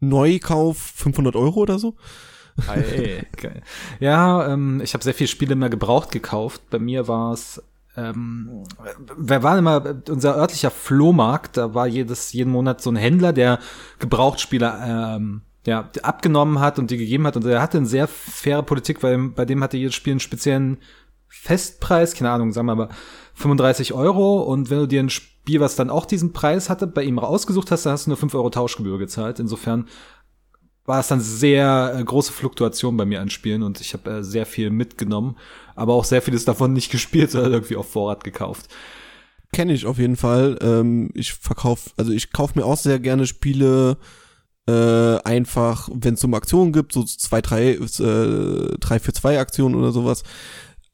Neukauf 0.00 0.76
500 0.78 1.34
Euro 1.34 1.60
oder 1.60 1.78
so. 1.78 1.94
Ey, 2.70 3.22
geil. 3.40 3.62
Ja, 4.00 4.52
ähm, 4.52 4.80
ich 4.84 4.92
habe 4.92 5.02
sehr 5.02 5.14
viele 5.14 5.28
Spiele 5.28 5.54
immer 5.54 5.70
gebraucht 5.70 6.12
gekauft. 6.12 6.60
Bei 6.68 6.78
mir 6.78 7.08
war 7.08 7.32
es, 7.32 7.62
ähm, 7.96 8.64
wir 9.16 9.42
waren 9.42 9.58
immer 9.58 9.96
unser 10.08 10.36
örtlicher 10.36 10.70
Flohmarkt. 10.70 11.56
Da 11.56 11.74
war 11.74 11.86
jedes 11.86 12.32
jeden 12.32 12.50
Monat 12.50 12.80
so 12.80 12.90
ein 12.90 12.96
Händler, 12.96 13.32
der 13.32 13.58
Gebrauchtspiele 14.00 14.74
ähm, 14.84 15.42
ja 15.66 15.88
abgenommen 16.02 16.60
hat 16.60 16.78
und 16.78 16.90
die 16.90 16.96
gegeben 16.96 17.26
hat. 17.26 17.36
Und 17.36 17.46
er 17.46 17.62
hatte 17.62 17.78
eine 17.78 17.86
sehr 17.86 18.08
faire 18.08 18.62
Politik, 18.62 19.02
weil 19.02 19.18
bei 19.28 19.44
dem 19.44 19.62
hatte 19.62 19.76
jedes 19.76 19.94
Spiel 19.94 20.14
einen 20.14 20.20
speziellen 20.20 20.78
Festpreis, 21.28 22.14
keine 22.14 22.30
Ahnung, 22.30 22.52
sagen 22.52 22.66
wir 22.66 22.72
aber 22.72 22.88
35 23.34 23.92
Euro. 23.92 24.42
Und 24.42 24.70
wenn 24.70 24.78
du 24.78 24.86
dir 24.86 25.00
ein 25.00 25.10
Spiel, 25.10 25.60
was 25.60 25.76
dann 25.76 25.90
auch 25.90 26.06
diesen 26.06 26.32
Preis 26.32 26.70
hatte, 26.70 26.86
bei 26.86 27.02
ihm 27.02 27.18
rausgesucht 27.18 27.70
hast, 27.70 27.86
dann 27.86 27.92
hast 27.92 28.06
du 28.06 28.10
nur 28.10 28.16
5 28.16 28.34
Euro 28.34 28.50
Tauschgebühr 28.50 28.98
gezahlt. 28.98 29.38
Insofern 29.38 29.86
war 30.86 31.00
es 31.00 31.08
dann 31.08 31.20
sehr 31.20 31.96
äh, 31.98 32.04
große 32.04 32.32
Fluktuation 32.32 32.96
bei 32.96 33.04
mir 33.04 33.20
an 33.20 33.30
Spielen 33.30 33.62
und 33.62 33.80
ich 33.80 33.94
habe 33.94 34.10
äh, 34.10 34.22
sehr 34.22 34.46
viel 34.46 34.70
mitgenommen, 34.70 35.36
aber 35.74 35.94
auch 35.94 36.04
sehr 36.04 36.22
vieles 36.22 36.44
davon 36.44 36.72
nicht 36.72 36.90
gespielt, 36.90 37.30
sondern 37.30 37.52
irgendwie 37.52 37.76
auf 37.76 37.90
Vorrat 37.90 38.24
gekauft. 38.24 38.68
Kenne 39.52 39.72
ich 39.72 39.86
auf 39.86 39.98
jeden 39.98 40.16
Fall. 40.16 40.58
Ähm, 40.60 41.10
ich 41.14 41.32
verkauf, 41.32 41.94
also 41.96 42.12
ich 42.12 42.32
kaufe 42.32 42.58
mir 42.58 42.64
auch 42.64 42.76
sehr 42.76 42.98
gerne 42.98 43.26
Spiele 43.26 43.98
äh, 44.66 45.18
einfach, 45.24 45.88
wenn 45.92 46.14
es 46.14 46.24
um 46.24 46.34
Aktionen 46.34 46.72
gibt, 46.72 46.92
so 46.92 47.04
zwei, 47.04 47.40
drei, 47.40 47.72
äh, 47.74 48.78
drei 48.80 48.98
für 48.98 49.12
zwei 49.12 49.38
Aktionen 49.38 49.74
oder 49.74 49.92
sowas, 49.92 50.22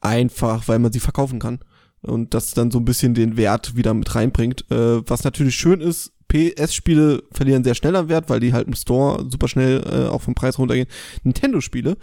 einfach, 0.00 0.68
weil 0.68 0.78
man 0.78 0.92
sie 0.92 1.00
verkaufen 1.00 1.38
kann. 1.38 1.60
Und 2.02 2.34
das 2.34 2.54
dann 2.54 2.70
so 2.70 2.78
ein 2.78 2.84
bisschen 2.84 3.14
den 3.14 3.36
Wert 3.36 3.76
wieder 3.76 3.92
mit 3.94 4.14
reinbringt. 4.14 4.70
Äh, 4.70 5.08
was 5.08 5.24
natürlich 5.24 5.56
schön 5.56 5.80
ist, 5.80 6.12
PS-Spiele 6.30 7.24
verlieren 7.32 7.64
sehr 7.64 7.74
schnell 7.74 7.96
an 7.96 8.08
Wert, 8.08 8.30
weil 8.30 8.40
die 8.40 8.52
halt 8.52 8.66
im 8.66 8.74
Store 8.74 9.26
super 9.28 9.48
schnell 9.48 9.82
äh, 9.84 10.08
auch 10.08 10.22
vom 10.22 10.34
Preis 10.34 10.58
runtergehen. 10.58 10.88
Nintendo-Spiele, 11.24 11.96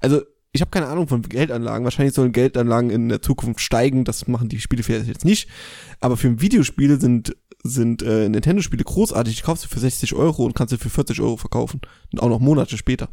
also 0.00 0.22
ich 0.52 0.62
habe 0.62 0.70
keine 0.70 0.86
Ahnung 0.86 1.06
von 1.06 1.20
Geldanlagen. 1.20 1.84
Wahrscheinlich 1.84 2.14
sollen 2.14 2.32
Geldanlagen 2.32 2.88
in 2.88 3.10
der 3.10 3.20
Zukunft 3.20 3.60
steigen. 3.60 4.04
Das 4.04 4.26
machen 4.26 4.48
die 4.48 4.58
Spiele 4.58 4.82
vielleicht 4.82 5.06
jetzt 5.06 5.26
nicht. 5.26 5.48
Aber 6.00 6.16
für 6.16 6.40
Videospiele 6.40 6.98
sind 6.98 7.36
sind 7.62 8.02
äh, 8.02 8.28
Nintendo-Spiele 8.28 8.84
großartig. 8.84 9.36
Die 9.36 9.42
kaufst 9.42 9.64
du 9.64 9.68
für 9.68 9.80
60 9.80 10.14
Euro 10.14 10.44
und 10.44 10.54
kannst 10.54 10.72
du 10.72 10.78
für 10.78 10.88
40 10.88 11.20
Euro 11.20 11.36
verkaufen. 11.36 11.80
Und 12.12 12.22
auch 12.22 12.28
noch 12.28 12.38
Monate 12.38 12.78
später. 12.78 13.08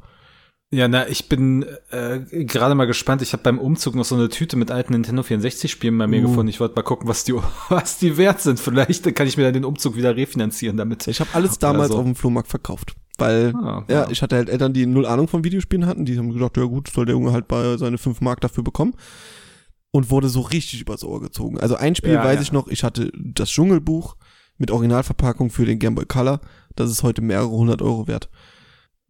Ja, 0.74 0.88
na, 0.88 1.08
ich 1.08 1.30
bin 1.30 1.66
äh, 1.92 2.20
gerade 2.46 2.74
mal 2.74 2.86
gespannt. 2.86 3.22
Ich 3.22 3.34
habe 3.34 3.44
beim 3.44 3.60
Umzug 3.60 3.94
noch 3.94 4.06
so 4.06 4.16
eine 4.16 4.30
Tüte 4.30 4.56
mit 4.58 4.72
alten 4.72 4.94
Nintendo 4.94 5.22
64-Spielen 5.22 5.96
bei 5.98 6.08
mir 6.08 6.20
Uh. 6.20 6.30
gefunden. 6.30 6.48
Ich 6.48 6.60
wollte 6.60 6.76
mal 6.76 6.82
gucken, 6.82 7.08
was 7.08 7.24
die, 7.24 7.34
was 7.70 8.00
die 8.00 8.18
wert 8.18 8.42
sind. 8.42 8.60
Vielleicht 8.60 9.14
kann 9.16 9.28
ich 9.28 9.38
mir 9.38 9.44
dann 9.44 9.54
den 9.54 9.66
Umzug 9.66 9.96
wieder 9.96 10.16
refinanzieren 10.16 10.76
damit. 10.78 11.08
Ich 11.08 11.20
habe 11.20 11.30
alles 11.34 11.60
damals 11.60 11.90
so. 11.92 11.98
auf 12.00 12.04
dem 12.04 12.16
Flohmarkt 12.16 12.48
verkauft. 12.50 12.96
Weil, 13.20 13.54
Ah, 13.56 13.84
ja, 13.88 13.96
ja. 14.06 14.10
ich 14.10 14.24
hatte 14.24 14.36
halt 14.36 14.50
Eltern, 14.50 14.74
die 14.74 14.88
null 14.88 15.06
Ahnung 15.06 15.28
von 15.28 15.44
Videospielen 15.44 15.86
hatten. 15.86 16.06
Die 16.06 16.18
haben 16.18 16.34
gedacht, 16.34 16.58
ja 16.58 16.64
gut, 16.64 16.90
soll 16.90 17.06
der 17.06 17.14
Junge 17.14 17.32
halt 17.34 17.48
bei 17.48 17.78
seine 17.78 18.00
5 18.00 18.22
Mark 18.22 18.42
dafür 18.42 18.64
bekommen. 18.64 18.96
Und 19.92 20.10
wurde 20.10 20.28
so 20.30 20.42
richtig 20.42 20.82
übers 20.82 21.04
Ohr 21.04 21.22
gezogen. 21.22 21.60
Also 21.60 21.76
ein 21.76 21.94
Spiel 21.96 22.14
Ja, 22.14 22.24
weiß 22.24 22.38
ja. 22.38 22.42
ich 22.42 22.52
noch, 22.52 22.68
ich 22.68 22.84
hatte 22.84 23.12
das 23.16 23.52
Dschungelbuch 23.52 24.16
mit 24.58 24.72
Originalverpackung 24.72 25.52
für 25.52 25.66
den 25.66 25.78
Game 25.78 25.94
Boy 25.94 26.06
Color. 26.08 26.42
Das 26.76 26.90
ist 26.90 27.04
heute 27.04 27.22
mehrere 27.22 27.52
hundert 27.52 27.84
Euro 27.84 28.08
wert. 28.08 28.30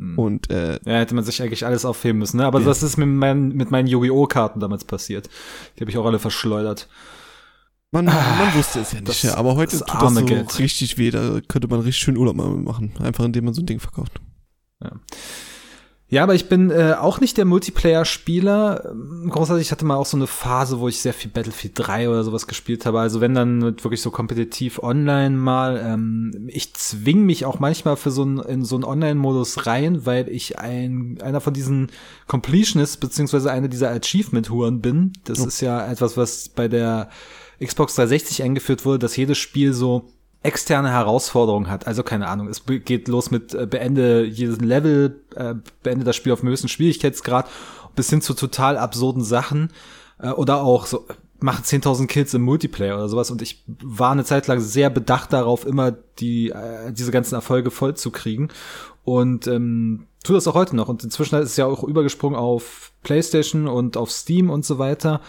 Hm. 0.04 0.20
Und 0.20 0.50
äh, 0.50 0.80
Ja, 0.86 0.98
hätte 1.00 1.16
man 1.16 1.24
sich 1.24 1.42
eigentlich 1.42 1.66
alles 1.66 1.86
aufheben 1.86 2.20
müssen, 2.20 2.38
ne? 2.38 2.46
Aber 2.46 2.60
Ja. 2.60 2.66
das 2.66 2.84
ist 2.84 2.98
mit 2.98 3.08
meinen, 3.08 3.56
mit 3.56 3.72
meinen 3.72 3.88
Yu-Gi-Oh! 3.88 4.28
Karten 4.28 4.60
damals 4.60 4.84
passiert. 4.84 5.30
Die 5.78 5.82
habe 5.82 5.90
ich 5.92 5.98
auch 5.98 6.06
alle 6.06 6.20
verschleudert. 6.20 6.90
man, 7.92 8.06
man 8.06 8.54
wusste 8.56 8.82
es 8.82 8.92
ja 8.92 9.00
nicht. 9.00 9.08
das- 9.10 9.22
ja, 9.24 9.36
aber 9.36 9.56
heute 9.56 9.78
das 9.78 9.88
tut 9.88 10.02
das 10.02 10.14
so 10.14 10.26
Geld. 10.26 10.60
richtig 10.60 10.98
weh. 10.98 11.10
Da 11.12 11.40
könnte 11.48 11.68
man 11.70 11.80
richtig 11.80 12.04
schön 12.04 12.18
Urlaub 12.18 12.36
mal 12.36 12.50
machen. 12.50 12.94
Einfach 13.00 13.24
indem 13.24 13.46
man 13.46 13.54
so 13.54 13.62
ein 13.62 13.66
Ding 13.66 13.80
verkauft. 13.80 14.20
Ja, 14.84 14.92
aber 16.22 16.36
ich 16.36 16.48
bin 16.48 16.70
äh, 16.70 16.94
auch 17.00 17.20
nicht 17.22 17.38
der 17.38 17.46
Multiplayer-Spieler. 17.46 18.92
Ähm, 18.92 19.30
Großartig, 19.32 19.66
ich 19.68 19.72
hatte 19.72 19.86
mal 19.86 19.96
auch 19.96 20.06
so 20.06 20.18
eine 20.18 20.28
Phase, 20.28 20.80
wo 20.80 20.88
ich 20.88 21.00
sehr 21.00 21.14
viel 21.14 21.32
Battlefield 21.32 21.74
3 21.76 22.10
oder 22.10 22.24
sowas 22.24 22.46
gespielt 22.46 22.86
habe. 22.86 23.00
Also 23.00 23.22
wenn 23.22 23.34
dann 23.34 23.62
wirklich 23.62 24.02
so 24.02 24.12
kompetitiv 24.12 24.84
online 24.84 25.36
mal. 25.38 25.82
Ähm, 25.84 26.48
ich 26.50 26.74
zwing 26.76 27.26
mich 27.26 27.46
auch 27.46 27.60
manchmal 27.60 27.96
für 27.96 28.12
so 28.12 28.24
ein, 28.24 28.38
in 28.40 28.66
so 28.66 28.76
einen 28.76 28.84
Online-Modus 28.84 29.66
rein, 29.66 30.06
weil 30.06 30.30
ich 30.30 30.60
ein, 30.60 31.18
einer 31.24 31.42
von 31.42 31.54
diesen 31.54 31.90
Completionists, 32.28 32.98
beziehungsweise 32.98 33.52
einer 33.52 33.70
dieser 33.70 33.90
Achievement-Huren 33.92 34.82
bin. 34.82 35.14
Das 35.24 35.40
Oh. 35.42 35.48
ist 35.48 35.62
ja 35.62 35.90
etwas, 35.90 36.18
was 36.18 36.50
bei 36.50 36.68
der 36.68 37.10
Xbox 37.64 37.96
360 37.96 38.44
eingeführt 38.44 38.86
wurde, 38.86 39.00
dass 39.00 39.16
jedes 39.16 39.38
Spiel 39.38 39.74
so 39.74 40.10
externe 40.44 40.92
Herausforderungen 40.92 41.70
hat. 41.70 41.88
Also 41.88 42.04
keine 42.04 42.28
Ahnung, 42.28 42.48
es 42.48 42.64
geht 42.66 43.08
los 43.08 43.32
mit 43.32 43.54
äh, 43.54 43.66
beende 43.66 44.26
jedes 44.26 44.60
Level, 44.60 45.22
äh, 45.36 45.56
beende 45.82 46.06
das 46.06 46.16
Spiel 46.16 46.34
auf 46.34 46.42
dem 46.42 46.50
höchsten 46.50 46.68
Schwierigkeitsgrad 46.68 47.50
bis 47.96 48.10
hin 48.10 48.22
zu 48.22 48.34
total 48.34 48.78
absurden 48.78 49.24
Sachen 49.24 49.72
äh, 50.20 50.30
oder 50.30 50.62
auch 50.62 50.86
so 50.86 51.06
mach 51.40 51.62
10.000 51.62 52.08
Kills 52.08 52.34
im 52.34 52.42
Multiplayer 52.42 52.96
oder 52.96 53.10
sowas. 53.10 53.30
Und 53.30 53.42
ich 53.42 53.64
war 53.84 54.12
eine 54.12 54.24
Zeit 54.24 54.48
lang 54.48 54.62
sehr 54.62 54.90
bedacht 54.90 55.34
darauf, 55.34 55.66
immer 55.66 55.92
die 55.92 56.50
äh, 56.50 56.92
diese 56.92 57.12
ganzen 57.12 57.36
Erfolge 57.36 57.70
voll 57.70 57.96
zu 57.96 58.12
kriegen 58.12 58.50
und 59.04 59.48
ähm, 59.48 60.08
tu 60.24 60.34
das 60.34 60.48
auch 60.48 60.56
heute 60.56 60.76
noch. 60.76 60.88
Und 60.88 61.04
inzwischen 61.04 61.36
ist 61.36 61.52
es 61.52 61.58
ja 61.58 61.66
auch 61.66 61.84
übergesprungen 61.84 62.40
auf 62.40 62.94
PlayStation 63.04 63.68
und 63.68 63.98
auf 63.98 64.12
Steam 64.12 64.50
und 64.50 64.66
so 64.66 64.78
weiter 64.78 65.20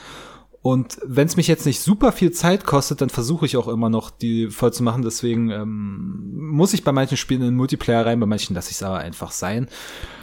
und 0.65 0.99
wenn 1.05 1.27
es 1.27 1.37
mich 1.37 1.47
jetzt 1.47 1.67
nicht 1.67 1.81
super 1.81 2.11
viel 2.11 2.31
Zeit 2.31 2.65
kostet, 2.65 3.03
dann 3.03 3.11
versuche 3.11 3.45
ich 3.45 3.59
auch 3.59 3.69
immer 3.69 3.91
noch, 3.91 4.11
die 4.11 4.49
voll 4.49 4.73
zu 4.73 4.83
machen. 4.83 5.03
Deswegen 5.03 5.51
ähm, 5.51 6.39
muss 6.39 6.73
ich 6.73 6.83
bei 6.85 6.91
manchen 6.91 7.19
Spielen 7.19 7.43
in 7.43 7.49
den 7.49 7.57
Multiplayer 7.57 8.07
rein, 8.07 8.19
bei 8.19 8.25
manchen 8.25 8.55
lasse 8.55 8.71
ich 8.71 8.77
es 8.77 8.83
aber 8.83 8.97
einfach 8.97 9.31
sein. 9.31 9.69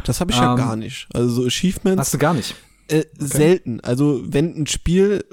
Das 0.04 0.20
habe 0.20 0.32
ich 0.32 0.38
ja 0.38 0.54
Ähm, 0.54 0.58
gar 0.58 0.76
nicht. 0.76 1.08
Also 1.14 1.30
so 1.30 1.46
Achievements 1.46 2.00
Hast 2.00 2.14
du 2.16 2.18
gar 2.18 2.34
nicht. 2.34 2.56
äh, 2.88 3.04
selten. 3.20 3.82
Also 3.82 4.24
wenn 4.26 4.56
ein 4.64 4.66
Spiel, 4.66 5.24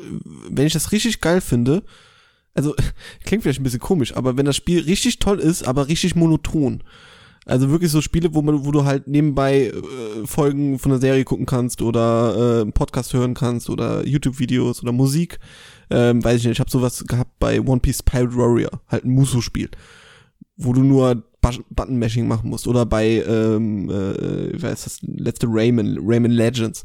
wenn 0.50 0.66
ich 0.66 0.74
das 0.74 0.92
richtig 0.92 1.22
geil 1.22 1.40
finde, 1.40 1.84
also 2.52 2.74
klingt 3.24 3.44
vielleicht 3.44 3.60
ein 3.60 3.64
bisschen 3.64 3.80
komisch, 3.80 4.14
aber 4.14 4.36
wenn 4.36 4.44
das 4.44 4.56
Spiel 4.56 4.80
richtig 4.82 5.20
toll 5.20 5.38
ist, 5.38 5.66
aber 5.66 5.88
richtig 5.88 6.16
monoton. 6.16 6.82
Also 7.48 7.70
wirklich 7.70 7.90
so 7.90 8.00
Spiele, 8.02 8.34
wo 8.34 8.42
man, 8.42 8.64
wo 8.64 8.70
du 8.70 8.84
halt 8.84 9.08
nebenbei 9.08 9.72
äh, 9.72 10.26
Folgen 10.26 10.78
von 10.78 10.92
einer 10.92 11.00
Serie 11.00 11.24
gucken 11.24 11.46
kannst 11.46 11.80
oder 11.82 12.58
äh, 12.58 12.60
einen 12.62 12.72
Podcast 12.72 13.14
hören 13.14 13.34
kannst 13.34 13.70
oder 13.70 14.06
YouTube-Videos 14.06 14.82
oder 14.82 14.92
Musik. 14.92 15.38
Ähm, 15.90 16.22
weiß 16.22 16.36
ich 16.40 16.44
nicht, 16.44 16.52
ich 16.52 16.60
habe 16.60 16.70
sowas 16.70 17.04
gehabt 17.06 17.38
bei 17.38 17.60
One 17.60 17.80
Piece 17.80 18.02
Pirate 18.02 18.36
Warrior, 18.36 18.70
halt 18.88 19.04
ein 19.04 19.10
Muso-Spiel, 19.12 19.70
wo 20.56 20.72
du 20.74 20.82
nur 20.82 21.24
Button-Mashing 21.40 22.28
machen 22.28 22.50
musst. 22.50 22.68
Oder 22.68 22.84
bei, 22.84 23.24
ähm, 23.26 23.88
äh, 23.88 24.60
wie 24.60 24.66
heißt 24.66 24.84
das, 24.86 24.98
letzte 25.02 25.46
Rayman, 25.48 25.98
Rayman 26.02 26.32
Legends 26.32 26.84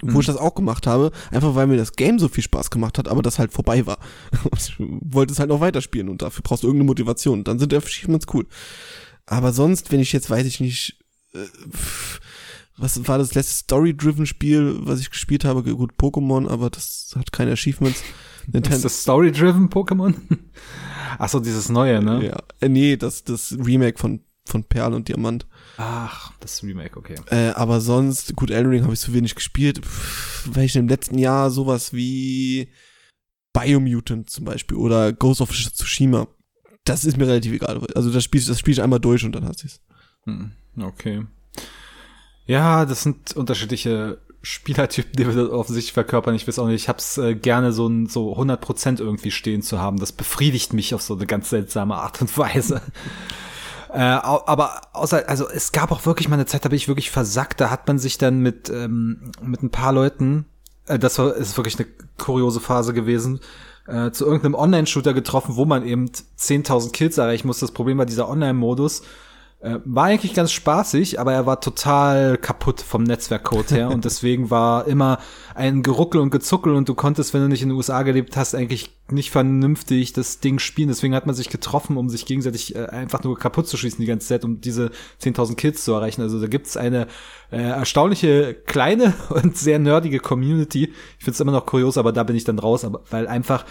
wo 0.00 0.12
Mhm. 0.12 0.20
ich 0.20 0.26
das 0.26 0.36
auch 0.36 0.54
gemacht 0.54 0.86
habe, 0.86 1.12
einfach 1.30 1.54
weil 1.54 1.66
mir 1.66 1.76
das 1.76 1.92
Game 1.92 2.18
so 2.18 2.28
viel 2.28 2.42
Spaß 2.42 2.70
gemacht 2.70 2.96
hat, 2.98 3.08
aber 3.08 3.20
das 3.22 3.38
halt 3.38 3.52
vorbei 3.52 3.86
war. 3.86 3.98
Und 4.50 4.58
ich 4.58 4.74
wollte 4.78 5.32
es 5.32 5.38
halt 5.38 5.50
noch 5.50 5.60
weiterspielen 5.60 6.08
und 6.08 6.22
dafür 6.22 6.42
brauchst 6.42 6.62
du 6.62 6.68
irgendeine 6.68 6.86
Motivation. 6.86 7.44
Dann 7.44 7.58
sind 7.58 7.72
die 7.72 7.76
Achievements 7.76 8.26
cool. 8.32 8.46
Aber 9.26 9.52
sonst, 9.52 9.92
wenn 9.92 10.00
ich 10.00 10.12
jetzt, 10.12 10.30
weiß 10.30 10.46
ich 10.46 10.60
nicht, 10.60 10.98
äh, 11.34 11.46
was 12.76 13.06
war 13.06 13.18
das 13.18 13.34
letzte 13.34 13.54
Story-Driven-Spiel, 13.54 14.78
was 14.80 15.00
ich 15.00 15.10
gespielt 15.10 15.44
habe? 15.44 15.62
Gut, 15.62 15.92
Pokémon, 15.98 16.48
aber 16.48 16.70
das 16.70 17.14
hat 17.16 17.32
keine 17.32 17.52
Achievements. 17.52 18.02
Ist 18.46 18.54
Nintendo. 18.54 18.82
das 18.82 19.02
Story-Driven 19.02 19.68
Pokémon? 19.68 20.14
Ach 21.18 21.28
so, 21.28 21.38
dieses 21.38 21.68
neue, 21.68 22.02
ne? 22.02 22.26
Ja, 22.26 22.42
äh, 22.60 22.68
nee, 22.68 22.96
das, 22.96 23.22
das 23.22 23.52
Remake 23.52 23.98
von, 23.98 24.20
von 24.46 24.64
Perl 24.64 24.94
und 24.94 25.08
Diamant. 25.08 25.46
Ach, 25.76 26.32
das 26.40 26.62
Remake, 26.62 26.96
okay. 26.96 27.14
Äh, 27.30 27.50
aber 27.50 27.80
sonst, 27.80 28.34
gut, 28.34 28.50
Elden 28.50 28.70
Ring 28.70 28.82
habe 28.82 28.94
ich 28.94 29.00
so 29.00 29.12
wenig 29.12 29.34
gespielt, 29.34 29.84
Pff, 29.84 30.48
weil 30.52 30.64
ich 30.64 30.74
im 30.74 30.88
letzten 30.88 31.18
Jahr 31.18 31.50
sowas 31.50 31.92
wie 31.92 32.68
Biomutant 33.52 34.30
zum 34.30 34.44
Beispiel 34.44 34.76
oder 34.76 35.12
Ghost 35.12 35.40
of 35.40 35.50
Tsushima, 35.50 36.26
das 36.84 37.04
ist 37.04 37.16
mir 37.16 37.26
relativ 37.26 37.52
egal. 37.52 37.80
Also 37.94 38.10
das 38.10 38.24
spiel, 38.24 38.42
das 38.44 38.58
spiel 38.58 38.72
ich 38.72 38.82
einmal 38.82 39.00
durch 39.00 39.24
und 39.24 39.32
dann 39.32 39.46
hast 39.46 39.64
ich's. 39.64 39.80
Hm, 40.24 40.52
Okay. 40.80 41.26
Ja, 42.46 42.84
das 42.86 43.02
sind 43.02 43.36
unterschiedliche 43.36 44.18
Spielertypen, 44.42 45.12
die 45.12 45.26
wir 45.26 45.34
da 45.34 45.52
offensichtlich 45.52 45.92
verkörpern. 45.92 46.34
Ich 46.34 46.48
weiß 46.48 46.58
auch 46.58 46.66
nicht, 46.66 46.82
ich 46.82 46.88
hab's 46.88 47.16
äh, 47.18 47.34
gerne 47.36 47.72
so 47.72 47.86
ein 47.86 48.08
so 48.08 48.36
100% 48.36 48.98
irgendwie 48.98 49.30
stehen 49.30 49.62
zu 49.62 49.78
haben. 49.78 49.98
Das 49.98 50.10
befriedigt 50.12 50.72
mich 50.72 50.94
auf 50.94 51.02
so 51.02 51.14
eine 51.14 51.26
ganz 51.26 51.50
seltsame 51.50 51.94
Art 51.96 52.20
und 52.20 52.36
Weise. 52.36 52.82
Äh, 53.94 53.98
aber 53.98 54.80
außer, 54.94 55.28
also 55.28 55.46
es 55.50 55.70
gab 55.70 55.92
auch 55.92 56.06
wirklich 56.06 56.26
mal 56.26 56.36
eine 56.36 56.46
Zeit, 56.46 56.64
da 56.64 56.70
bin 56.70 56.78
ich 56.78 56.88
wirklich 56.88 57.10
versackt. 57.10 57.60
Da 57.60 57.68
hat 57.68 57.86
man 57.86 57.98
sich 57.98 58.16
dann 58.16 58.38
mit 58.40 58.70
ähm, 58.70 59.32
mit 59.42 59.62
ein 59.62 59.68
paar 59.68 59.92
Leuten, 59.92 60.46
äh, 60.86 60.98
das 60.98 61.18
war 61.18 61.34
ist 61.34 61.58
wirklich 61.58 61.78
eine 61.78 61.86
kuriose 62.16 62.58
Phase 62.60 62.94
gewesen, 62.94 63.40
äh, 63.86 64.10
zu 64.10 64.24
irgendeinem 64.24 64.54
Online-Shooter 64.54 65.14
getroffen, 65.14 65.56
wo 65.56 65.64
man 65.64 65.86
eben 65.86 66.06
10.000 66.06 66.92
Kills 66.92 67.18
erreichen 67.18 67.46
muss. 67.46 67.60
Das 67.60 67.72
Problem 67.72 67.98
war 67.98 68.06
dieser 68.06 68.28
Online-Modus 68.28 69.02
war 69.84 70.06
eigentlich 70.06 70.34
ganz 70.34 70.50
spaßig, 70.50 71.20
aber 71.20 71.32
er 71.32 71.46
war 71.46 71.60
total 71.60 72.36
kaputt 72.36 72.80
vom 72.80 73.04
Netzwerkcode 73.04 73.70
her 73.70 73.90
und 73.90 74.04
deswegen 74.04 74.50
war 74.50 74.88
immer 74.88 75.18
ein 75.54 75.84
Geruckel 75.84 76.20
und 76.20 76.30
Gezuckel 76.30 76.74
und 76.74 76.88
du 76.88 76.96
konntest, 76.96 77.32
wenn 77.32 77.42
du 77.42 77.48
nicht 77.48 77.62
in 77.62 77.68
den 77.68 77.76
USA 77.76 78.02
gelebt 78.02 78.36
hast, 78.36 78.56
eigentlich 78.56 78.90
nicht 79.12 79.30
vernünftig 79.30 80.12
das 80.12 80.40
Ding 80.40 80.58
spielen. 80.58 80.88
Deswegen 80.88 81.14
hat 81.14 81.26
man 81.26 81.36
sich 81.36 81.48
getroffen, 81.48 81.96
um 81.96 82.08
sich 82.08 82.26
gegenseitig 82.26 82.74
äh, 82.74 82.86
einfach 82.86 83.22
nur 83.22 83.38
kaputt 83.38 83.68
zu 83.68 83.76
schießen 83.76 84.00
die 84.00 84.06
ganze 84.06 84.26
Zeit, 84.26 84.44
um 84.44 84.60
diese 84.60 84.90
10.000 85.22 85.54
Kills 85.54 85.84
zu 85.84 85.92
erreichen. 85.92 86.22
Also 86.22 86.40
da 86.40 86.48
gibt's 86.48 86.76
eine 86.76 87.06
äh, 87.52 87.58
erstaunliche 87.58 88.54
kleine 88.54 89.14
und 89.30 89.56
sehr 89.56 89.78
nerdige 89.78 90.18
Community. 90.18 90.92
Ich 91.18 91.24
finde 91.24 91.32
es 91.32 91.40
immer 91.40 91.52
noch 91.52 91.66
kurios, 91.66 91.98
aber 91.98 92.12
da 92.12 92.24
bin 92.24 92.34
ich 92.34 92.44
dann 92.44 92.58
raus, 92.58 92.84
aber 92.84 93.02
weil 93.10 93.28
einfach 93.28 93.64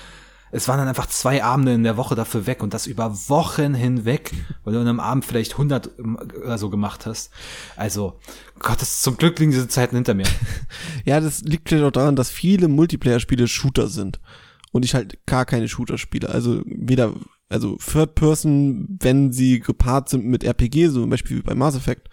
es 0.52 0.68
waren 0.68 0.78
dann 0.78 0.88
einfach 0.88 1.08
zwei 1.08 1.44
Abende 1.44 1.74
in 1.74 1.84
der 1.84 1.98
Woche 1.98 2.16
dafür 2.16 2.46
weg 2.46 2.62
und 2.62 2.74
das 2.74 2.88
über 2.88 3.14
Wochen 3.30 3.74
hinweg, 3.74 4.32
weil 4.64 4.74
du 4.74 4.80
an 4.80 4.88
einem 4.88 5.00
Abend 5.00 5.26
vielleicht 5.26 5.54
100 5.54 5.92
oder 6.00 6.58
so 6.58 6.70
gemacht 6.70 7.06
hast. 7.06 7.32
Also, 7.78 8.20
Gott, 8.60 8.82
das 8.82 9.02
zum 9.02 9.18
Glück 9.18 9.40
liegen 9.40 9.52
diese 9.52 9.68
Zeiten 9.68 9.96
hinter 9.96 10.14
mir. 10.14 10.26
ja, 11.06 11.20
das 11.20 11.42
liegt 11.42 11.70
vielleicht 11.70 11.86
auch 11.86 11.92
daran, 11.92 12.16
dass 12.16 12.30
viele 12.30 12.68
Multiplayer-Spiele 12.68 13.48
Shooter 13.48 13.88
sind 13.88 14.20
und 14.72 14.84
ich 14.84 14.94
halt 14.94 15.26
gar 15.26 15.46
keine 15.46 15.68
Shooter 15.68 15.98
spiele. 15.98 16.30
Also 16.30 16.62
weder, 16.66 17.14
also 17.50 17.78
Third 17.78 18.16
Person, 18.16 18.98
wenn 19.02 19.32
sie 19.32 19.60
gepaart 19.60 20.10
sind 20.10 20.26
mit 20.26 20.44
RPG, 20.44 20.88
so 20.88 21.02
zum 21.02 21.10
Beispiel 21.10 21.38
wie 21.38 21.44
bei 21.44 21.56
Mass 21.56 21.76
Effect, 21.76 22.10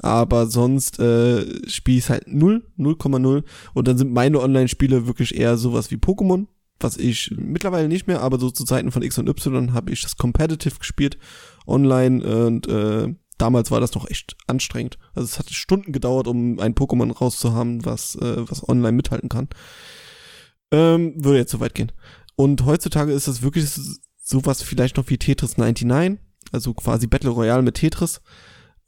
aber 0.00 0.46
sonst 0.46 0.98
äh, 0.98 1.68
spiele 1.68 1.98
ich 1.98 2.08
halt 2.08 2.26
0, 2.26 2.66
0,0 2.78 3.44
und 3.74 3.88
dann 3.88 3.98
sind 3.98 4.12
meine 4.12 4.40
Online-Spiele 4.40 5.06
wirklich 5.06 5.34
eher 5.34 5.56
sowas 5.56 5.90
wie 5.90 5.96
Pokémon, 5.96 6.46
was 6.80 6.96
ich 6.96 7.32
mittlerweile 7.36 7.88
nicht 7.88 8.06
mehr, 8.06 8.20
aber 8.20 8.38
so 8.38 8.50
zu 8.50 8.64
Zeiten 8.64 8.90
von 8.90 9.02
X 9.02 9.18
und 9.18 9.28
Y 9.28 9.72
habe 9.72 9.92
ich 9.92 10.02
das 10.02 10.16
Competitive 10.16 10.78
gespielt 10.78 11.18
online 11.66 12.46
und 12.46 12.68
äh, 12.68 13.14
damals 13.38 13.70
war 13.70 13.80
das 13.80 13.94
noch 13.94 14.08
echt 14.10 14.36
anstrengend. 14.46 14.98
Also 15.14 15.24
es 15.24 15.38
hat 15.38 15.50
Stunden 15.50 15.92
gedauert, 15.92 16.26
um 16.26 16.58
ein 16.58 16.74
Pokémon 16.74 17.12
rauszuhaben, 17.12 17.84
was 17.84 18.16
äh, 18.16 18.48
was 18.48 18.68
online 18.68 18.92
mithalten 18.92 19.28
kann. 19.28 19.48
Ähm, 20.70 21.14
würde 21.16 21.38
jetzt 21.38 21.52
so 21.52 21.60
weit 21.60 21.74
gehen. 21.74 21.92
Und 22.34 22.64
heutzutage 22.64 23.12
ist 23.12 23.28
das 23.28 23.42
wirklich 23.42 23.70
sowas 24.22 24.62
vielleicht 24.62 24.96
noch 24.96 25.08
wie 25.08 25.18
Tetris 25.18 25.56
99, 25.56 26.18
also 26.52 26.74
quasi 26.74 27.06
Battle 27.06 27.30
Royale 27.30 27.62
mit 27.62 27.76
Tetris 27.76 28.20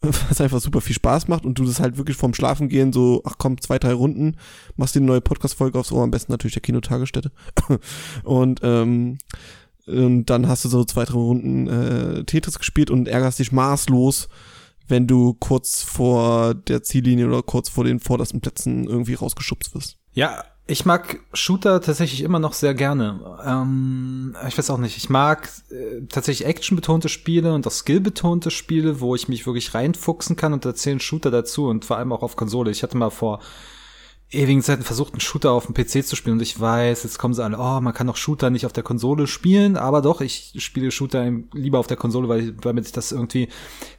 was 0.29 0.41
einfach 0.41 0.61
super 0.61 0.81
viel 0.81 0.95
Spaß 0.95 1.29
macht 1.29 1.45
und 1.45 1.59
du 1.59 1.65
das 1.65 1.81
halt 1.81 1.97
wirklich 1.97 2.17
vorm 2.17 2.35
Schlafen 2.35 2.69
gehen 2.69 2.93
so, 2.93 3.23
ach 3.25 3.35
komm, 3.39 3.61
zwei, 3.61 3.79
drei 3.79 3.93
Runden, 3.93 4.37
machst 4.77 4.95
dir 4.95 5.01
eine 5.01 5.07
neue 5.07 5.21
Podcast-Folge 5.21 5.79
aufs 5.79 5.93
Ohr, 5.93 6.05
am 6.05 6.11
besten 6.11 6.33
natürlich 6.33 6.55
der 6.55 6.63
Kinotagesstätte. 6.63 7.33
und, 8.23 8.61
ähm, 8.63 9.19
und 9.87 10.27
dann 10.27 10.47
hast 10.47 10.65
du 10.65 10.69
so 10.69 10.85
zwei, 10.85 11.05
drei 11.05 11.15
Runden 11.15 11.67
äh, 11.67 12.25
Tetris 12.25 12.59
gespielt 12.59 12.91
und 12.91 13.09
ärgerst 13.09 13.41
dich 13.41 13.51
maßlos, 13.51 14.29
wenn 14.87 15.07
du 15.07 15.35
kurz 15.35 15.83
vor 15.83 16.55
der 16.55 16.83
Ziellinie 16.83 17.27
oder 17.27 17.43
kurz 17.43 17.69
vor 17.69 17.85
den 17.85 17.99
vordersten 17.99 18.41
Plätzen 18.41 18.87
irgendwie 18.87 19.15
rausgeschubst 19.15 19.75
wirst. 19.75 19.97
Ja, 20.13 20.45
ich 20.71 20.85
mag 20.85 21.19
Shooter 21.33 21.81
tatsächlich 21.81 22.21
immer 22.21 22.39
noch 22.39 22.53
sehr 22.53 22.75
gerne. 22.75 23.39
Ähm, 23.45 24.37
ich 24.47 24.59
weiß 24.59 24.69
auch 24.69 24.77
nicht. 24.77 24.99
Ich 24.99 25.09
mag 25.09 25.49
äh, 25.71 26.03
tatsächlich 26.09 26.47
actionbetonte 26.47 27.09
Spiele 27.09 27.55
und 27.55 27.67
auch 27.67 27.73
skillbetonte 27.73 28.51
Spiele, 28.51 29.01
wo 29.01 29.15
ich 29.15 29.29
mich 29.29 29.47
wirklich 29.47 29.73
reinfuchsen 29.73 30.37
kann 30.37 30.53
und 30.53 30.67
da 30.67 30.75
zählen 30.75 31.01
Shooter 31.01 31.31
dazu 31.31 31.69
und 31.69 31.87
vor 31.87 31.97
allem 31.97 32.13
auch 32.13 32.23
auf 32.23 32.37
Konsole. 32.37 32.71
Ich 32.71 32.83
hatte 32.83 32.99
mal 32.99 33.09
vor 33.09 33.41
ewigen 34.31 34.61
Zeiten 34.61 34.83
versucht, 34.83 35.15
einen 35.15 35.21
Shooter 35.21 35.53
auf 35.53 35.65
dem 35.65 35.75
PC 35.75 36.07
zu 36.07 36.15
spielen 36.15 36.37
und 36.37 36.43
ich 36.43 36.61
weiß, 36.61 37.03
jetzt 37.03 37.19
kommen 37.19 37.33
sie 37.33 37.43
alle, 37.43 37.59
oh, 37.59 37.81
man 37.81 37.95
kann 37.95 38.07
doch 38.07 38.17
Shooter 38.17 38.51
nicht 38.51 38.67
auf 38.67 38.75
der 38.75 38.83
Konsole 38.83 39.27
spielen, 39.27 39.79
aber 39.79 40.03
doch, 40.03 40.21
ich 40.21 40.53
spiele 40.59 40.91
Shooter 40.91 41.33
lieber 41.55 41.79
auf 41.79 41.87
der 41.87 41.97
Konsole, 41.97 42.29
weil, 42.29 42.53
damit 42.53 42.85
ich 42.85 42.93
das 42.93 43.11
irgendwie 43.11 43.49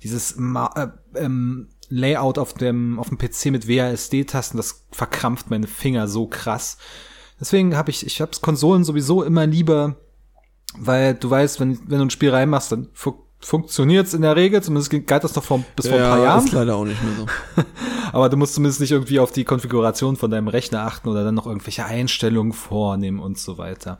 dieses 0.03 0.33
äh, 0.33 0.87
ähm, 1.15 1.69
Layout 1.89 2.37
auf 2.37 2.53
dem, 2.53 2.99
auf 2.99 3.09
dem 3.09 3.17
PC 3.17 3.47
mit 3.47 3.67
WASD-Tasten, 3.67 4.57
das 4.57 4.85
verkrampft 4.91 5.49
meine 5.49 5.67
Finger 5.67 6.07
so 6.07 6.27
krass. 6.27 6.77
Deswegen 7.39 7.75
habe 7.75 7.89
ich, 7.89 8.05
ich 8.05 8.21
hab's 8.21 8.41
Konsolen 8.41 8.83
sowieso 8.83 9.23
immer 9.23 9.45
lieber, 9.47 9.95
weil 10.77 11.15
du 11.15 11.29
weißt, 11.29 11.59
wenn, 11.59 11.79
wenn 11.89 11.99
du 11.99 12.05
ein 12.05 12.09
Spiel 12.09 12.29
reinmachst, 12.29 12.71
dann 12.71 12.89
fu 12.93 13.25
funktioniert's 13.41 14.13
in 14.13 14.21
der 14.21 14.35
Regel, 14.35 14.61
zumindest 14.61 15.07
galt 15.07 15.23
das 15.23 15.33
noch 15.33 15.45
vor, 15.45 15.63
bis 15.75 15.87
vor 15.87 15.97
ja, 15.97 16.03
ein 16.03 16.09
paar 16.09 16.23
Jahren. 16.23 16.45
ist 16.45 16.51
leider 16.51 16.75
auch 16.75 16.83
nicht 16.83 17.01
mehr 17.01 17.13
so. 17.15 17.63
Aber 18.11 18.27
du 18.27 18.35
musst 18.35 18.53
zumindest 18.53 18.81
nicht 18.81 18.91
irgendwie 18.91 19.19
auf 19.19 19.31
die 19.31 19.45
Konfiguration 19.45 20.17
von 20.17 20.29
deinem 20.29 20.49
Rechner 20.49 20.81
achten 20.81 21.07
oder 21.07 21.23
dann 21.23 21.35
noch 21.35 21.47
irgendwelche 21.47 21.85
Einstellungen 21.85 22.51
vornehmen 22.51 23.19
und 23.19 23.37
so 23.37 23.57
weiter. 23.57 23.97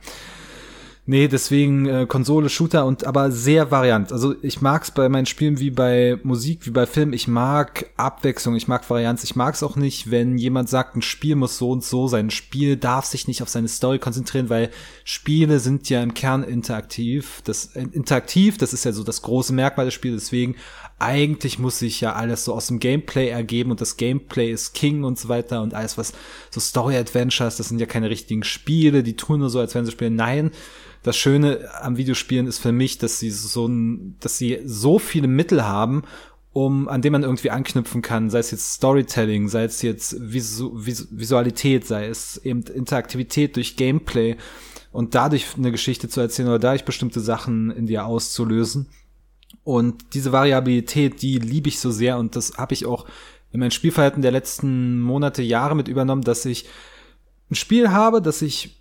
Nee, 1.10 1.26
deswegen 1.26 1.86
äh, 1.86 2.06
Konsole, 2.06 2.48
Shooter 2.48 2.86
und 2.86 3.02
aber 3.02 3.32
sehr 3.32 3.72
variant. 3.72 4.12
Also 4.12 4.36
ich 4.42 4.60
mag's 4.60 4.92
bei 4.92 5.08
meinen 5.08 5.26
Spielen 5.26 5.58
wie 5.58 5.72
bei 5.72 6.20
Musik, 6.22 6.66
wie 6.66 6.70
bei 6.70 6.86
Film. 6.86 7.12
Ich 7.12 7.26
mag 7.26 7.86
Abwechslung, 7.96 8.54
ich 8.54 8.68
mag 8.68 8.88
Varianz. 8.88 9.24
Ich 9.24 9.34
mag's 9.34 9.64
auch 9.64 9.74
nicht, 9.74 10.12
wenn 10.12 10.38
jemand 10.38 10.68
sagt, 10.68 10.94
ein 10.94 11.02
Spiel 11.02 11.34
muss 11.34 11.58
so 11.58 11.72
und 11.72 11.82
so 11.82 12.06
sein. 12.06 12.26
Ein 12.26 12.30
Spiel 12.30 12.76
darf 12.76 13.06
sich 13.06 13.26
nicht 13.26 13.42
auf 13.42 13.48
seine 13.48 13.66
Story 13.66 13.98
konzentrieren, 13.98 14.50
weil 14.50 14.70
Spiele 15.02 15.58
sind 15.58 15.90
ja 15.90 16.00
im 16.00 16.14
Kern 16.14 16.44
interaktiv. 16.44 17.42
Das 17.42 17.74
äh, 17.74 17.88
interaktiv, 17.90 18.56
das 18.56 18.72
ist 18.72 18.84
ja 18.84 18.92
so 18.92 19.02
das 19.02 19.22
große 19.22 19.52
Merkmal 19.52 19.86
des 19.86 19.94
Spiels. 19.94 20.22
Deswegen 20.22 20.54
eigentlich 21.00 21.58
muss 21.58 21.80
sich 21.80 22.00
ja 22.00 22.12
alles 22.12 22.44
so 22.44 22.54
aus 22.54 22.68
dem 22.68 22.78
Gameplay 22.78 23.30
ergeben 23.30 23.72
und 23.72 23.80
das 23.80 23.96
Gameplay 23.96 24.52
ist 24.52 24.74
King 24.74 25.02
und 25.02 25.18
so 25.18 25.28
weiter 25.28 25.60
und 25.62 25.74
alles 25.74 25.98
was 25.98 26.12
so 26.50 26.60
Story 26.60 26.96
Adventures, 26.96 27.56
das 27.56 27.68
sind 27.68 27.80
ja 27.80 27.86
keine 27.86 28.10
richtigen 28.10 28.44
Spiele, 28.44 29.02
die 29.02 29.16
tun 29.16 29.40
nur 29.40 29.50
so, 29.50 29.58
als 29.58 29.74
wenn 29.74 29.86
sie 29.86 29.92
spielen. 29.92 30.14
Nein, 30.14 30.52
das 31.02 31.16
Schöne 31.16 31.68
am 31.80 31.96
Videospielen 31.96 32.46
ist 32.46 32.58
für 32.58 32.72
mich, 32.72 32.98
dass 32.98 33.18
sie 33.18 33.30
so 33.30 33.68
dass 34.20 34.38
sie 34.38 34.60
so 34.64 34.98
viele 34.98 35.28
Mittel 35.28 35.64
haben, 35.64 36.02
um, 36.52 36.88
an 36.88 37.00
dem 37.00 37.12
man 37.12 37.22
irgendwie 37.22 37.50
anknüpfen 37.50 38.02
kann, 38.02 38.28
sei 38.28 38.40
es 38.40 38.50
jetzt 38.50 38.72
Storytelling, 38.72 39.48
sei 39.48 39.64
es 39.64 39.82
jetzt 39.82 40.16
Visu 40.20 40.72
Vis 40.74 41.08
Visualität, 41.10 41.86
sei 41.86 42.06
es 42.06 42.38
eben 42.38 42.62
Interaktivität 42.62 43.56
durch 43.56 43.76
Gameplay 43.76 44.36
und 44.92 45.14
dadurch 45.14 45.46
eine 45.56 45.70
Geschichte 45.70 46.08
zu 46.08 46.20
erzählen 46.20 46.48
oder 46.48 46.58
dadurch 46.58 46.84
bestimmte 46.84 47.20
Sachen 47.20 47.70
in 47.70 47.86
dir 47.86 48.04
auszulösen. 48.04 48.88
Und 49.62 50.14
diese 50.14 50.32
Variabilität, 50.32 51.22
die 51.22 51.38
liebe 51.38 51.68
ich 51.68 51.78
so 51.78 51.90
sehr 51.90 52.18
und 52.18 52.34
das 52.34 52.58
habe 52.58 52.74
ich 52.74 52.86
auch 52.86 53.06
in 53.52 53.60
mein 53.60 53.70
Spielverhalten 53.70 54.22
der 54.22 54.32
letzten 54.32 55.00
Monate, 55.00 55.42
Jahre 55.42 55.76
mit 55.76 55.88
übernommen, 55.88 56.22
dass 56.22 56.44
ich 56.44 56.66
ein 57.50 57.56
Spiel 57.56 57.90
habe, 57.90 58.22
das 58.22 58.42
ich 58.42 58.80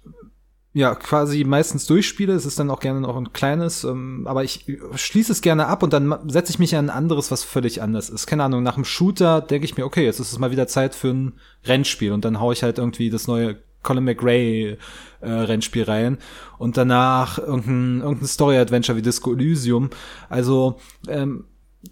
ja 0.79 0.95
quasi 0.95 1.43
meistens 1.43 1.85
durchspiele. 1.85 2.33
Es 2.33 2.45
ist 2.45 2.59
dann 2.59 2.71
auch 2.71 2.79
gerne 2.79 3.01
noch 3.01 3.15
ein 3.15 3.33
kleines, 3.33 3.83
ähm, 3.83 4.25
aber 4.25 4.43
ich 4.43 4.65
schließe 4.95 5.31
es 5.31 5.41
gerne 5.41 5.67
ab 5.67 5.83
und 5.83 5.93
dann 5.93 6.17
setze 6.27 6.51
ich 6.51 6.59
mich 6.59 6.75
an 6.75 6.85
ein 6.85 6.95
anderes, 6.95 7.31
was 7.31 7.43
völlig 7.43 7.81
anders 7.81 8.09
ist. 8.09 8.25
Keine 8.25 8.43
Ahnung, 8.43 8.63
nach 8.63 8.75
einem 8.75 8.85
Shooter 8.85 9.41
denke 9.41 9.65
ich 9.65 9.77
mir, 9.77 9.85
okay, 9.85 10.05
jetzt 10.05 10.19
ist 10.19 10.31
es 10.31 10.39
mal 10.39 10.51
wieder 10.51 10.67
Zeit 10.67 10.95
für 10.95 11.09
ein 11.09 11.33
Rennspiel 11.65 12.11
und 12.11 12.25
dann 12.25 12.39
hau 12.39 12.51
ich 12.51 12.63
halt 12.63 12.77
irgendwie 12.77 13.09
das 13.09 13.27
neue 13.27 13.57
Colin 13.83 14.03
McRae 14.03 14.77
äh, 15.21 15.29
Rennspiel 15.29 15.83
rein 15.83 16.17
und 16.57 16.77
danach 16.77 17.37
irgendein, 17.37 18.01
irgendein 18.01 18.27
Story 18.27 18.57
Adventure 18.57 18.97
wie 18.97 19.01
Disco 19.01 19.33
Elysium. 19.33 19.89
Also 20.29 20.79
ähm, 21.07 21.45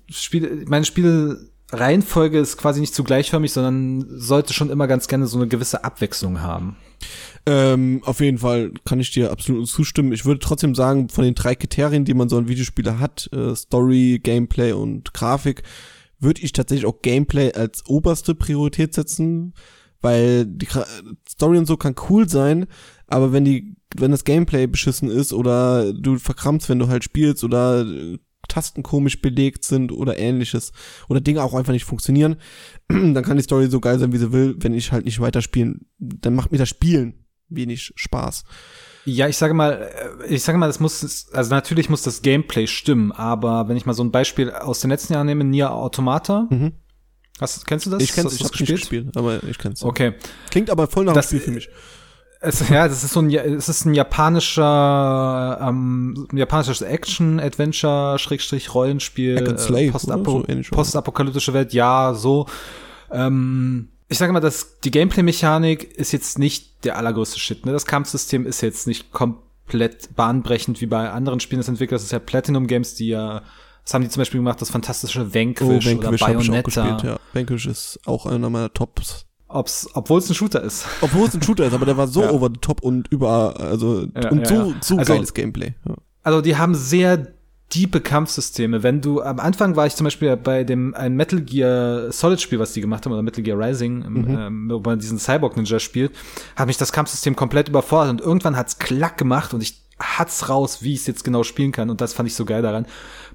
Spiele, 0.09 0.65
meine 0.67 0.85
Spiele 0.85 1.49
Reihenfolge 1.71 2.39
ist 2.39 2.57
quasi 2.57 2.79
nicht 2.79 2.95
zu 2.95 3.03
gleichförmig, 3.03 3.51
sondern 3.51 4.05
sollte 4.09 4.53
schon 4.53 4.69
immer 4.69 4.87
ganz 4.87 5.07
gerne 5.07 5.27
so 5.27 5.37
eine 5.37 5.47
gewisse 5.47 5.83
Abwechslung 5.83 6.41
haben. 6.41 6.77
Ähm, 7.45 8.01
auf 8.03 8.19
jeden 8.19 8.39
Fall 8.39 8.71
kann 8.85 8.99
ich 8.99 9.11
dir 9.11 9.31
absolut 9.31 9.67
zustimmen. 9.67 10.11
Ich 10.11 10.25
würde 10.25 10.39
trotzdem 10.39 10.75
sagen, 10.75 11.09
von 11.09 11.23
den 11.23 11.35
drei 11.35 11.55
Kriterien, 11.55 12.05
die 12.05 12.13
man 12.13 12.29
so 12.29 12.37
ein 12.37 12.47
Videospieler 12.47 12.99
hat, 12.99 13.29
äh, 13.33 13.55
Story, 13.55 14.19
Gameplay 14.21 14.71
und 14.71 15.13
Grafik, 15.13 15.63
würde 16.19 16.41
ich 16.41 16.51
tatsächlich 16.51 16.85
auch 16.85 17.01
Gameplay 17.01 17.53
als 17.53 17.85
oberste 17.85 18.33
Priorität 18.33 18.93
setzen, 18.93 19.53
weil 20.01 20.45
die 20.45 20.67
Story 21.29 21.57
und 21.57 21.67
so 21.67 21.77
kann 21.77 21.95
cool 22.09 22.27
sein, 22.27 22.65
aber 23.07 23.31
wenn 23.31 23.45
die, 23.45 23.75
wenn 23.95 24.11
das 24.11 24.23
Gameplay 24.23 24.67
beschissen 24.67 25.09
ist 25.09 25.33
oder 25.33 25.93
du 25.93 26.17
verkrampfst, 26.17 26.69
wenn 26.69 26.79
du 26.79 26.87
halt 26.87 27.03
spielst 27.03 27.43
oder 27.43 27.85
Tasten 28.47 28.83
komisch 28.83 29.21
belegt 29.21 29.63
sind 29.63 29.91
oder 29.91 30.17
ähnliches 30.17 30.71
oder 31.09 31.21
Dinge 31.21 31.43
auch 31.43 31.53
einfach 31.53 31.73
nicht 31.73 31.85
funktionieren, 31.85 32.37
dann 32.87 33.23
kann 33.23 33.37
die 33.37 33.43
Story 33.43 33.67
so 33.67 33.79
geil 33.79 33.99
sein, 33.99 34.13
wie 34.13 34.17
sie 34.17 34.31
will. 34.31 34.55
Wenn 34.59 34.73
ich 34.73 34.91
halt 34.91 35.05
nicht 35.05 35.19
weiterspielen, 35.19 35.87
dann 35.97 36.35
macht 36.35 36.51
mir 36.51 36.57
das 36.57 36.69
Spielen 36.69 37.25
wenig 37.49 37.93
Spaß. 37.95 38.43
Ja, 39.05 39.27
ich 39.29 39.37
sage 39.37 39.53
mal, 39.53 39.89
äh, 40.25 40.33
ich 40.33 40.43
sage 40.43 40.57
mal, 40.57 40.67
das 40.67 40.79
muss, 40.79 41.29
also 41.31 41.49
natürlich 41.49 41.89
muss 41.89 42.01
das 42.01 42.21
Gameplay 42.21 42.67
stimmen, 42.67 43.13
aber 43.13 43.69
wenn 43.69 43.77
ich 43.77 43.85
mal 43.85 43.93
so 43.93 44.03
ein 44.03 44.11
Beispiel 44.11 44.51
aus 44.51 44.81
den 44.81 44.89
letzten 44.89 45.13
Jahren 45.13 45.27
nehme, 45.27 45.45
Nier 45.45 45.71
Automata. 45.71 46.47
Mhm. 46.49 46.73
Hast, 47.39 47.65
kennst 47.67 47.85
du 47.85 47.91
das? 47.91 48.03
Ich 48.03 48.13
kenn's, 48.13 48.33
ich 48.33 48.41
hab's 48.41 48.51
gespielt? 48.51 48.79
gespielt, 48.81 49.15
aber 49.15 49.43
ich 49.43 49.57
kenn's. 49.57 49.83
Okay. 49.83 50.15
Klingt 50.49 50.69
aber 50.69 50.87
voll 50.87 51.05
nach 51.05 51.13
das, 51.13 51.27
Spiel 51.27 51.39
für 51.39 51.51
mich. 51.51 51.69
Es, 52.39 52.67
ja, 52.69 52.87
das 52.87 53.03
ist 53.03 53.13
so 53.13 53.19
ein, 53.21 53.31
es 53.31 53.67
ist 53.67 53.85
ein 53.85 53.93
japanischer, 53.93 55.59
ähm, 55.61 56.27
japanisches 56.33 56.81
Action-Adventure, 56.81 58.19
Schrägstrich 58.19 58.73
Rollenspiel, 58.73 59.37
äh, 59.37 59.91
Postapo 59.91 60.45
so 60.47 60.75
postapokalyptische 60.75 61.53
Welt, 61.53 61.73
ja, 61.73 62.13
so. 62.13 62.45
Ähm, 63.11 63.89
ich 64.09 64.17
sage 64.17 64.31
mal, 64.33 64.39
dass 64.39 64.79
die 64.79 64.91
Gameplay-Mechanik 64.91 65.95
ist 65.95 66.11
jetzt 66.11 66.39
nicht 66.39 66.85
der 66.85 66.97
allergrößte 66.97 67.39
Shit. 67.39 67.65
Ne? 67.65 67.73
Das 67.73 67.85
Kampfsystem 67.85 68.45
ist 68.45 68.61
jetzt 68.61 68.87
nicht 68.87 69.11
komplett 69.11 70.15
bahnbrechend 70.15 70.79
wie 70.79 70.85
bei 70.85 71.09
anderen 71.09 71.39
Spielen 71.39 71.59
des 71.59 71.67
Entwicklers. 71.67 72.01
Das 72.01 72.05
ist 72.07 72.11
ja 72.13 72.19
Platinum 72.19 72.67
Games, 72.67 72.95
die 72.95 73.09
ja 73.09 73.41
Was 73.83 73.93
haben 73.93 74.03
die 74.03 74.09
zum 74.09 74.21
Beispiel 74.21 74.39
gemacht? 74.39 74.61
Das 74.61 74.69
fantastische 74.69 75.33
Vanquish, 75.33 75.87
oh, 75.87 75.89
Vanquish 75.89 75.97
oder 75.97 76.07
hab 76.07 76.13
ich 76.13 76.23
auch 76.23 76.27
Bayonetta. 76.27 76.61
gespielt, 76.61 77.03
ja. 77.03 77.19
Vanquish 77.33 77.65
ist 77.65 77.99
auch 78.05 78.25
einer 78.25 78.49
meiner 78.49 78.71
Tops. 78.71 79.26
Ob's, 79.49 79.87
obwohl 79.93 80.19
es 80.19 80.29
ein 80.29 80.35
Shooter 80.35 80.61
ist. 80.61 80.85
Obwohl 81.01 81.27
es 81.27 81.33
ein 81.33 81.41
Shooter 81.41 81.65
ist, 81.65 81.73
aber 81.73 81.85
der 81.85 81.97
war 81.97 82.07
so 82.07 82.21
Ja. 82.23 82.31
over 82.31 82.47
the 82.53 82.59
top 82.59 82.81
und 82.81 83.07
überall, 83.11 83.53
also 83.53 84.05
Ja, 84.15 84.29
und 84.29 84.45
so, 84.47 84.73
so 84.81 84.97
Also- 84.97 85.13
geiles 85.13 85.33
Gameplay. 85.33 85.73
Also 86.23 86.41
die 86.41 86.57
haben 86.57 86.75
sehr 86.75 87.27
diepe 87.73 87.99
Kampfsysteme. 88.01 88.81
Wenn 88.83 89.01
du 89.01 89.21
am 89.21 89.39
Anfang 89.39 89.75
war 89.75 89.85
ich 89.87 89.95
zum 89.95 90.05
Beispiel 90.05 90.35
bei 90.37 90.63
dem 90.63 90.93
ein 90.95 91.15
Metal 91.15 91.41
Gear 91.41 92.11
Solid 92.11 92.39
Spiel, 92.41 92.59
was 92.59 92.73
die 92.73 92.81
gemacht 92.81 93.05
haben, 93.05 93.11
oder 93.13 93.21
Metal 93.21 93.43
Gear 93.43 93.57
Rising, 93.59 93.99
Mhm. 94.07 94.37
ähm, 94.37 94.69
wo 94.71 94.79
man 94.79 94.99
diesen 94.99 95.19
Cyborg 95.19 95.55
Ninja 95.57 95.79
spielt, 95.79 96.11
hat 96.55 96.67
mich 96.67 96.77
das 96.77 96.91
Kampfsystem 96.93 97.35
komplett 97.35 97.67
überfordert 97.69 98.11
und 98.11 98.21
irgendwann 98.21 98.55
hat's 98.55 98.79
klack 98.79 99.17
gemacht 99.17 99.53
und 99.53 99.61
ich 99.61 99.81
hat's 99.99 100.49
raus, 100.49 100.79
wie 100.81 100.93
ich 100.93 101.01
es 101.01 101.07
jetzt 101.07 101.23
genau 101.23 101.43
spielen 101.43 101.71
kann 101.71 101.89
und 101.89 102.01
das 102.01 102.13
fand 102.13 102.27
ich 102.27 102.35
so 102.35 102.45
geil 102.45 102.61
daran. 102.61 102.85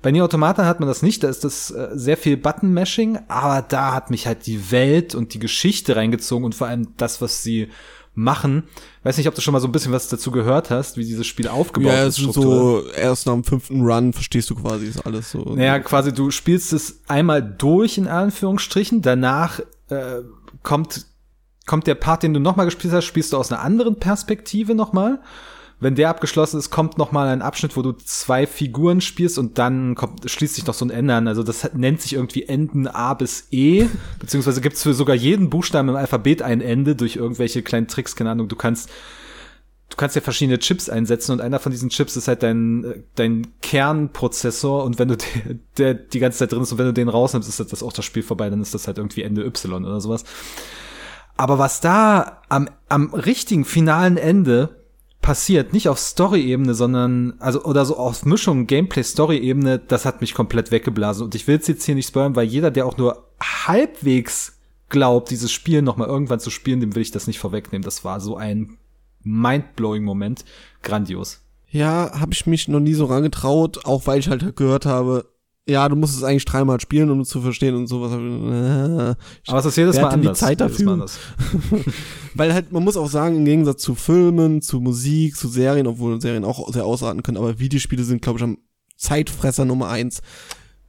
Bei 0.01 0.11
Nier 0.11 0.25
Automata 0.25 0.65
hat 0.65 0.81
man 0.81 0.89
das 0.89 1.03
nicht, 1.03 1.23
da 1.23 1.29
ist 1.29 1.45
das 1.45 1.71
äh, 1.71 1.89
sehr 1.93 2.17
viel 2.17 2.37
Button 2.37 2.73
Mashing, 2.73 3.19
aber 3.29 3.63
da 3.63 3.93
hat 3.95 4.11
mich 4.11 4.27
halt 4.27 4.47
die 4.47 4.71
Welt 4.71 5.15
und 5.15 5.35
die 5.35 5.39
Geschichte 5.39 5.97
reingezogen 5.97 6.45
und 6.45 6.55
vor 6.55 6.67
allem 6.69 6.89
das, 6.97 7.21
was 7.21 7.43
sie 7.43 7.69
machen. 8.15 8.65
Weiß 9.05 9.17
nicht, 9.17 9.27
ob 9.29 9.35
du 9.35 9.41
schon 9.41 9.53
mal 9.53 9.61
so 9.61 9.67
ein 9.69 9.73
bisschen 9.73 9.93
was 9.93 10.09
dazu 10.09 10.31
gehört 10.31 10.71
hast, 10.71 10.97
wie 10.99 11.05
dieses 11.05 11.27
Spiel 11.27 11.49
aufgebaut 11.49 11.93
Ja, 11.93 12.05
ist. 12.05 12.19
strukturell. 12.19 12.83
so, 12.85 12.91
erst 12.91 13.27
nach 13.27 13.33
dem 13.33 13.45
fünften 13.45 13.81
Run 13.81 14.13
verstehst 14.13 14.51
du 14.51 14.55
quasi, 14.55 14.87
ist 14.87 15.07
alles 15.07 15.31
so. 15.31 15.39
Naja, 15.55 15.79
quasi 15.79 16.13
du 16.13 16.31
spielst 16.31 16.73
es 16.73 17.01
einmal 17.09 17.43
durch, 17.43 17.97
in 17.97 18.09
Anführungsstrichen. 18.09 19.01
Danach 19.03 19.61
äh, 19.89 20.21
kommt, 20.63 21.07
kommt 21.67 21.87
der 21.87 21.95
Part, 21.95 22.23
den 22.23 22.35
du 22.35 22.41
nochmal 22.41 22.67
gespielt 22.67 22.93
hast, 22.93 23.07
spielst 23.07 23.33
du 23.33 23.39
aus 23.39 23.51
einer 23.51 23.63
anderen 23.63 23.97
Perspektive 23.97 24.75
nochmal. 24.75 25.21
Wenn 25.83 25.97
der 25.97 26.11
abgeschlossen 26.11 26.59
ist, 26.59 26.71
kommt 26.71 26.97
nochmal 26.97 27.27
ein 27.27 27.43
Abschnitt, 27.43 27.77
wo 27.77 27.83
du 27.83 27.91
zwei 27.91 28.47
Figuren 28.47 29.01
spielst 29.01 29.37
und 29.37 29.59
dann 29.59 29.97
kommt, 29.97 30.31
schließt 30.31 30.55
sich 30.55 30.67
noch 30.67 30.75
so 30.75 30.85
ein 30.85 30.91
Ende 30.91 31.15
an. 31.15 31.27
Also 31.27 31.43
das 31.43 31.75
nennt 31.75 32.01
sich 32.01 32.13
irgendwie 32.13 32.45
Enden 32.45 32.87
A 32.87 33.15
bis 33.15 33.49
E, 33.51 33.87
beziehungsweise 34.21 34.61
gibt 34.61 34.77
es 34.77 34.85
für 34.85 34.95
sogar 34.95 35.17
jeden 35.17 35.51
Buchstaben 35.51 35.89
im 35.89 35.97
Alphabet 35.97 36.41
ein 36.41 36.61
Ende 36.61 36.95
durch 36.95 37.17
irgendwelche 37.17 37.63
kleinen 37.63 37.89
Tricks, 37.89 38.15
keine 38.15 38.31
Ahnung. 38.31 38.47
Du 38.47 38.55
kannst 38.55 38.91
du 39.91 39.97
kannst 39.97 40.15
ja 40.15 40.23
verschiedene 40.23 40.61
Chips 40.61 40.89
einsetzen 40.89 41.33
und 41.33 41.41
einer 41.41 41.59
von 41.59 41.73
diesen 41.73 41.91
Chips 41.91 42.17
ist 42.17 42.29
halt 42.29 42.45
dein, 42.45 43.05
dein 43.17 43.49
Kernprozessor 43.61 44.85
und 44.85 45.01
wenn 45.01 45.09
du 45.09 45.17
der, 45.47 45.57
der 45.79 45.95
die 45.95 46.21
ganze 46.21 46.39
Zeit 46.39 46.53
drin 46.53 46.63
ist 46.63 46.71
und 46.71 46.79
wenn 46.79 46.87
du 46.87 46.93
den 46.93 47.09
rausnimmst, 47.09 47.49
ist 47.49 47.59
das 47.59 47.83
auch 47.83 47.93
das 47.93 48.05
Spiel 48.05 48.23
vorbei, 48.23 48.49
dann 48.51 48.63
ist 48.63 48.73
das 48.73 48.87
halt 48.87 48.99
irgendwie 48.99 49.23
Ende 49.23 49.45
Y 49.45 49.85
oder 49.85 50.01
sowas. 50.01 50.23
Aber 51.37 51.59
was 51.59 51.81
da 51.81 52.41
am, 52.49 52.69
am 52.89 53.13
richtigen 53.13 53.65
finalen 53.65 54.17
Ende 54.17 54.82
passiert, 55.23 55.73
nicht 55.73 55.89
auf 55.89 55.99
Story-Ebene, 55.99 56.75
sondern, 56.75 57.35
also, 57.39 57.65
oder 57.65 57.87
so 57.87 57.97
auf 57.97 58.27
Mischung 58.27 58.67
Gameplay-Story-Ebene, 58.67 59.79
das 59.79 60.05
hat 60.05 60.21
mich 60.21 60.35
komplett 60.35 60.71
weggeblasen. 60.71 61.25
Und 61.25 61.35
ich 61.35 61.47
will 61.47 61.59
es 61.59 61.69
jetzt 61.69 61.85
hier 61.85 61.95
nicht 61.95 62.09
spoilern, 62.09 62.37
weil 62.37 62.47
jeder, 62.47 62.71
der 62.71 62.85
auch 62.85 62.99
nur 62.99 63.29
halbwegs 63.41 64.59
glaubt, 64.91 65.31
dieses 65.31 65.51
Spiel 65.51 65.81
nochmal 65.81 66.09
irgendwann 66.09 66.41
zu 66.41 66.51
spielen, 66.51 66.81
dem 66.81 66.95
will 66.95 67.03
ich 67.03 67.13
das 67.13 67.27
nicht 67.27 67.39
vorwegnehmen. 67.39 67.85
Das 67.85 68.05
war 68.05 68.21
so 68.21 68.37
ein 68.37 68.77
mindblowing 69.23 70.05
Moment. 70.05 70.45
Grandios. 70.83 71.41
Ja, 71.71 72.13
habe 72.21 72.35
ich 72.35 72.47
mich 72.47 72.69
noch 72.69 72.81
nie 72.81 72.93
so 72.93 73.07
rangetraut, 73.07 73.87
auch 73.87 74.07
weil 74.07 74.19
ich 74.19 74.29
halt 74.29 74.57
gehört 74.57 74.85
habe, 74.85 75.25
ja, 75.69 75.89
du 75.89 75.95
musst 75.95 76.17
es 76.17 76.25
eigentlich 76.25 76.45
dreimal 76.45 76.81
spielen, 76.81 77.11
um 77.11 77.21
es 77.21 77.29
zu 77.29 77.41
verstehen 77.41 77.75
und 77.77 77.87
sowas. 77.87 78.13
Aber 78.13 79.59
es 79.59 79.65
ist 79.65 79.77
jedes 79.77 79.97
Wer 79.97 80.03
Mal 80.03 80.09
hat 80.09 80.15
denn 80.15 80.23
die 80.23 80.29
anders. 80.29 80.39
Zeit 80.39 80.61
dafür? 80.61 80.93
Anders. 80.93 81.19
Weil 82.35 82.53
halt, 82.53 82.73
man 82.73 82.83
muss 82.83 82.97
auch 82.97 83.09
sagen, 83.09 83.37
im 83.37 83.45
Gegensatz 83.45 83.83
zu 83.83 83.95
Filmen, 83.95 84.61
zu 84.61 84.81
Musik, 84.81 85.37
zu 85.37 85.49
Serien, 85.49 85.87
obwohl 85.87 86.21
Serien 86.21 86.45
auch 86.45 86.73
sehr 86.73 86.85
ausarten 86.85 87.23
können, 87.23 87.39
aber 87.39 87.59
Videospiele 87.59 88.03
sind, 88.03 88.23
glaube 88.23 88.39
ich, 88.39 88.45
am 88.45 88.59
Zeitfresser 88.97 89.65
Nummer 89.65 89.89
eins. 89.89 90.21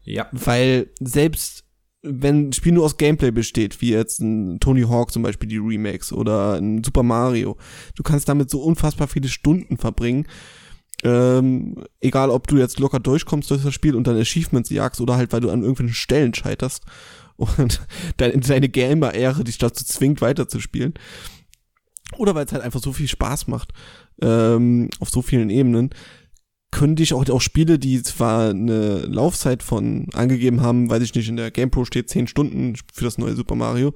Ja. 0.03 0.27
Weil 0.31 0.91
selbst 0.99 1.63
wenn 2.03 2.49
ein 2.49 2.53
Spiel 2.53 2.73
nur 2.73 2.83
aus 2.83 2.97
Gameplay 2.97 3.31
besteht, 3.31 3.79
wie 3.81 3.91
jetzt 3.91 4.19
ein 4.19 4.59
Tony 4.59 4.81
Hawk 4.81 5.11
zum 5.11 5.23
Beispiel, 5.23 5.47
die 5.47 5.57
Remakes 5.57 6.11
oder 6.11 6.55
ein 6.55 6.83
Super 6.83 7.01
Mario, 7.01 7.57
du 7.95 8.03
kannst 8.03 8.27
damit 8.27 8.49
so 8.49 8.61
unfassbar 8.61 9.07
viele 9.07 9.29
Stunden 9.29 9.77
verbringen. 9.77 10.27
Ähm, 11.03 11.83
egal, 11.99 12.29
ob 12.29 12.47
du 12.47 12.57
jetzt 12.57 12.79
locker 12.79 12.99
durchkommst 12.99 13.51
durch 13.51 13.63
das 13.63 13.73
Spiel 13.73 13.95
und 13.95 14.07
dann 14.07 14.17
Achievements 14.17 14.69
jagst 14.69 15.01
oder 15.01 15.17
halt, 15.17 15.33
weil 15.33 15.41
du 15.41 15.49
an 15.49 15.61
irgendwelchen 15.61 15.93
Stellen 15.93 16.33
scheiterst 16.33 16.83
und 17.35 17.81
deine, 18.17 18.69
Gamer-Ehre 18.69 19.43
dich 19.43 19.57
dazu 19.57 19.83
zwingt, 19.83 20.21
weiterzuspielen. 20.21 20.93
Oder 22.17 22.35
weil 22.35 22.45
es 22.45 22.53
halt 22.53 22.63
einfach 22.63 22.81
so 22.81 22.93
viel 22.93 23.07
Spaß 23.07 23.47
macht, 23.47 23.73
ähm, 24.21 24.89
auf 24.99 25.09
so 25.09 25.21
vielen 25.21 25.49
Ebenen 25.49 25.89
könnte 26.73 27.03
ich 27.03 27.13
auch, 27.13 27.29
auch 27.29 27.41
Spiele, 27.41 27.77
die 27.77 28.01
zwar 28.01 28.49
eine 28.49 29.01
Laufzeit 29.01 29.61
von 29.61 30.07
angegeben 30.13 30.61
haben, 30.61 30.89
weiß 30.89 31.03
ich 31.03 31.13
nicht, 31.13 31.29
in 31.29 31.35
der 31.37 31.51
GamePro 31.51 31.85
steht 31.85 32.09
10 32.09 32.27
Stunden 32.27 32.73
für 32.91 33.05
das 33.05 33.17
neue 33.17 33.35
Super 33.35 33.55
Mario. 33.55 33.93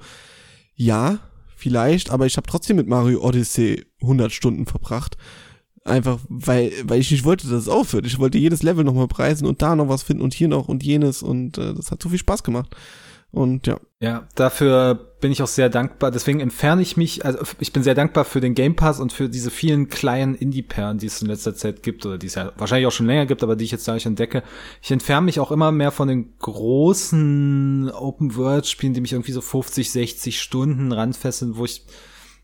Ja, 0.75 1.19
vielleicht, 1.55 2.11
aber 2.11 2.27
ich 2.27 2.37
habe 2.37 2.47
trotzdem 2.47 2.75
mit 2.75 2.87
Mario 2.87 3.21
Odyssey 3.21 3.83
100 4.01 4.31
Stunden 4.31 4.67
verbracht. 4.67 5.17
Einfach, 5.87 6.19
weil, 6.27 6.71
weil 6.83 6.99
ich 6.99 7.11
nicht 7.11 7.23
wollte, 7.23 7.47
dass 7.47 7.61
es 7.61 7.69
aufhört. 7.69 8.05
Ich 8.05 8.19
wollte 8.19 8.37
jedes 8.37 8.61
Level 8.61 8.83
nochmal 8.83 9.07
preisen 9.07 9.47
und 9.47 9.61
da 9.61 9.75
noch 9.75 9.87
was 9.87 10.03
finden 10.03 10.21
und 10.21 10.33
hier 10.33 10.49
noch 10.49 10.67
und 10.67 10.83
jenes 10.83 11.23
und 11.23 11.57
äh, 11.57 11.73
das 11.73 11.91
hat 11.91 12.03
so 12.03 12.09
viel 12.09 12.19
Spaß 12.19 12.43
gemacht. 12.43 12.75
Und 13.31 13.67
ja, 13.67 13.79
Ja, 13.99 14.27
dafür 14.35 14.95
bin 15.19 15.31
ich 15.31 15.41
auch 15.41 15.47
sehr 15.47 15.69
dankbar. 15.69 16.11
Deswegen 16.11 16.39
entferne 16.39 16.81
ich 16.81 16.97
mich, 16.97 17.25
also 17.25 17.39
ich 17.59 17.73
bin 17.73 17.83
sehr 17.83 17.93
dankbar 17.93 18.25
für 18.25 18.39
den 18.39 18.53
Game 18.53 18.75
Pass 18.75 18.99
und 18.99 19.11
für 19.11 19.29
diese 19.29 19.51
vielen 19.51 19.89
kleinen 19.89 20.33
Indie-Perlen, 20.33 20.97
die 20.97 21.07
es 21.07 21.21
in 21.21 21.27
letzter 21.27 21.53
Zeit 21.53 21.83
gibt 21.83 22.05
oder 22.05 22.17
die 22.17 22.27
es 22.27 22.35
ja 22.35 22.53
wahrscheinlich 22.57 22.87
auch 22.87 22.91
schon 22.91 23.07
länger 23.07 23.25
gibt, 23.25 23.43
aber 23.43 23.55
die 23.55 23.65
ich 23.65 23.71
jetzt 23.71 23.87
dadurch 23.87 24.05
entdecke. 24.05 24.43
Ich 24.81 24.91
entferne 24.91 25.25
mich 25.25 25.39
auch 25.39 25.51
immer 25.51 25.71
mehr 25.71 25.91
von 25.91 26.07
den 26.07 26.37
großen 26.39 27.91
Open-World-Spielen, 27.91 28.93
die 28.93 29.01
mich 29.01 29.13
irgendwie 29.13 29.33
so 29.33 29.41
50, 29.41 29.91
60 29.91 30.41
Stunden 30.41 30.91
ranfesseln, 30.91 31.57
wo 31.57 31.65
ich 31.65 31.85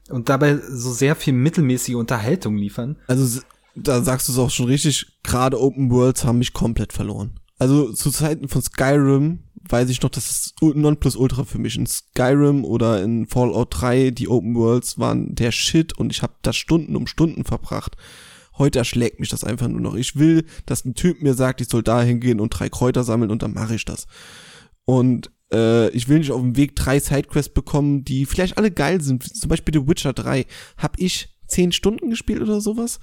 und 0.09 0.29
dabei 0.29 0.57
so 0.57 0.91
sehr 0.91 1.15
viel 1.15 1.33
mittelmäßige 1.33 1.95
Unterhaltung 1.95 2.55
liefern. 2.57 2.97
also 3.07 3.41
da 3.75 4.03
sagst 4.03 4.27
du 4.27 4.33
es 4.33 4.37
auch 4.37 4.51
schon 4.51 4.67
richtig, 4.67 5.07
gerade 5.23 5.59
Open 5.59 5.89
Worlds 5.89 6.25
haben 6.25 6.37
mich 6.37 6.53
komplett 6.53 6.93
verloren. 6.93 7.39
Also 7.57 7.91
zu 7.91 8.11
Zeiten 8.11 8.47
von 8.47 8.61
Skyrim 8.61 9.39
weiß 9.67 9.89
ich 9.89 10.01
noch, 10.01 10.09
das 10.11 10.29
ist 10.29 10.55
ul- 10.61 10.75
Nonplusultra 10.75 11.43
für 11.45 11.57
mich. 11.57 11.75
In 11.77 11.87
Skyrim 11.87 12.65
oder 12.65 13.01
in 13.01 13.25
Fallout 13.25 13.69
3, 13.71 14.11
die 14.11 14.27
Open 14.27 14.53
Worlds 14.55 14.99
waren 14.99 15.33
der 15.33 15.51
Shit 15.51 15.97
und 15.97 16.11
ich 16.11 16.21
habe 16.21 16.33
da 16.43 16.53
Stunden 16.53 16.95
um 16.95 17.07
Stunden 17.07 17.45
verbracht. 17.45 17.95
Heute 18.59 18.77
erschlägt 18.77 19.19
mich 19.19 19.29
das 19.29 19.43
einfach 19.43 19.67
nur 19.69 19.81
noch. 19.81 19.95
Ich 19.95 20.15
will, 20.17 20.45
dass 20.67 20.85
ein 20.85 20.93
Typ 20.93 21.23
mir 21.23 21.33
sagt, 21.33 21.59
ich 21.61 21.69
soll 21.69 21.81
da 21.81 22.03
hingehen 22.03 22.39
und 22.39 22.49
drei 22.49 22.69
Kräuter 22.69 23.03
sammeln 23.03 23.31
und 23.31 23.41
dann 23.41 23.53
mache 23.53 23.73
ich 23.73 23.85
das. 23.85 24.05
Und 24.85 25.31
äh, 25.53 25.89
ich 25.89 26.09
will 26.09 26.19
nicht 26.19 26.31
auf 26.31 26.41
dem 26.41 26.57
Weg 26.57 26.75
drei 26.75 26.99
Sidequests 26.99 27.53
bekommen, 27.53 28.03
die 28.03 28.25
vielleicht 28.25 28.57
alle 28.57 28.71
geil 28.71 29.01
sind. 29.01 29.23
Zum 29.23 29.49
Beispiel 29.49 29.73
The 29.73 29.87
Witcher 29.87 30.13
3 30.13 30.45
habe 30.77 30.99
ich 30.99 31.29
zehn 31.47 31.71
Stunden 31.71 32.09
gespielt 32.09 32.41
oder 32.41 32.59
sowas. 32.61 32.99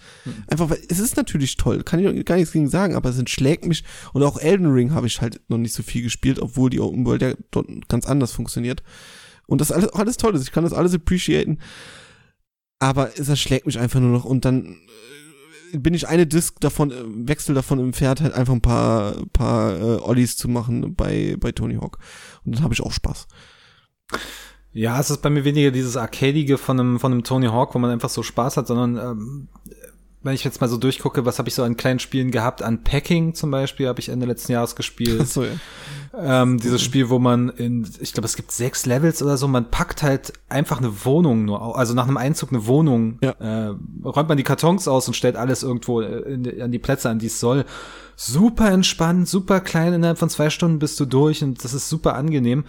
Einfach, 0.49 0.71
weil 0.71 0.81
es 0.89 0.99
ist 0.99 1.17
natürlich 1.17 1.57
toll, 1.57 1.83
kann 1.85 2.01
ich 2.01 2.25
gar 2.25 2.37
nichts 2.37 2.53
gegen 2.53 2.69
sagen, 2.69 2.95
aber 2.95 3.11
es 3.11 3.19
entschlägt 3.19 3.65
mich. 3.65 3.85
Und 4.13 4.23
auch 4.23 4.39
Elden 4.39 4.73
Ring 4.73 4.93
habe 4.93 5.07
ich 5.07 5.21
halt 5.21 5.41
noch 5.49 5.59
nicht 5.59 5.75
so 5.75 5.83
viel 5.83 6.03
gespielt, 6.03 6.41
obwohl 6.41 6.71
die 6.71 6.81
Open 6.81 7.07
World 7.07 7.23
ja 7.23 7.35
dort 7.51 7.89
ganz 7.89 8.07
anders 8.07 8.33
funktioniert. 8.33 8.83
Und 9.47 9.61
das 9.61 9.73
alles, 9.73 9.91
alles 9.91 10.17
toll 10.17 10.35
ist. 10.35 10.43
Ich 10.43 10.53
kann 10.53 10.65
das 10.65 10.73
alles 10.73 10.95
appreciaten. 10.95 11.59
Aber 12.79 13.19
es 13.19 13.29
erschlägt 13.29 13.67
mich 13.67 13.79
einfach 13.79 14.01
nur 14.01 14.11
noch 14.11 14.25
und 14.25 14.45
dann 14.45 14.65
äh, 14.65 14.77
bin 15.73 15.95
ich 15.95 16.09
eine 16.09 16.27
Disc 16.27 16.61
davon, 16.61 16.91
äh, 16.91 17.29
Wechsel 17.29 17.55
davon 17.55 17.79
entfernt, 17.79 18.21
halt 18.21 18.35
einfach 18.35 18.55
ein 18.55 18.61
paar, 18.61 19.15
paar 19.33 19.79
äh, 19.79 20.01
Ollies 20.01 20.37
zu 20.37 20.49
machen 20.49 20.95
bei, 20.95 21.37
bei 21.39 21.53
Tony 21.53 21.77
Hawk. 21.77 21.99
Und 22.45 22.55
dann 22.55 22.65
habe 22.65 22.75
ich 22.75 22.83
auch 22.83 22.93
Spaß. 22.93 23.27
Ja, 24.73 25.01
es 25.01 25.11
ist 25.11 25.23
bei 25.23 25.31
mir 25.31 25.45
weniger 25.45 25.73
dieses 25.73 25.97
Arcadige 25.97 26.57
von 26.57 26.79
einem, 26.79 27.01
von 27.01 27.13
einem 27.13 27.25
Tony 27.25 27.47
Hawk, 27.47 27.75
wo 27.75 27.79
man 27.79 27.91
einfach 27.91 28.09
so 28.09 28.23
Spaß 28.23 28.57
hat, 28.57 28.69
sondern 28.69 28.97
ähm, 28.97 29.49
wenn 30.23 30.35
ich 30.35 30.45
jetzt 30.45 30.61
mal 30.61 30.69
so 30.69 30.77
durchgucke, 30.77 31.25
was 31.25 31.39
habe 31.39 31.49
ich 31.49 31.55
so 31.55 31.63
an 31.63 31.77
kleinen 31.77 31.99
Spielen 31.99 32.31
gehabt? 32.31 32.63
An 32.63 32.85
Packing 32.85 33.35
zum 33.35 33.51
Beispiel 33.51 33.89
habe 33.89 34.01
ich 34.01 34.11
Ende 34.11 34.27
letzten 34.27 34.53
Jahres 34.53 34.77
gespielt. 34.77 35.27
So, 35.29 35.45
ja. 35.45 36.43
ähm, 36.43 36.59
dieses 36.59 36.83
Spiel, 36.83 37.09
wo 37.09 37.19
man 37.19 37.49
in, 37.51 37.89
ich 38.01 38.13
glaube, 38.13 38.27
es 38.27 38.37
gibt 38.37 38.53
sechs 38.53 38.85
Levels 38.85 39.23
oder 39.23 39.37
so, 39.39 39.49
man 39.49 39.71
packt 39.71 40.03
halt 40.03 40.33
einfach 40.49 40.79
eine 40.79 41.05
Wohnung 41.05 41.45
nur, 41.47 41.77
also 41.77 41.95
nach 41.95 42.07
einem 42.07 42.17
Einzug 42.19 42.51
eine 42.51 42.67
Wohnung, 42.67 43.19
Ja. 43.23 43.31
äh, 43.39 43.75
räumt 44.05 44.29
man 44.29 44.37
die 44.37 44.43
Kartons 44.43 44.89
aus 44.89 45.07
und 45.09 45.15
stellt 45.15 45.37
alles 45.37 45.63
irgendwo 45.63 46.01
äh, 46.03 46.21
in, 46.33 46.61
an 46.61 46.73
die 46.73 46.79
Plätze, 46.79 47.09
an 47.09 47.19
die 47.19 47.27
es 47.27 47.41
soll. 47.41 47.65
Super 48.17 48.71
entspannt, 48.71 49.27
super 49.29 49.61
klein, 49.61 49.95
innerhalb 49.95 50.19
von 50.19 50.29
zwei 50.29 50.51
Stunden 50.51 50.79
bist 50.79 51.01
du 51.01 51.07
durch 51.07 51.43
und 51.43 51.65
das 51.65 51.73
ist 51.73 51.89
super 51.89 52.15
angenehm. 52.17 52.65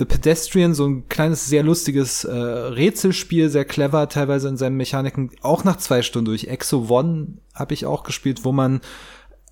The 0.00 0.06
Pedestrian, 0.06 0.72
so 0.72 0.86
ein 0.86 1.08
kleines, 1.10 1.46
sehr 1.46 1.62
lustiges 1.62 2.24
äh, 2.24 2.32
Rätselspiel, 2.34 3.50
sehr 3.50 3.66
clever, 3.66 4.08
teilweise 4.08 4.48
in 4.48 4.56
seinen 4.56 4.78
Mechaniken, 4.78 5.30
auch 5.42 5.62
nach 5.62 5.76
zwei 5.76 6.00
Stunden 6.00 6.24
durch. 6.24 6.44
Exo 6.44 6.86
One 6.88 7.34
habe 7.54 7.74
ich 7.74 7.84
auch 7.84 8.02
gespielt, 8.02 8.44
wo 8.44 8.50
man 8.50 8.80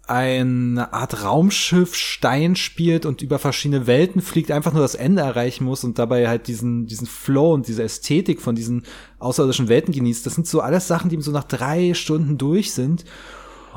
eine 0.07 0.95
Art 0.95 1.23
Raumschiff 1.23 1.95
Stein 1.95 2.57
spielt 2.57 3.05
und 3.05 3.21
über 3.21 3.39
verschiedene 3.39 3.87
Welten 3.87 4.23
fliegt, 4.23 4.51
einfach 4.51 4.73
nur 4.73 4.81
das 4.81 4.95
Ende 4.95 5.21
erreichen 5.21 5.65
muss 5.65 5.85
und 5.85 5.99
dabei 5.99 6.29
halt 6.29 6.47
diesen, 6.47 6.87
diesen 6.87 7.07
Flow 7.07 7.53
und 7.53 7.69
diese 7.69 7.83
Ästhetik 7.83 8.41
von 8.41 8.55
diesen 8.55 8.85
außerirdischen 9.19 9.69
Welten 9.69 9.93
genießt. 9.93 10.25
Das 10.25 10.35
sind 10.35 10.47
so 10.47 10.63
alles 10.63 10.89
Sachen, 10.89 11.11
die 11.11 11.21
so 11.21 11.31
nach 11.31 11.45
drei 11.45 11.93
Stunden 11.93 12.39
durch 12.39 12.73
sind. 12.73 13.05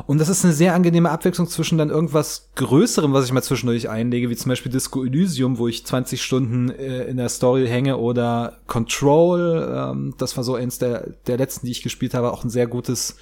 Und 0.07 0.19
das 0.19 0.29
ist 0.29 0.43
eine 0.43 0.53
sehr 0.53 0.73
angenehme 0.73 1.09
Abwechslung 1.09 1.47
zwischen 1.47 1.77
dann 1.77 1.89
irgendwas 1.89 2.49
Größerem, 2.55 3.13
was 3.13 3.25
ich 3.25 3.31
mal 3.31 3.41
zwischendurch 3.41 3.89
einlege, 3.89 4.29
wie 4.29 4.35
zum 4.35 4.49
Beispiel 4.49 4.71
Disco 4.71 5.03
Elysium, 5.03 5.57
wo 5.57 5.67
ich 5.67 5.85
20 5.85 6.21
Stunden 6.21 6.69
äh, 6.69 7.03
in 7.05 7.17
der 7.17 7.29
Story 7.29 7.67
hänge, 7.67 7.97
oder 7.97 8.57
Control, 8.67 9.73
ähm, 9.75 10.15
das 10.17 10.35
war 10.37 10.43
so 10.43 10.55
eins 10.55 10.79
der, 10.79 11.11
der 11.27 11.37
letzten, 11.37 11.65
die 11.65 11.71
ich 11.71 11.83
gespielt 11.83 12.13
habe, 12.13 12.31
auch 12.31 12.43
ein 12.43 12.49
sehr 12.49 12.67
gutes, 12.67 13.17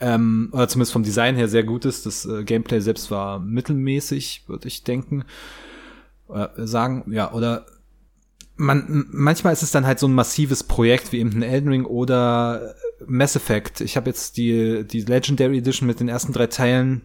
ähm, 0.00 0.48
oder 0.52 0.68
zumindest 0.68 0.92
vom 0.92 1.02
Design 1.02 1.36
her 1.36 1.48
sehr 1.48 1.64
gutes. 1.64 2.02
Das 2.02 2.24
äh, 2.24 2.44
Gameplay 2.44 2.80
selbst 2.80 3.10
war 3.10 3.38
mittelmäßig, 3.38 4.44
würde 4.46 4.68
ich 4.68 4.84
denken. 4.84 5.24
Oder 6.28 6.52
sagen, 6.56 7.04
ja, 7.12 7.32
oder 7.32 7.66
man, 8.60 9.06
manchmal 9.10 9.52
ist 9.52 9.62
es 9.62 9.70
dann 9.70 9.86
halt 9.86 9.98
so 9.98 10.06
ein 10.06 10.12
massives 10.14 10.62
Projekt 10.62 11.12
wie 11.12 11.18
eben 11.18 11.30
ein 11.30 11.42
Elden 11.42 11.70
Ring 11.70 11.84
oder 11.86 12.74
Mass 13.06 13.34
Effect. 13.34 13.80
Ich 13.80 13.96
habe 13.96 14.10
jetzt 14.10 14.36
die, 14.36 14.84
die 14.86 15.00
Legendary 15.00 15.58
Edition 15.58 15.86
mit 15.86 15.98
den 15.98 16.08
ersten 16.08 16.32
drei 16.32 16.46
Teilen 16.46 17.02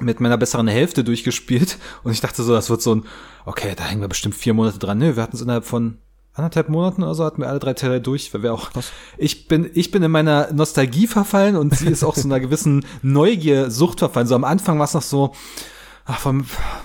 mit 0.00 0.20
meiner 0.20 0.38
besseren 0.38 0.66
Hälfte 0.66 1.04
durchgespielt 1.04 1.78
und 2.02 2.10
ich 2.10 2.20
dachte 2.20 2.42
so, 2.42 2.52
das 2.52 2.70
wird 2.70 2.82
so 2.82 2.96
ein, 2.96 3.04
okay, 3.44 3.74
da 3.76 3.84
hängen 3.84 4.00
wir 4.00 4.08
bestimmt 4.08 4.34
vier 4.34 4.54
Monate 4.54 4.78
dran. 4.78 4.98
Nö, 4.98 5.14
wir 5.14 5.22
hatten 5.22 5.36
es 5.36 5.42
innerhalb 5.42 5.66
von 5.66 5.98
anderthalb 6.32 6.68
Monaten 6.68 7.02
oder 7.02 7.14
so 7.14 7.24
hatten 7.24 7.42
wir 7.42 7.48
alle 7.48 7.60
drei 7.60 7.74
Teile 7.74 8.00
durch, 8.00 8.32
weil 8.34 8.42
wir 8.42 8.54
auch, 8.54 8.72
Krass. 8.72 8.90
ich 9.18 9.46
bin, 9.46 9.70
ich 9.74 9.90
bin 9.90 10.02
in 10.02 10.10
meiner 10.10 10.52
Nostalgie 10.52 11.06
verfallen 11.06 11.54
und 11.54 11.76
sie 11.76 11.88
ist 11.88 12.02
auch 12.02 12.16
so 12.16 12.26
einer 12.26 12.40
gewissen 12.40 12.84
Neugier-Sucht 13.02 14.00
verfallen. 14.00 14.26
So 14.26 14.34
am 14.34 14.44
Anfang 14.44 14.78
war 14.78 14.86
es 14.86 14.94
noch 14.94 15.02
so, 15.02 15.32
ach, 16.06 16.32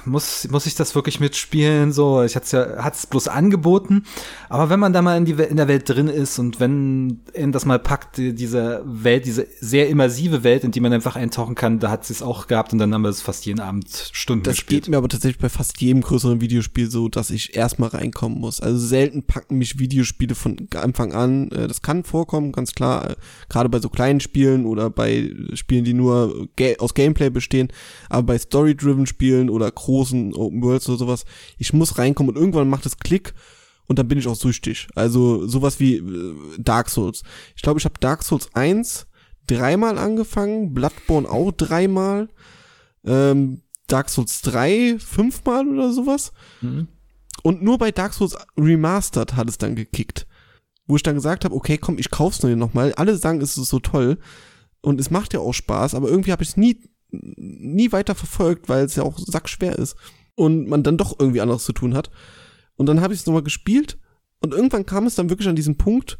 muss, 0.05 0.47
muss 0.49 0.65
ich 0.65 0.75
das 0.75 0.95
wirklich 0.95 1.19
mitspielen? 1.19 1.91
So, 1.91 2.23
ich 2.23 2.35
hat's 2.35 2.51
ja, 2.51 2.83
hat's 2.83 3.05
bloß 3.05 3.27
angeboten. 3.27 4.03
Aber 4.47 4.69
wenn 4.69 4.79
man 4.79 4.93
da 4.93 5.01
mal 5.01 5.17
in, 5.17 5.25
die, 5.25 5.33
in 5.33 5.57
der 5.57 5.67
Welt 5.67 5.89
drin 5.89 6.07
ist 6.07 6.39
und 6.39 6.59
wenn 6.59 7.21
ihn 7.35 7.51
das 7.51 7.65
mal 7.65 7.79
packt, 7.79 8.17
die, 8.17 8.33
diese 8.33 8.81
Welt, 8.85 9.25
diese 9.25 9.47
sehr 9.59 9.89
immersive 9.89 10.43
Welt, 10.43 10.63
in 10.63 10.71
die 10.71 10.79
man 10.79 10.93
einfach 10.93 11.17
eintauchen 11.17 11.55
kann, 11.55 11.79
da 11.79 11.91
hat 11.91 12.05
sie 12.05 12.13
es 12.13 12.21
auch 12.21 12.47
gehabt 12.47 12.71
und 12.71 12.79
dann 12.79 12.93
haben 12.93 13.01
wir 13.01 13.09
es 13.09 13.21
fast 13.21 13.45
jeden 13.45 13.59
Abend 13.59 13.89
Stunden 14.13 14.43
das 14.43 14.55
gespielt. 14.55 14.83
Das 14.83 14.85
geht 14.85 14.91
mir 14.91 14.97
aber 14.97 15.09
tatsächlich 15.09 15.41
bei 15.41 15.49
fast 15.49 15.81
jedem 15.81 16.01
größeren 16.01 16.39
Videospiel 16.39 16.89
so, 16.89 17.09
dass 17.09 17.29
ich 17.29 17.55
erstmal 17.55 17.89
reinkommen 17.89 18.39
muss. 18.39 18.61
Also 18.61 18.79
selten 18.79 19.23
packen 19.23 19.57
mich 19.57 19.79
Videospiele 19.79 20.33
von 20.33 20.67
Anfang 20.75 21.11
an. 21.11 21.51
Äh, 21.51 21.67
das 21.67 21.81
kann 21.81 22.05
vorkommen, 22.05 22.53
ganz 22.53 22.73
klar. 22.73 23.11
Äh, 23.11 23.15
gerade 23.49 23.67
bei 23.67 23.79
so 23.79 23.89
kleinen 23.89 24.21
Spielen 24.21 24.65
oder 24.65 24.89
bei 24.89 25.29
Spielen, 25.55 25.83
die 25.83 25.93
nur 25.93 26.47
aus 26.77 26.93
Gameplay 26.93 27.29
bestehen. 27.29 27.67
Aber 28.09 28.23
bei 28.23 28.37
Story-Driven 28.37 29.08
Spielen 29.09 29.49
oder 29.49 29.69
großen 29.69 30.33
Open 30.33 30.61
Worlds 30.63 30.87
oder 30.87 30.97
sowas. 30.97 31.25
Ich 31.57 31.73
muss 31.73 31.97
reinkommen 31.97 32.35
und 32.35 32.39
irgendwann 32.39 32.69
macht 32.69 32.85
es 32.85 32.97
Klick 32.97 33.33
und 33.87 33.99
dann 33.99 34.07
bin 34.07 34.19
ich 34.19 34.27
auch 34.27 34.35
süchtig. 34.35 34.87
Also 34.95 35.47
sowas 35.47 35.79
wie 35.79 35.97
äh, 35.97 36.35
Dark 36.59 36.89
Souls. 36.89 37.23
Ich 37.55 37.61
glaube, 37.61 37.79
ich 37.79 37.85
habe 37.85 37.99
Dark 37.99 38.23
Souls 38.23 38.49
1 38.53 39.07
dreimal 39.47 39.97
angefangen, 39.97 40.73
Bloodborne 40.73 41.27
auch 41.27 41.51
dreimal, 41.51 42.29
ähm, 43.03 43.63
Dark 43.87 44.09
Souls 44.09 44.41
3 44.41 44.97
fünfmal 44.99 45.67
oder 45.67 45.91
sowas. 45.91 46.31
Mhm. 46.61 46.87
Und 47.41 47.63
nur 47.63 47.77
bei 47.77 47.91
Dark 47.91 48.13
Souls 48.13 48.37
Remastered 48.57 49.35
hat 49.35 49.49
es 49.49 49.57
dann 49.57 49.75
gekickt. 49.75 50.27
Wo 50.85 50.95
ich 50.95 51.03
dann 51.03 51.15
gesagt 51.15 51.45
habe, 51.45 51.55
okay, 51.55 51.77
komm, 51.77 51.97
ich 51.97 52.09
kauf's 52.11 52.41
nur 52.43 52.55
nochmal. 52.55 52.93
Alle 52.93 53.15
sagen, 53.15 53.41
es 53.41 53.57
ist 53.57 53.69
so 53.69 53.79
toll. 53.79 54.19
Und 54.81 54.99
es 54.99 55.11
macht 55.11 55.33
ja 55.33 55.39
auch 55.39 55.53
Spaß, 55.53 55.95
aber 55.95 56.09
irgendwie 56.09 56.31
habe 56.31 56.43
ich 56.43 56.49
es 56.49 56.57
nie 56.57 56.79
nie 57.11 57.91
weiter 57.91 58.15
verfolgt, 58.15 58.69
weil 58.69 58.85
es 58.85 58.95
ja 58.95 59.03
auch 59.03 59.17
sackschwer 59.17 59.77
ist 59.77 59.95
und 60.35 60.67
man 60.67 60.83
dann 60.83 60.97
doch 60.97 61.19
irgendwie 61.19 61.41
anderes 61.41 61.65
zu 61.65 61.73
tun 61.73 61.93
hat. 61.93 62.09
Und 62.75 62.85
dann 62.85 63.01
habe 63.01 63.13
ich 63.13 63.21
es 63.21 63.25
nochmal 63.25 63.43
gespielt 63.43 63.97
und 64.39 64.53
irgendwann 64.53 64.85
kam 64.85 65.05
es 65.05 65.15
dann 65.15 65.29
wirklich 65.29 65.49
an 65.49 65.55
diesen 65.55 65.77
Punkt, 65.77 66.19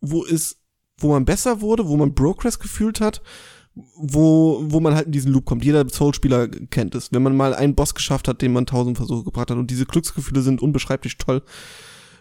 wo 0.00 0.24
es, 0.24 0.60
wo 0.98 1.10
man 1.10 1.24
besser 1.24 1.60
wurde, 1.60 1.88
wo 1.88 1.96
man 1.96 2.14
Progress 2.14 2.58
gefühlt 2.58 3.00
hat, 3.00 3.22
wo, 3.96 4.62
wo 4.64 4.80
man 4.80 4.94
halt 4.94 5.06
in 5.06 5.12
diesen 5.12 5.32
Loop 5.32 5.44
kommt. 5.44 5.64
Jeder 5.64 5.88
Soul-Spieler 5.88 6.48
kennt 6.48 6.94
es. 6.94 7.12
Wenn 7.12 7.22
man 7.22 7.36
mal 7.36 7.54
einen 7.54 7.74
Boss 7.74 7.94
geschafft 7.94 8.26
hat, 8.26 8.42
den 8.42 8.52
man 8.52 8.66
tausend 8.66 8.96
Versuche 8.96 9.24
gebracht 9.24 9.50
hat 9.50 9.58
und 9.58 9.70
diese 9.70 9.86
Glücksgefühle 9.86 10.42
sind 10.42 10.62
unbeschreiblich 10.62 11.18
toll. 11.18 11.42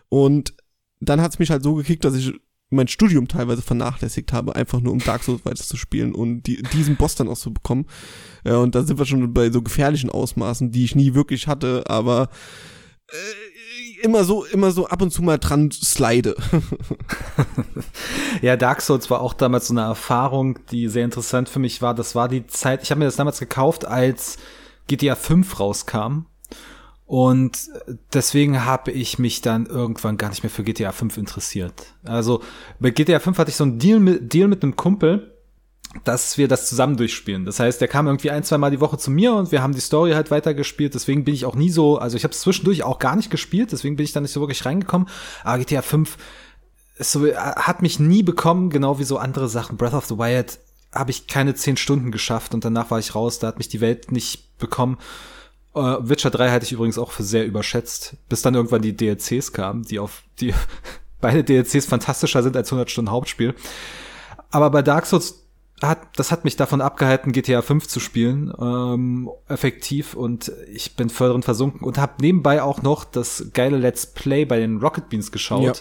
Und 0.09 0.53
dann 0.99 1.21
hat 1.21 1.33
es 1.33 1.39
mich 1.39 1.49
halt 1.49 1.63
so 1.63 1.75
gekickt, 1.75 2.05
dass 2.05 2.15
ich 2.15 2.33
mein 2.69 2.87
Studium 2.87 3.27
teilweise 3.27 3.61
vernachlässigt 3.61 4.33
habe, 4.33 4.55
einfach 4.55 4.81
nur 4.81 4.91
um 4.91 4.99
Dark 4.99 5.23
Souls 5.23 5.45
weiter 5.45 5.63
zu 5.63 5.77
spielen 5.77 6.13
und 6.13 6.43
die, 6.43 6.61
diesen 6.73 6.97
Boss 6.97 7.15
dann 7.15 7.29
auch 7.29 7.37
zu 7.37 7.53
bekommen. 7.53 7.85
Ja, 8.43 8.57
und 8.57 8.75
da 8.75 8.83
sind 8.83 8.99
wir 8.99 9.05
schon 9.05 9.33
bei 9.33 9.49
so 9.51 9.61
gefährlichen 9.61 10.09
Ausmaßen, 10.09 10.71
die 10.71 10.83
ich 10.83 10.95
nie 10.95 11.13
wirklich 11.13 11.47
hatte, 11.47 11.83
aber 11.87 12.29
äh, 13.07 13.13
immer 14.03 14.23
so, 14.23 14.43
immer 14.43 14.71
so 14.71 14.87
ab 14.87 15.01
und 15.01 15.11
zu 15.11 15.21
mal 15.21 15.37
dran 15.37 15.71
slide. 15.71 16.35
ja, 18.41 18.57
Dark 18.57 18.81
Souls 18.81 19.09
war 19.09 19.21
auch 19.21 19.33
damals 19.33 19.67
so 19.67 19.73
eine 19.73 19.81
Erfahrung, 19.81 20.59
die 20.71 20.87
sehr 20.87 21.05
interessant 21.05 21.49
für 21.49 21.59
mich 21.59 21.81
war. 21.81 21.93
Das 21.93 22.15
war 22.15 22.27
die 22.27 22.47
Zeit, 22.47 22.83
ich 22.83 22.91
habe 22.91 22.99
mir 22.99 23.05
das 23.05 23.15
damals 23.15 23.39
gekauft, 23.39 23.85
als 23.85 24.37
GTA 24.87 25.15
5 25.15 25.59
rauskam. 25.59 26.25
Und 27.07 27.69
deswegen 28.13 28.65
habe 28.65 28.91
ich 28.91 29.17
mich 29.17 29.41
dann 29.41 29.65
irgendwann 29.65 30.17
gar 30.17 30.27
nicht 30.27 30.43
mehr 30.43 30.49
für 30.49 30.65
GTA 30.65 30.91
5 30.91 31.17
interessiert. 31.17 31.73
Also 32.03 32.43
bei 32.81 32.89
GTA 32.89 33.19
5 33.19 33.37
hatte 33.37 33.49
ich 33.49 33.55
so 33.55 33.63
einen 33.63 33.79
Deal 33.79 34.01
mit, 34.01 34.33
Deal 34.33 34.49
mit 34.49 34.61
einem 34.61 34.75
Kumpel, 34.75 35.33
dass 36.03 36.37
wir 36.37 36.49
das 36.49 36.67
zusammen 36.67 36.97
durchspielen. 36.97 37.45
Das 37.45 37.61
heißt, 37.61 37.79
der 37.79 37.87
kam 37.87 38.07
irgendwie 38.07 38.29
ein, 38.29 38.43
zwei 38.43 38.57
Mal 38.57 38.71
die 38.71 38.81
Woche 38.81 38.97
zu 38.97 39.09
mir 39.09 39.33
und 39.33 39.53
wir 39.53 39.61
haben 39.61 39.73
die 39.73 39.79
Story 39.79 40.11
halt 40.11 40.31
weitergespielt. 40.31 40.95
Deswegen 40.95 41.23
bin 41.23 41.33
ich 41.33 41.45
auch 41.45 41.55
nie 41.55 41.69
so, 41.69 41.97
also 41.97 42.17
ich 42.17 42.25
habe 42.25 42.33
es 42.33 42.41
zwischendurch 42.41 42.83
auch 42.83 42.99
gar 42.99 43.15
nicht 43.15 43.31
gespielt, 43.31 43.71
deswegen 43.71 43.95
bin 43.95 44.03
ich 44.03 44.11
da 44.11 44.19
nicht 44.19 44.33
so 44.33 44.41
wirklich 44.41 44.65
reingekommen. 44.65 45.07
Aber 45.45 45.59
GTA 45.59 45.81
5 45.81 46.17
ist 46.97 47.13
so, 47.13 47.25
hat 47.33 47.81
mich 47.81 48.01
nie 48.01 48.21
bekommen, 48.21 48.69
genau 48.69 48.99
wie 48.99 49.05
so 49.05 49.17
andere 49.17 49.47
Sachen. 49.47 49.77
Breath 49.77 49.93
of 49.93 50.05
the 50.07 50.17
Wild 50.17 50.59
habe 50.93 51.11
ich 51.11 51.27
keine 51.27 51.55
zehn 51.55 51.77
Stunden 51.77 52.11
geschafft 52.11 52.53
und 52.53 52.65
danach 52.65 52.91
war 52.91 52.99
ich 52.99 53.15
raus, 53.15 53.39
da 53.39 53.47
hat 53.47 53.59
mich 53.59 53.69
die 53.69 53.79
Welt 53.79 54.11
nicht 54.11 54.57
bekommen. 54.57 54.97
Uh, 55.77 55.97
Witcher 56.01 56.31
3 56.31 56.49
hatte 56.49 56.65
ich 56.65 56.71
übrigens 56.71 56.97
auch 56.97 57.11
für 57.11 57.21
sehr 57.21 57.45
überschätzt, 57.45 58.15
bis 58.29 58.41
dann 58.41 58.55
irgendwann 58.55 58.81
die 58.81 58.97
DLCs 58.97 59.53
kamen, 59.53 59.83
die 59.83 59.99
auf 59.99 60.23
die 60.39 60.53
beide 61.21 61.43
DLCs 61.43 61.85
fantastischer 61.85 62.41
sind 62.41 62.57
als 62.57 62.69
100 62.69 62.89
Stunden 62.89 63.11
Hauptspiel. 63.11 63.53
Aber 64.49 64.71
bei 64.71 64.81
Dark 64.81 65.05
Souls 65.05 65.46
hat, 65.81 65.99
das 66.15 66.31
hat 66.31 66.43
mich 66.43 66.55
davon 66.55 66.81
abgehalten, 66.81 67.31
GTA 67.31 67.61
5 67.61 67.87
zu 67.87 67.99
spielen, 67.99 68.51
ähm, 68.59 69.29
effektiv 69.47 70.15
und 70.15 70.51
ich 70.71 70.95
bin 70.95 71.09
voll 71.09 71.29
drin 71.29 71.43
versunken 71.43 71.85
und 71.85 71.99
habe 71.99 72.13
nebenbei 72.21 72.63
auch 72.63 72.81
noch 72.81 73.03
das 73.03 73.51
geile 73.53 73.77
Let's 73.77 74.07
Play 74.07 74.45
bei 74.45 74.59
den 74.59 74.77
Rocket 74.77 75.09
Beans 75.09 75.31
geschaut. 75.31 75.63
Ja. 75.63 75.73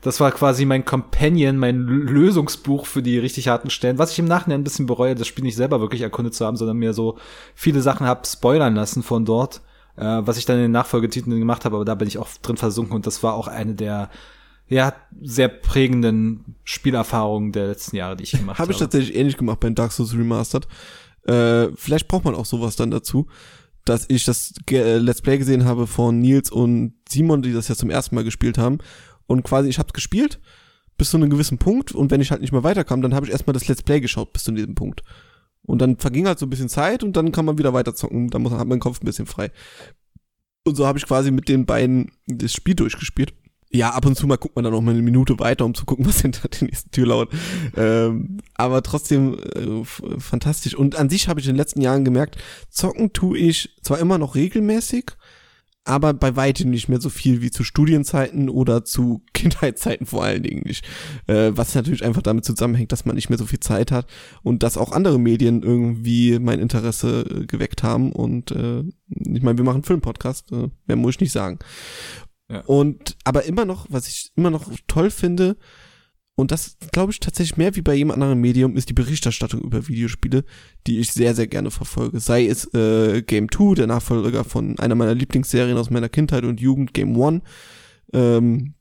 Das 0.00 0.18
war 0.20 0.32
quasi 0.32 0.64
mein 0.64 0.84
Companion, 0.84 1.56
mein 1.56 1.78
Lösungsbuch 1.82 2.86
für 2.86 3.02
die 3.02 3.18
richtig 3.18 3.48
harten 3.48 3.70
Stellen, 3.70 3.98
was 3.98 4.12
ich 4.12 4.18
im 4.18 4.26
Nachhinein 4.26 4.60
ein 4.60 4.64
bisschen 4.64 4.86
bereue, 4.86 5.14
das 5.14 5.28
Spiel 5.28 5.44
nicht 5.44 5.56
selber 5.56 5.80
wirklich 5.80 6.02
erkundet 6.02 6.34
zu 6.34 6.44
haben, 6.44 6.56
sondern 6.56 6.76
mir 6.76 6.92
so 6.92 7.16
viele 7.54 7.80
Sachen 7.80 8.06
hab 8.06 8.26
spoilern 8.26 8.74
lassen 8.74 9.04
von 9.04 9.24
dort, 9.24 9.60
äh, 9.96 10.04
was 10.20 10.38
ich 10.38 10.46
dann 10.46 10.56
in 10.56 10.62
den 10.62 10.72
Nachfolgetiteln 10.72 11.38
gemacht 11.38 11.64
habe, 11.64 11.76
aber 11.76 11.84
da 11.84 11.94
bin 11.94 12.08
ich 12.08 12.18
auch 12.18 12.28
drin 12.42 12.56
versunken 12.56 12.94
und 12.94 13.06
das 13.06 13.22
war 13.22 13.34
auch 13.34 13.46
eine 13.46 13.74
der 13.74 14.10
ja, 14.68 14.94
sehr 15.20 15.48
prägenden 15.48 16.56
Spielerfahrungen 16.64 17.52
der 17.52 17.68
letzten 17.68 17.96
Jahre, 17.96 18.16
die 18.16 18.24
ich 18.24 18.32
gemacht 18.32 18.58
habe. 18.58 18.58
habe 18.58 18.72
ich 18.72 18.78
tatsächlich 18.78 19.16
ähnlich 19.16 19.36
gemacht 19.36 19.60
bei 19.60 19.70
Dark 19.70 19.92
Souls 19.92 20.14
Remastered. 20.14 20.68
Äh, 21.24 21.68
vielleicht 21.74 22.08
braucht 22.08 22.24
man 22.24 22.34
auch 22.34 22.46
sowas 22.46 22.76
dann 22.76 22.90
dazu, 22.90 23.26
dass 23.84 24.04
ich 24.08 24.24
das 24.24 24.52
äh, 24.70 24.98
Let's 24.98 25.22
Play 25.22 25.38
gesehen 25.38 25.64
habe 25.64 25.86
von 25.86 26.18
Nils 26.18 26.50
und 26.50 26.94
Simon, 27.08 27.42
die 27.42 27.52
das 27.52 27.68
ja 27.68 27.74
zum 27.74 27.90
ersten 27.90 28.14
Mal 28.14 28.24
gespielt 28.24 28.58
haben 28.58 28.78
und 29.26 29.42
quasi, 29.42 29.68
ich 29.68 29.78
habe 29.78 29.92
gespielt 29.92 30.40
bis 30.98 31.10
zu 31.10 31.16
einem 31.16 31.30
gewissen 31.30 31.58
Punkt 31.58 31.92
und 31.92 32.10
wenn 32.10 32.20
ich 32.20 32.30
halt 32.30 32.40
nicht 32.40 32.52
mehr 32.52 32.64
weiterkam, 32.64 33.00
dann 33.02 33.14
habe 33.14 33.24
ich 33.26 33.32
erstmal 33.32 33.54
das 33.54 33.68
Let's 33.68 33.82
Play 33.82 34.00
geschaut 34.00 34.32
bis 34.32 34.44
zu 34.44 34.52
diesem 34.52 34.74
Punkt. 34.74 35.02
Und 35.62 35.80
dann 35.80 35.96
verging 35.96 36.26
halt 36.26 36.38
so 36.38 36.46
ein 36.46 36.50
bisschen 36.50 36.68
Zeit 36.68 37.04
und 37.04 37.16
dann 37.16 37.30
kann 37.30 37.44
man 37.44 37.58
wieder 37.58 37.72
weiter 37.72 37.94
zocken, 37.94 38.30
dann 38.30 38.42
muss, 38.42 38.52
hat 38.52 38.66
mein 38.66 38.80
Kopf 38.80 39.00
ein 39.00 39.04
bisschen 39.04 39.26
frei. 39.26 39.50
Und 40.64 40.76
so 40.76 40.86
habe 40.86 40.98
ich 40.98 41.06
quasi 41.06 41.30
mit 41.30 41.48
den 41.48 41.66
beiden 41.66 42.10
das 42.26 42.52
Spiel 42.52 42.74
durchgespielt. 42.74 43.32
Ja, 43.70 43.90
ab 43.90 44.06
und 44.06 44.16
zu 44.16 44.26
mal 44.26 44.38
guckt 44.38 44.56
man 44.56 44.64
dann 44.64 44.72
noch 44.72 44.80
mal 44.80 44.92
eine 44.92 45.02
Minute 45.02 45.38
weiter, 45.38 45.64
um 45.64 45.74
zu 45.74 45.84
gucken, 45.84 46.06
was 46.08 46.22
hinter 46.22 46.48
der 46.48 46.68
nächsten 46.68 46.90
Tür 46.90 47.06
lauert. 47.06 47.32
Ähm, 47.76 48.38
aber 48.54 48.82
trotzdem 48.82 49.38
äh, 49.38 49.84
fantastisch. 50.18 50.74
Und 50.74 50.96
an 50.96 51.10
sich 51.10 51.28
habe 51.28 51.40
ich 51.40 51.46
in 51.46 51.52
den 51.52 51.58
letzten 51.58 51.80
Jahren 51.80 52.04
gemerkt, 52.04 52.38
zocken 52.70 53.12
tue 53.12 53.38
ich 53.38 53.76
zwar 53.82 53.98
immer 53.98 54.16
noch 54.18 54.34
regelmäßig, 54.34 55.12
aber 55.84 56.12
bei 56.12 56.36
weitem 56.36 56.68
nicht 56.70 56.88
mehr 56.88 57.00
so 57.00 57.08
viel 57.08 57.40
wie 57.40 57.50
zu 57.50 57.64
Studienzeiten 57.64 58.50
oder 58.50 58.84
zu 58.84 59.22
Kindheitszeiten 59.34 60.06
vor 60.06 60.24
allen 60.24 60.42
Dingen 60.42 60.62
nicht. 60.64 60.86
Äh, 61.26 61.52
was 61.54 61.74
natürlich 61.74 62.04
einfach 62.04 62.22
damit 62.22 62.44
zusammenhängt, 62.44 62.92
dass 62.92 63.04
man 63.04 63.16
nicht 63.16 63.28
mehr 63.28 63.38
so 63.38 63.46
viel 63.46 63.60
Zeit 63.60 63.92
hat 63.92 64.06
und 64.42 64.62
dass 64.62 64.78
auch 64.78 64.92
andere 64.92 65.18
Medien 65.18 65.62
irgendwie 65.62 66.38
mein 66.38 66.60
Interesse 66.60 67.20
äh, 67.22 67.46
geweckt 67.46 67.82
haben. 67.82 68.12
Und 68.12 68.50
äh, 68.50 68.80
ich 69.08 69.42
meine, 69.42 69.58
wir 69.58 69.64
machen 69.64 69.82
Filmpodcast, 69.82 70.52
äh, 70.52 70.68
mehr 70.86 70.96
muss 70.96 71.14
ich 71.16 71.20
nicht 71.20 71.32
sagen. 71.32 71.58
Und 72.66 73.16
aber 73.24 73.44
immer 73.44 73.64
noch, 73.64 73.86
was 73.90 74.08
ich 74.08 74.32
immer 74.36 74.50
noch 74.50 74.70
toll 74.86 75.10
finde, 75.10 75.56
und 76.34 76.52
das 76.52 76.76
glaube 76.92 77.10
ich 77.10 77.18
tatsächlich 77.18 77.56
mehr 77.56 77.74
wie 77.74 77.82
bei 77.82 77.94
jedem 77.94 78.12
anderen 78.12 78.40
Medium, 78.40 78.76
ist 78.76 78.88
die 78.88 78.94
Berichterstattung 78.94 79.60
über 79.60 79.88
Videospiele, 79.88 80.44
die 80.86 81.00
ich 81.00 81.12
sehr, 81.12 81.34
sehr 81.34 81.48
gerne 81.48 81.72
verfolge. 81.72 82.20
Sei 82.20 82.46
es 82.46 82.72
äh, 82.74 83.22
Game 83.22 83.50
2, 83.50 83.74
der 83.74 83.86
Nachfolger 83.88 84.44
von 84.44 84.78
einer 84.78 84.94
meiner 84.94 85.16
Lieblingsserien 85.16 85.76
aus 85.76 85.90
meiner 85.90 86.08
Kindheit 86.08 86.44
und 86.44 86.60
Jugend, 86.60 86.94
Game 86.94 87.20
1. 87.20 87.42
Ähm, 88.12 88.74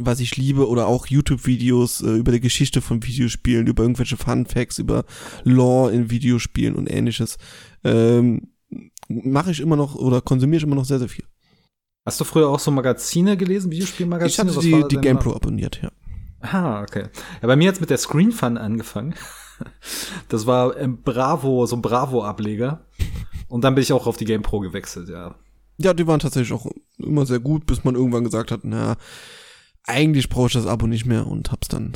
was 0.00 0.20
ich 0.20 0.36
liebe, 0.36 0.68
oder 0.68 0.86
auch 0.86 1.08
YouTube-Videos 1.08 2.02
äh, 2.02 2.16
über 2.16 2.30
die 2.30 2.40
Geschichte 2.40 2.80
von 2.80 3.02
Videospielen, 3.02 3.66
über 3.66 3.82
irgendwelche 3.82 4.16
Fun 4.16 4.46
Facts, 4.46 4.78
über 4.78 5.04
Lore 5.42 5.92
in 5.92 6.08
Videospielen 6.08 6.76
und 6.76 6.88
ähnliches. 6.88 7.36
Ähm, 7.82 8.52
mache 9.08 9.50
ich 9.50 9.58
immer 9.58 9.76
noch 9.76 9.96
oder 9.96 10.20
konsumiere 10.20 10.58
ich 10.58 10.62
immer 10.62 10.76
noch 10.76 10.84
sehr, 10.84 11.00
sehr 11.00 11.08
viel. 11.08 11.24
Hast 12.04 12.20
du 12.20 12.24
früher 12.24 12.48
auch 12.48 12.58
so 12.58 12.70
Magazine 12.70 13.36
gelesen, 13.36 13.70
Videospielmagazine? 13.70 14.50
Ich 14.50 14.56
hatte 14.56 14.66
die, 14.66 14.88
die 14.88 15.00
GamePro 15.00 15.34
abonniert, 15.34 15.80
ja. 15.82 15.90
Ah, 16.40 16.82
okay. 16.82 17.04
Ja, 17.40 17.46
bei 17.46 17.54
mir 17.54 17.68
hat's 17.68 17.80
mit 17.80 17.90
der 17.90 17.98
Screen 17.98 18.32
Fun 18.32 18.58
angefangen. 18.58 19.14
Das 20.28 20.46
war 20.46 20.76
im 20.76 21.02
Bravo, 21.02 21.66
so 21.66 21.76
ein 21.76 21.82
Bravo-Ableger. 21.82 22.84
Und 23.46 23.62
dann 23.62 23.76
bin 23.76 23.82
ich 23.82 23.92
auch 23.92 24.08
auf 24.08 24.16
die 24.16 24.24
GamePro 24.24 24.58
gewechselt, 24.58 25.08
ja. 25.08 25.36
Ja, 25.78 25.94
die 25.94 26.06
waren 26.06 26.18
tatsächlich 26.18 26.52
auch 26.52 26.66
immer 26.98 27.26
sehr 27.26 27.38
gut, 27.38 27.66
bis 27.66 27.84
man 27.84 27.94
irgendwann 27.94 28.24
gesagt 28.24 28.50
hat, 28.50 28.60
na, 28.64 28.96
eigentlich 29.84 30.28
brauche 30.28 30.48
ich 30.48 30.52
das 30.54 30.66
Abo 30.66 30.88
nicht 30.88 31.06
mehr 31.06 31.26
und 31.28 31.52
hab's 31.52 31.68
dann, 31.68 31.92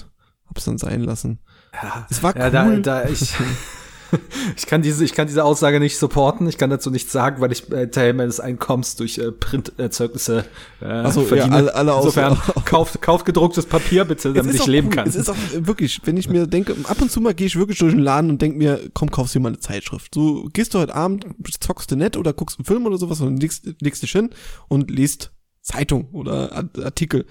hab's 0.49 0.65
dann 0.65 0.79
sein 0.79 1.03
lassen. 1.03 1.41
Ja, 1.73 2.07
Es 2.09 2.23
war 2.23 2.37
ja 2.37 2.51
da, 2.51 2.67
cool. 2.67 2.83
da 2.83 3.09
ich, 3.09 3.35
ich 4.57 4.67
kann 4.67 4.83
diese, 4.83 5.05
ich 5.05 5.13
kann 5.15 5.27
diese 5.27 5.45
Aussage 5.45 5.81
nicht 5.81 5.97
supporten. 5.99 6.49
Ich 6.49 6.59
kann 6.59 6.71
dazu 6.71 6.91
nichts 6.91 7.13
sagen, 7.13 7.41
weil 7.41 7.53
ich 7.53 7.71
äh, 7.73 7.89
Teil 7.91 8.13
meines 8.15 8.41
Einkommens 8.41 8.97
durch 8.97 9.19
äh, 9.19 9.33
Printerzeugnisse 9.33 10.45
äh, 10.81 10.85
Ach 10.87 11.13
so, 11.13 11.23
ja, 11.23 11.27
verdiene. 11.27 11.55
alle- 11.57 11.75
alle 11.75 11.95
aus- 11.95 12.05
Insofern 12.05 12.39
kauft, 12.65 13.01
kauft 13.03 13.25
gedrucktes 13.27 13.67
Papier 13.67 14.05
bitte, 14.05 14.33
damit 14.33 14.55
ich 14.55 14.67
leben 14.67 14.89
cool. 14.89 14.95
kann. 14.95 15.09
Es 15.09 15.15
ist 15.17 15.29
auch 15.29 15.37
äh, 15.55 15.67
wirklich, 15.67 16.01
wenn 16.05 16.17
ich 16.17 16.29
mir 16.29 16.47
denke, 16.47 16.75
ab 16.85 17.01
und 17.01 17.11
zu 17.11 17.21
mal 17.21 17.35
gehe 17.35 17.47
ich 17.47 17.57
wirklich 17.57 17.79
durch 17.79 17.93
den 17.93 18.01
Laden 18.03 18.31
und 18.31 18.43
denke 18.43 18.59
mir, 18.59 18.81
komm, 18.95 19.11
kaufst 19.11 19.35
dir 19.35 19.41
mal 19.41 19.49
eine 19.49 19.59
Zeitschrift. 19.61 20.15
So, 20.15 20.49
gehst 20.53 20.75
du 20.75 20.79
heute 20.79 20.95
Abend, 20.95 21.27
zockst 21.61 21.91
du 21.91 21.97
nett 21.97 22.17
oder 22.17 22.33
guckst 22.33 22.59
einen 22.59 22.65
Film 22.67 22.87
oder 22.87 22.99
sowas 22.99 23.21
und 23.21 23.41
legst, 23.41 23.67
legst 23.81 24.03
dich 24.03 24.13
hin 24.13 24.31
und 24.69 24.91
liest 24.91 25.33
Zeitung 25.63 26.09
oder 26.13 26.53
Art- 26.53 26.79
Artikel. 26.85 27.27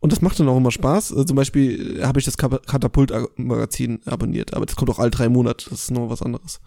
Und 0.00 0.12
das 0.12 0.22
macht 0.22 0.40
dann 0.40 0.48
auch 0.48 0.56
immer 0.56 0.70
Spaß. 0.70 1.12
Äh, 1.12 1.26
Zum 1.26 1.36
Beispiel 1.36 1.98
äh, 1.98 2.04
habe 2.04 2.18
ich 2.18 2.24
das 2.24 2.38
Katapult-Magazin 2.38 4.00
abonniert, 4.06 4.54
aber 4.54 4.66
das 4.66 4.76
kommt 4.76 4.90
auch 4.90 4.98
alle 4.98 5.10
drei 5.10 5.28
Monate, 5.28 5.70
das 5.70 5.82
ist 5.82 5.90
noch 5.90 6.10
was 6.10 6.22
anderes. 6.22 6.60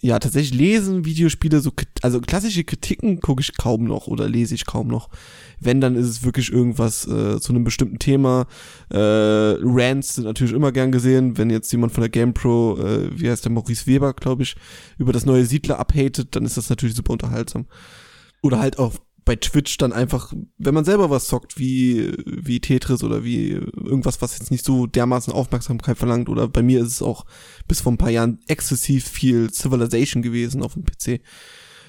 Ja, 0.00 0.18
tatsächlich 0.18 0.52
lesen 0.58 1.04
Videospiele, 1.06 1.60
so, 1.60 1.72
also 2.02 2.20
klassische 2.20 2.64
Kritiken 2.64 3.20
gucke 3.20 3.40
ich 3.40 3.56
kaum 3.56 3.84
noch 3.84 4.06
oder 4.06 4.28
lese 4.28 4.54
ich 4.54 4.66
kaum 4.66 4.88
noch. 4.88 5.08
Wenn, 5.60 5.80
dann 5.80 5.94
ist 5.94 6.08
es 6.08 6.24
wirklich 6.24 6.52
irgendwas 6.52 7.06
äh, 7.06 7.40
zu 7.40 7.52
einem 7.52 7.64
bestimmten 7.64 7.98
Thema. 7.98 8.46
Äh, 8.90 8.98
Rants 8.98 10.16
sind 10.16 10.24
natürlich 10.24 10.52
immer 10.52 10.72
gern 10.72 10.92
gesehen. 10.92 11.38
Wenn 11.38 11.48
jetzt 11.48 11.72
jemand 11.72 11.92
von 11.92 12.02
der 12.02 12.10
GamePro, 12.10 12.78
äh, 12.80 13.18
wie 13.18 13.30
heißt 13.30 13.44
der, 13.44 13.52
Maurice 13.52 13.86
Weber, 13.86 14.12
glaube 14.12 14.42
ich, 14.42 14.56
über 14.98 15.12
das 15.12 15.24
neue 15.24 15.46
Siedler 15.46 15.78
abhatet, 15.78 16.36
dann 16.36 16.44
ist 16.44 16.58
das 16.58 16.68
natürlich 16.68 16.96
super 16.96 17.12
unterhaltsam. 17.12 17.66
Oder 18.42 18.58
halt 18.58 18.78
auch 18.78 18.92
bei 19.24 19.36
Twitch 19.36 19.78
dann 19.78 19.92
einfach, 19.92 20.32
wenn 20.58 20.74
man 20.74 20.84
selber 20.84 21.08
was 21.08 21.26
zockt, 21.26 21.58
wie, 21.58 22.12
wie 22.26 22.60
Tetris 22.60 23.02
oder 23.02 23.24
wie 23.24 23.50
irgendwas, 23.50 24.20
was 24.20 24.38
jetzt 24.38 24.50
nicht 24.50 24.64
so 24.64 24.86
dermaßen 24.86 25.32
Aufmerksamkeit 25.32 25.96
verlangt. 25.96 26.28
Oder 26.28 26.48
bei 26.48 26.62
mir 26.62 26.80
ist 26.80 26.88
es 26.88 27.02
auch 27.02 27.24
bis 27.66 27.80
vor 27.80 27.92
ein 27.92 27.98
paar 27.98 28.10
Jahren 28.10 28.40
exzessiv 28.48 29.06
viel 29.08 29.50
Civilization 29.50 30.22
gewesen 30.22 30.62
auf 30.62 30.74
dem 30.74 30.84
PC. 30.84 31.22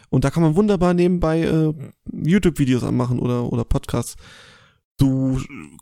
Und 0.10 0.24
da 0.24 0.30
kann 0.30 0.44
man 0.44 0.56
wunderbar 0.56 0.94
nebenbei 0.94 1.42
äh, 1.42 1.74
YouTube-Videos 2.12 2.84
anmachen 2.84 3.20
oder, 3.20 3.52
oder 3.52 3.66
Podcasts. 3.66 4.16
So 5.00 5.40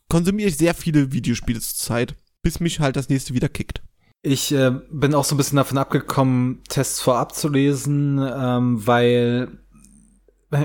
konsumiere 0.09 0.49
ich 0.49 0.57
sehr 0.57 0.73
viele 0.73 1.11
Videospiele 1.11 1.59
zur 1.59 1.77
Zeit, 1.77 2.15
bis 2.41 2.59
mich 2.59 2.79
halt 2.79 2.95
das 2.95 3.09
nächste 3.09 3.35
wieder 3.35 3.49
kickt. 3.49 3.83
Ich 4.23 4.53
äh, 4.53 4.71
bin 4.89 5.13
auch 5.13 5.25
so 5.25 5.35
ein 5.35 5.37
bisschen 5.37 5.57
davon 5.57 5.77
abgekommen, 5.77 6.63
Tests 6.69 7.01
vorab 7.01 7.35
zu 7.35 7.49
lesen, 7.49 8.17
ähm, 8.19 8.87
weil 8.87 9.62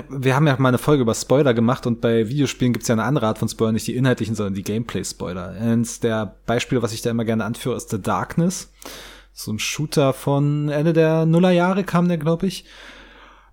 wir 0.09 0.35
haben 0.35 0.47
ja 0.47 0.55
mal 0.59 0.69
eine 0.69 0.77
Folge 0.77 1.03
über 1.03 1.13
Spoiler 1.13 1.53
gemacht 1.53 1.87
und 1.87 2.01
bei 2.01 2.27
Videospielen 2.29 2.73
gibt's 2.73 2.87
ja 2.87 2.95
eine 2.95 3.03
andere 3.03 3.27
Art 3.27 3.37
von 3.39 3.49
Spoiler, 3.49 3.71
nicht 3.71 3.87
die 3.87 3.95
inhaltlichen, 3.95 4.35
sondern 4.35 4.53
die 4.53 4.63
Gameplay-Spoiler. 4.63 5.55
Eins 5.59 5.99
der 5.99 6.35
Beispiele, 6.45 6.81
was 6.81 6.93
ich 6.93 7.01
da 7.01 7.09
immer 7.09 7.25
gerne 7.25 7.45
anführe, 7.45 7.75
ist 7.75 7.89
The 7.89 8.01
Darkness. 8.01 8.71
So 9.33 9.51
ein 9.51 9.59
Shooter 9.59 10.13
von 10.13 10.69
Ende 10.69 10.93
der 10.93 11.25
Nullerjahre 11.25 11.83
kam 11.83 12.07
der, 12.07 12.17
glaube 12.17 12.47
ich. 12.47 12.65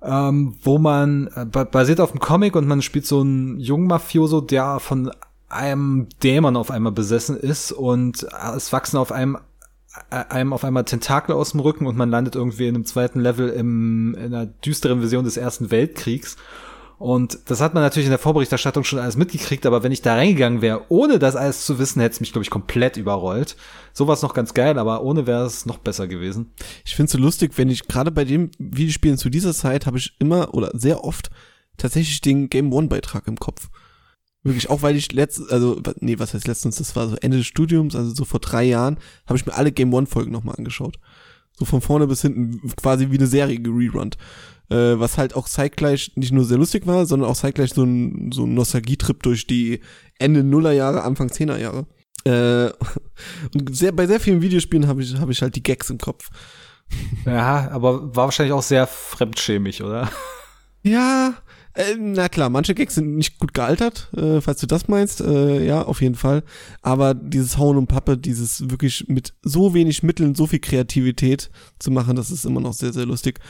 Ähm, 0.02 0.56
wo 0.62 0.78
man 0.78 1.28
äh, 1.34 1.46
ba- 1.46 1.64
basiert 1.64 2.00
auf 2.00 2.10
dem 2.12 2.20
Comic 2.20 2.54
und 2.54 2.68
man 2.68 2.82
spielt 2.82 3.06
so 3.06 3.20
einen 3.20 3.58
jungen 3.58 3.86
Mafioso, 3.86 4.40
der 4.40 4.78
von 4.78 5.10
einem 5.48 6.08
Dämon 6.22 6.56
auf 6.56 6.70
einmal 6.70 6.92
besessen 6.92 7.36
ist 7.36 7.72
und 7.72 8.24
äh, 8.24 8.56
es 8.56 8.72
wachsen 8.72 8.98
auf 8.98 9.10
einem 9.10 9.38
einem 10.10 10.52
auf 10.52 10.64
einmal 10.64 10.84
Tentakel 10.84 11.34
aus 11.34 11.52
dem 11.52 11.60
Rücken 11.60 11.86
und 11.86 11.96
man 11.96 12.10
landet 12.10 12.34
irgendwie 12.34 12.68
in 12.68 12.74
einem 12.74 12.84
zweiten 12.84 13.20
Level 13.20 13.48
im, 13.48 14.14
in 14.14 14.34
einer 14.34 14.46
düsteren 14.46 15.00
Version 15.00 15.24
des 15.24 15.36
Ersten 15.36 15.70
Weltkriegs. 15.70 16.36
Und 16.98 17.38
das 17.50 17.60
hat 17.60 17.74
man 17.74 17.82
natürlich 17.82 18.06
in 18.06 18.10
der 18.10 18.18
Vorberichterstattung 18.18 18.82
schon 18.82 18.98
alles 18.98 19.18
mitgekriegt, 19.18 19.66
aber 19.66 19.82
wenn 19.82 19.92
ich 19.92 20.00
da 20.00 20.14
reingegangen 20.14 20.62
wäre, 20.62 20.84
ohne 20.88 21.18
das 21.18 21.36
alles 21.36 21.66
zu 21.66 21.78
wissen, 21.78 22.00
hätte 22.00 22.14
es 22.14 22.20
mich, 22.20 22.32
glaube 22.32 22.44
ich, 22.44 22.50
komplett 22.50 22.96
überrollt. 22.96 23.56
Sowas 23.92 24.22
noch 24.22 24.32
ganz 24.32 24.54
geil, 24.54 24.78
aber 24.78 25.02
ohne 25.02 25.26
wäre 25.26 25.44
es 25.44 25.66
noch 25.66 25.76
besser 25.76 26.06
gewesen. 26.06 26.52
Ich 26.86 26.96
finde 26.96 27.06
es 27.06 27.12
so 27.12 27.18
lustig, 27.18 27.52
wenn 27.56 27.68
ich 27.68 27.86
gerade 27.86 28.10
bei 28.10 28.24
dem 28.24 28.50
Videospielen 28.58 29.18
zu 29.18 29.28
dieser 29.28 29.52
Zeit 29.52 29.84
habe 29.84 29.98
ich 29.98 30.14
immer 30.18 30.54
oder 30.54 30.70
sehr 30.72 31.04
oft 31.04 31.30
tatsächlich 31.76 32.22
den 32.22 32.48
Game 32.48 32.72
One 32.72 32.88
Beitrag 32.88 33.28
im 33.28 33.36
Kopf. 33.36 33.68
Wirklich, 34.46 34.70
auch 34.70 34.82
weil 34.82 34.94
ich 34.94 35.12
letzt, 35.12 35.50
also, 35.50 35.82
nee, 35.98 36.20
was 36.20 36.32
heißt 36.32 36.46
letztens, 36.46 36.76
das 36.76 36.94
war 36.94 37.08
so 37.08 37.16
Ende 37.16 37.38
des 37.38 37.46
Studiums, 37.46 37.96
also 37.96 38.14
so 38.14 38.24
vor 38.24 38.38
drei 38.38 38.62
Jahren, 38.62 38.98
habe 39.26 39.36
ich 39.36 39.44
mir 39.44 39.54
alle 39.54 39.72
Game 39.72 39.92
One 39.92 40.06
Folgen 40.06 40.30
nochmal 40.30 40.54
angeschaut. 40.56 41.00
So 41.58 41.64
von 41.64 41.80
vorne 41.80 42.06
bis 42.06 42.22
hinten, 42.22 42.60
quasi 42.76 43.10
wie 43.10 43.16
eine 43.16 43.26
Serie 43.26 43.58
gererunnt. 43.58 44.16
Äh, 44.68 45.00
was 45.00 45.18
halt 45.18 45.34
auch 45.34 45.48
zeitgleich 45.48 46.12
nicht 46.14 46.32
nur 46.32 46.44
sehr 46.44 46.58
lustig 46.58 46.86
war, 46.86 47.06
sondern 47.06 47.28
auch 47.28 47.36
zeitgleich 47.36 47.72
so 47.74 47.82
ein, 47.82 48.30
so 48.32 48.44
ein 48.44 48.54
Nostalgietrip 48.54 49.22
durch 49.22 49.48
die 49.48 49.80
Ende 50.18 50.44
Nullerjahre, 50.44 51.02
Anfang 51.02 51.32
Zehnerjahre. 51.32 51.86
Äh, 52.24 52.70
und 53.54 53.74
sehr, 53.74 53.90
bei 53.90 54.06
sehr 54.06 54.20
vielen 54.20 54.42
Videospielen 54.42 54.86
habe 54.86 55.02
ich, 55.02 55.16
habe 55.16 55.32
ich 55.32 55.42
halt 55.42 55.56
die 55.56 55.62
Gags 55.62 55.90
im 55.90 55.98
Kopf. 55.98 56.30
Ja, 57.24 57.68
aber 57.72 58.14
war 58.14 58.26
wahrscheinlich 58.26 58.52
auch 58.52 58.62
sehr 58.62 58.86
fremdschämig, 58.86 59.82
oder? 59.82 60.08
Ja, 60.84 61.34
äh, 61.76 61.94
na 61.98 62.28
klar, 62.28 62.50
manche 62.50 62.74
Gags 62.74 62.94
sind 62.96 63.16
nicht 63.16 63.38
gut 63.38 63.54
gealtert, 63.54 64.08
äh, 64.16 64.40
falls 64.40 64.60
du 64.60 64.66
das 64.66 64.88
meinst, 64.88 65.20
äh, 65.20 65.64
ja, 65.64 65.82
auf 65.82 66.00
jeden 66.02 66.14
Fall. 66.14 66.42
Aber 66.82 67.14
dieses 67.14 67.58
Hauen 67.58 67.76
und 67.76 67.86
Pappe, 67.86 68.18
dieses 68.18 68.68
wirklich 68.70 69.06
mit 69.08 69.34
so 69.42 69.74
wenig 69.74 70.02
Mitteln, 70.02 70.34
so 70.34 70.46
viel 70.46 70.58
Kreativität 70.60 71.50
zu 71.78 71.90
machen, 71.90 72.16
das 72.16 72.30
ist 72.30 72.44
immer 72.44 72.60
noch 72.60 72.72
sehr, 72.72 72.92
sehr 72.92 73.06
lustig. 73.06 73.40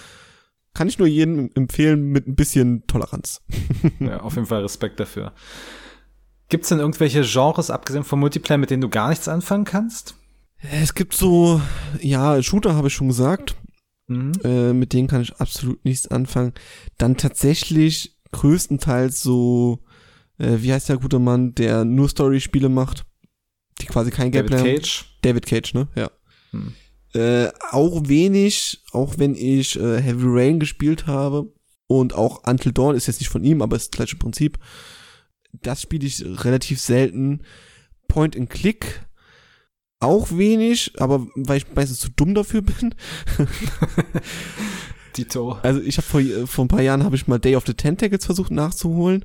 Kann 0.74 0.88
ich 0.88 0.98
nur 0.98 1.08
jedem 1.08 1.50
empfehlen 1.54 2.02
mit 2.10 2.26
ein 2.26 2.36
bisschen 2.36 2.86
Toleranz. 2.86 3.40
Ja, 4.00 4.20
auf 4.20 4.34
jeden 4.34 4.46
Fall 4.46 4.62
Respekt 4.62 5.00
dafür. 5.00 5.32
Gibt's 6.48 6.68
denn 6.68 6.78
irgendwelche 6.80 7.22
Genres, 7.22 7.70
abgesehen 7.70 8.04
vom 8.04 8.20
Multiplayer, 8.20 8.58
mit 8.58 8.70
denen 8.70 8.82
du 8.82 8.88
gar 8.88 9.08
nichts 9.08 9.26
anfangen 9.26 9.64
kannst? 9.64 10.14
Es 10.72 10.94
gibt 10.94 11.14
so, 11.14 11.60
ja, 12.00 12.42
Shooter 12.42 12.74
habe 12.74 12.88
ich 12.88 12.94
schon 12.94 13.08
gesagt, 13.08 13.56
Mhm. 14.08 14.32
äh, 14.44 14.72
mit 14.72 14.92
denen 14.92 15.08
kann 15.08 15.22
ich 15.22 15.34
absolut 15.40 15.84
nichts 15.84 16.06
anfangen. 16.06 16.52
Dann 16.96 17.16
tatsächlich 17.16 18.15
größtenteils 18.32 19.22
so, 19.22 19.80
äh, 20.38 20.56
wie 20.58 20.72
heißt 20.72 20.88
der 20.88 20.98
gute 20.98 21.18
Mann, 21.18 21.54
der 21.54 21.84
nur 21.84 22.08
Story-Spiele 22.08 22.68
macht, 22.68 23.04
die 23.80 23.86
quasi 23.86 24.10
kein 24.10 24.32
David 24.32 24.50
Gameplay 24.50 24.72
haben. 24.72 24.82
Cage. 24.82 25.18
David 25.22 25.46
Cage, 25.46 25.74
ne? 25.74 25.88
Ja. 25.94 26.10
Hm. 26.50 26.74
Äh, 27.14 27.50
auch 27.70 28.08
wenig, 28.08 28.82
auch 28.92 29.14
wenn 29.18 29.34
ich 29.34 29.78
äh, 29.78 30.00
Heavy 30.00 30.24
Rain 30.26 30.60
gespielt 30.60 31.06
habe 31.06 31.52
und 31.86 32.14
auch 32.14 32.46
Until 32.46 32.72
Dawn 32.72 32.94
ist 32.94 33.06
jetzt 33.06 33.20
nicht 33.20 33.30
von 33.30 33.44
ihm, 33.44 33.62
aber 33.62 33.76
ist 33.76 33.92
das 33.92 33.96
gleiche 33.96 34.16
Prinzip. 34.16 34.58
Das 35.52 35.82
spiele 35.82 36.06
ich 36.06 36.22
relativ 36.24 36.80
selten. 36.80 37.42
Point 38.08 38.36
and 38.36 38.50
Click 38.50 39.06
auch 39.98 40.30
wenig, 40.30 40.92
aber 40.98 41.26
weil 41.34 41.58
ich 41.58 41.74
meistens 41.74 42.00
zu 42.00 42.10
dumm 42.10 42.34
dafür 42.34 42.62
bin. 42.62 42.94
Dito. 45.16 45.58
Also 45.62 45.80
ich 45.80 45.96
habe 45.98 46.06
vor, 46.06 46.20
vor 46.46 46.64
ein 46.64 46.68
paar 46.68 46.82
Jahren 46.82 47.04
habe 47.04 47.16
ich 47.16 47.26
mal 47.26 47.38
Day 47.38 47.56
of 47.56 47.64
the 47.66 47.74
Tentacles 47.74 48.24
versucht 48.24 48.50
nachzuholen. 48.50 49.24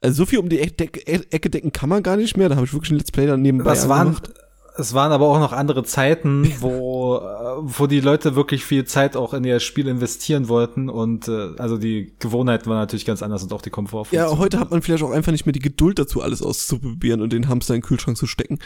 Also 0.00 0.18
so 0.18 0.26
viel 0.26 0.38
um 0.38 0.48
die 0.48 0.60
Ecke, 0.60 1.06
Ecke 1.06 1.50
decken 1.50 1.72
kann 1.72 1.88
man 1.88 2.02
gar 2.02 2.16
nicht 2.16 2.36
mehr. 2.36 2.48
Da 2.48 2.56
habe 2.56 2.66
ich 2.66 2.72
wirklich 2.72 2.92
ein 2.92 2.98
Let's 2.98 3.10
Play 3.10 3.26
dann 3.26 3.42
nebenbei 3.42 3.70
Das 3.70 3.88
waren, 3.88 4.08
angemacht. 4.08 4.32
Es 4.78 4.94
waren 4.94 5.10
aber 5.10 5.26
auch 5.26 5.40
noch 5.40 5.52
andere 5.52 5.82
Zeiten, 5.82 6.52
wo, 6.60 7.16
äh, 7.16 7.20
wo 7.60 7.86
die 7.86 8.00
Leute 8.00 8.36
wirklich 8.36 8.64
viel 8.64 8.84
Zeit 8.84 9.16
auch 9.16 9.34
in 9.34 9.44
ihr 9.44 9.60
Spiel 9.60 9.88
investieren 9.88 10.48
wollten 10.48 10.88
und 10.88 11.28
äh, 11.28 11.50
also 11.58 11.76
die 11.76 12.12
Gewohnheiten 12.20 12.70
waren 12.70 12.78
natürlich 12.78 13.04
ganz 13.04 13.22
anders 13.22 13.42
und 13.42 13.52
auch 13.52 13.62
die 13.62 13.70
Komfortfunktion. 13.70 14.30
Ja, 14.30 14.38
heute 14.38 14.60
hat 14.60 14.70
man 14.70 14.80
vielleicht 14.82 15.02
auch 15.02 15.10
einfach 15.10 15.32
nicht 15.32 15.46
mehr 15.46 15.52
die 15.52 15.58
Geduld 15.58 15.98
dazu, 15.98 16.22
alles 16.22 16.42
auszuprobieren 16.42 17.20
und 17.20 17.32
den 17.32 17.48
Hamster 17.48 17.74
in 17.74 17.80
den 17.80 17.86
Kühlschrank 17.86 18.16
zu 18.16 18.26
stecken. 18.26 18.60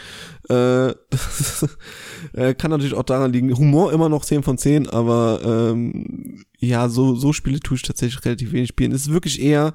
Äh, 0.49 0.89
äh, 2.33 2.53
kann 2.57 2.71
natürlich 2.71 2.93
auch 2.93 3.03
daran 3.03 3.33
liegen. 3.33 3.55
Humor 3.57 3.91
immer 3.91 4.09
noch 4.09 4.23
10 4.23 4.43
von 4.43 4.57
10, 4.57 4.89
aber 4.89 5.41
ähm, 5.43 6.43
ja, 6.59 6.89
so, 6.89 7.15
so 7.15 7.33
Spiele 7.33 7.59
tue 7.59 7.77
ich 7.77 7.83
tatsächlich 7.83 8.23
relativ 8.23 8.51
wenig 8.51 8.69
spielen. 8.69 8.91
Es 8.91 9.07
ist 9.07 9.13
wirklich 9.13 9.41
eher 9.41 9.73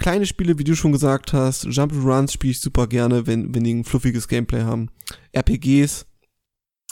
kleine 0.00 0.26
Spiele, 0.26 0.58
wie 0.58 0.64
du 0.64 0.74
schon 0.74 0.92
gesagt 0.92 1.32
hast. 1.32 1.66
Jump'n'Runs 1.66 2.32
spiele 2.32 2.50
ich 2.50 2.60
super 2.60 2.86
gerne, 2.88 3.26
wenn, 3.26 3.54
wenn 3.54 3.64
die 3.64 3.74
ein 3.74 3.84
fluffiges 3.84 4.26
Gameplay 4.26 4.62
haben. 4.62 4.90
RPGs 5.36 6.06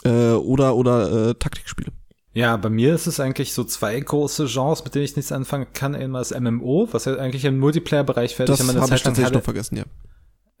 äh, 0.05 0.31
oder, 0.31 0.75
oder 0.75 1.29
äh, 1.29 1.33
Taktikspiele. 1.35 1.91
Ja, 2.31 2.55
bei 2.57 2.69
mir 2.69 2.93
ist 2.93 3.07
es 3.07 3.19
eigentlich 3.19 3.53
so 3.53 3.63
zwei 3.63 3.99
große 3.99 4.45
Genres, 4.45 4.83
mit 4.83 4.95
denen 4.95 5.05
ich 5.05 5.15
nichts 5.15 5.31
anfangen 5.31 5.67
kann. 5.73 5.95
Einmal 5.95 6.21
das 6.21 6.39
MMO, 6.39 6.87
was 6.91 7.05
ja 7.05 7.15
eigentlich 7.15 7.43
im 7.43 7.59
Multiplayer-Bereich 7.59 8.35
fällt. 8.35 8.49
Das 8.49 8.59
habe 8.61 8.95
ich 8.95 9.03
tatsächlich 9.03 9.33
noch 9.33 9.43
vergessen, 9.43 9.77
ja. 9.77 9.83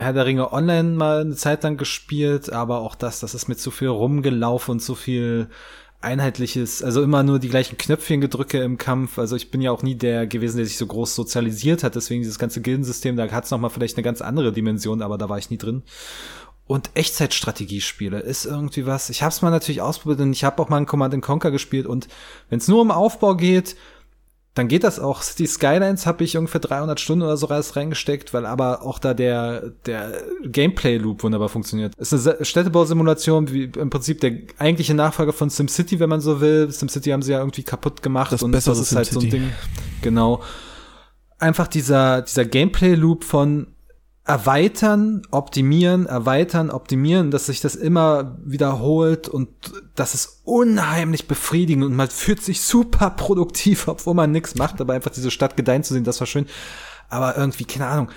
Herr 0.01 0.13
der 0.13 0.25
Ringe 0.25 0.53
Online 0.53 0.91
mal 0.91 1.21
eine 1.21 1.35
Zeit 1.35 1.63
lang 1.63 1.77
gespielt, 1.77 2.51
aber 2.51 2.79
auch 2.79 2.95
das, 2.95 3.19
das 3.19 3.33
ist 3.33 3.49
mit 3.49 3.59
zu 3.59 3.69
viel 3.69 3.89
rumgelaufen 3.89 4.73
und 4.73 4.79
zu 4.79 4.95
viel 4.95 5.49
einheitliches, 6.01 6.81
also 6.81 7.03
immer 7.03 7.23
nur 7.23 7.39
die 7.39 7.49
gleichen 7.49 7.77
Knöpfchen 7.77 8.21
gedrücke 8.21 8.59
im 8.59 8.77
Kampf. 8.77 9.19
Also 9.19 9.35
ich 9.35 9.51
bin 9.51 9.61
ja 9.61 9.71
auch 9.71 9.83
nie 9.83 9.95
der 9.95 10.27
gewesen, 10.27 10.57
der 10.57 10.65
sich 10.65 10.77
so 10.77 10.87
groß 10.87 11.13
sozialisiert 11.13 11.83
hat. 11.83 11.95
Deswegen 11.95 12.21
dieses 12.21 12.39
ganze 12.39 12.61
Gildensystem, 12.61 13.17
da 13.17 13.29
hat 13.29 13.45
es 13.45 13.51
nochmal 13.51 13.69
vielleicht 13.69 13.97
eine 13.97 14.03
ganz 14.03 14.21
andere 14.21 14.53
Dimension, 14.53 15.01
aber 15.01 15.17
da 15.17 15.27
war 15.27 15.37
ich 15.37 15.49
nie 15.49 15.57
drin. 15.57 15.83
Und 16.67 16.91
Echtzeitstrategiespiele 16.93 18.19
ist 18.19 18.45
irgendwie 18.45 18.85
was. 18.85 19.09
Ich 19.09 19.23
habe 19.23 19.31
es 19.31 19.41
mal 19.41 19.49
natürlich 19.49 19.81
ausprobiert 19.81 20.21
und 20.21 20.31
ich 20.31 20.43
habe 20.43 20.61
auch 20.61 20.69
mal 20.69 20.77
ein 20.77 20.85
Command 20.85 21.19
Conquer 21.21 21.51
gespielt 21.51 21.87
und 21.87 22.07
wenn 22.49 22.59
es 22.59 22.67
nur 22.67 22.81
um 22.81 22.91
Aufbau 22.91 23.35
geht, 23.35 23.75
dann 24.55 24.67
geht 24.67 24.83
das 24.83 24.99
auch. 24.99 25.21
City 25.21 25.47
Skylines 25.47 26.05
habe 26.05 26.23
ich 26.23 26.35
ungefähr 26.35 26.59
300 26.59 26.99
Stunden 26.99 27.23
oder 27.23 27.37
so 27.37 27.45
reingesteckt, 27.45 28.33
weil 28.33 28.45
aber 28.45 28.83
auch 28.83 28.99
da 28.99 29.13
der, 29.13 29.69
der 29.85 30.13
Gameplay-Loop 30.43 31.23
wunderbar 31.23 31.49
funktioniert. 31.49 31.93
Es 31.97 32.11
ist 32.11 32.27
eine 32.27 32.43
Städtebausimulation, 32.43 33.51
wie 33.51 33.65
im 33.65 33.89
Prinzip 33.89 34.19
der 34.21 34.33
eigentliche 34.57 34.95
Nachfolger 34.95 35.33
von 35.33 35.49
SimCity, 35.49 35.99
wenn 35.99 36.09
man 36.09 36.21
so 36.21 36.41
will. 36.41 36.71
SimCity 36.71 37.11
haben 37.11 37.21
sie 37.21 37.31
ja 37.31 37.39
irgendwie 37.39 37.63
kaputt 37.63 38.01
gemacht 38.01 38.31
Das 38.31 38.43
und 38.43 38.51
das 38.51 38.67
ist 38.67 38.95
halt 38.95 39.07
so 39.07 39.19
ein. 39.19 39.29
Ding. 39.29 39.49
Genau. 40.01 40.41
Einfach 41.37 41.67
dieser, 41.67 42.23
dieser 42.23 42.45
Gameplay-Loop 42.45 43.23
von 43.23 43.67
erweitern, 44.29 45.23
optimieren, 45.31 46.05
erweitern, 46.05 46.69
optimieren, 46.69 47.31
dass 47.31 47.47
sich 47.47 47.61
das 47.61 47.73
immer 47.73 48.37
wiederholt 48.45 49.27
und 49.27 49.49
das 49.95 50.13
ist 50.13 50.41
unheimlich 50.43 51.27
befriedigend 51.27 51.83
und 51.83 51.95
man 51.95 52.09
fühlt 52.09 52.43
sich 52.43 52.61
super 52.61 53.09
produktiv, 53.09 53.87
obwohl 53.87 54.13
man 54.13 54.31
nichts 54.31 54.53
macht, 54.53 54.79
aber 54.81 54.93
einfach 54.93 55.09
diese 55.09 55.31
Stadt 55.31 55.57
gedeihen 55.57 55.83
zu 55.83 55.95
sehen, 55.95 56.03
das 56.03 56.19
war 56.19 56.27
schön. 56.27 56.45
Aber 57.09 57.37
irgendwie, 57.37 57.65
keine 57.65 57.87
Ahnung, 57.87 58.09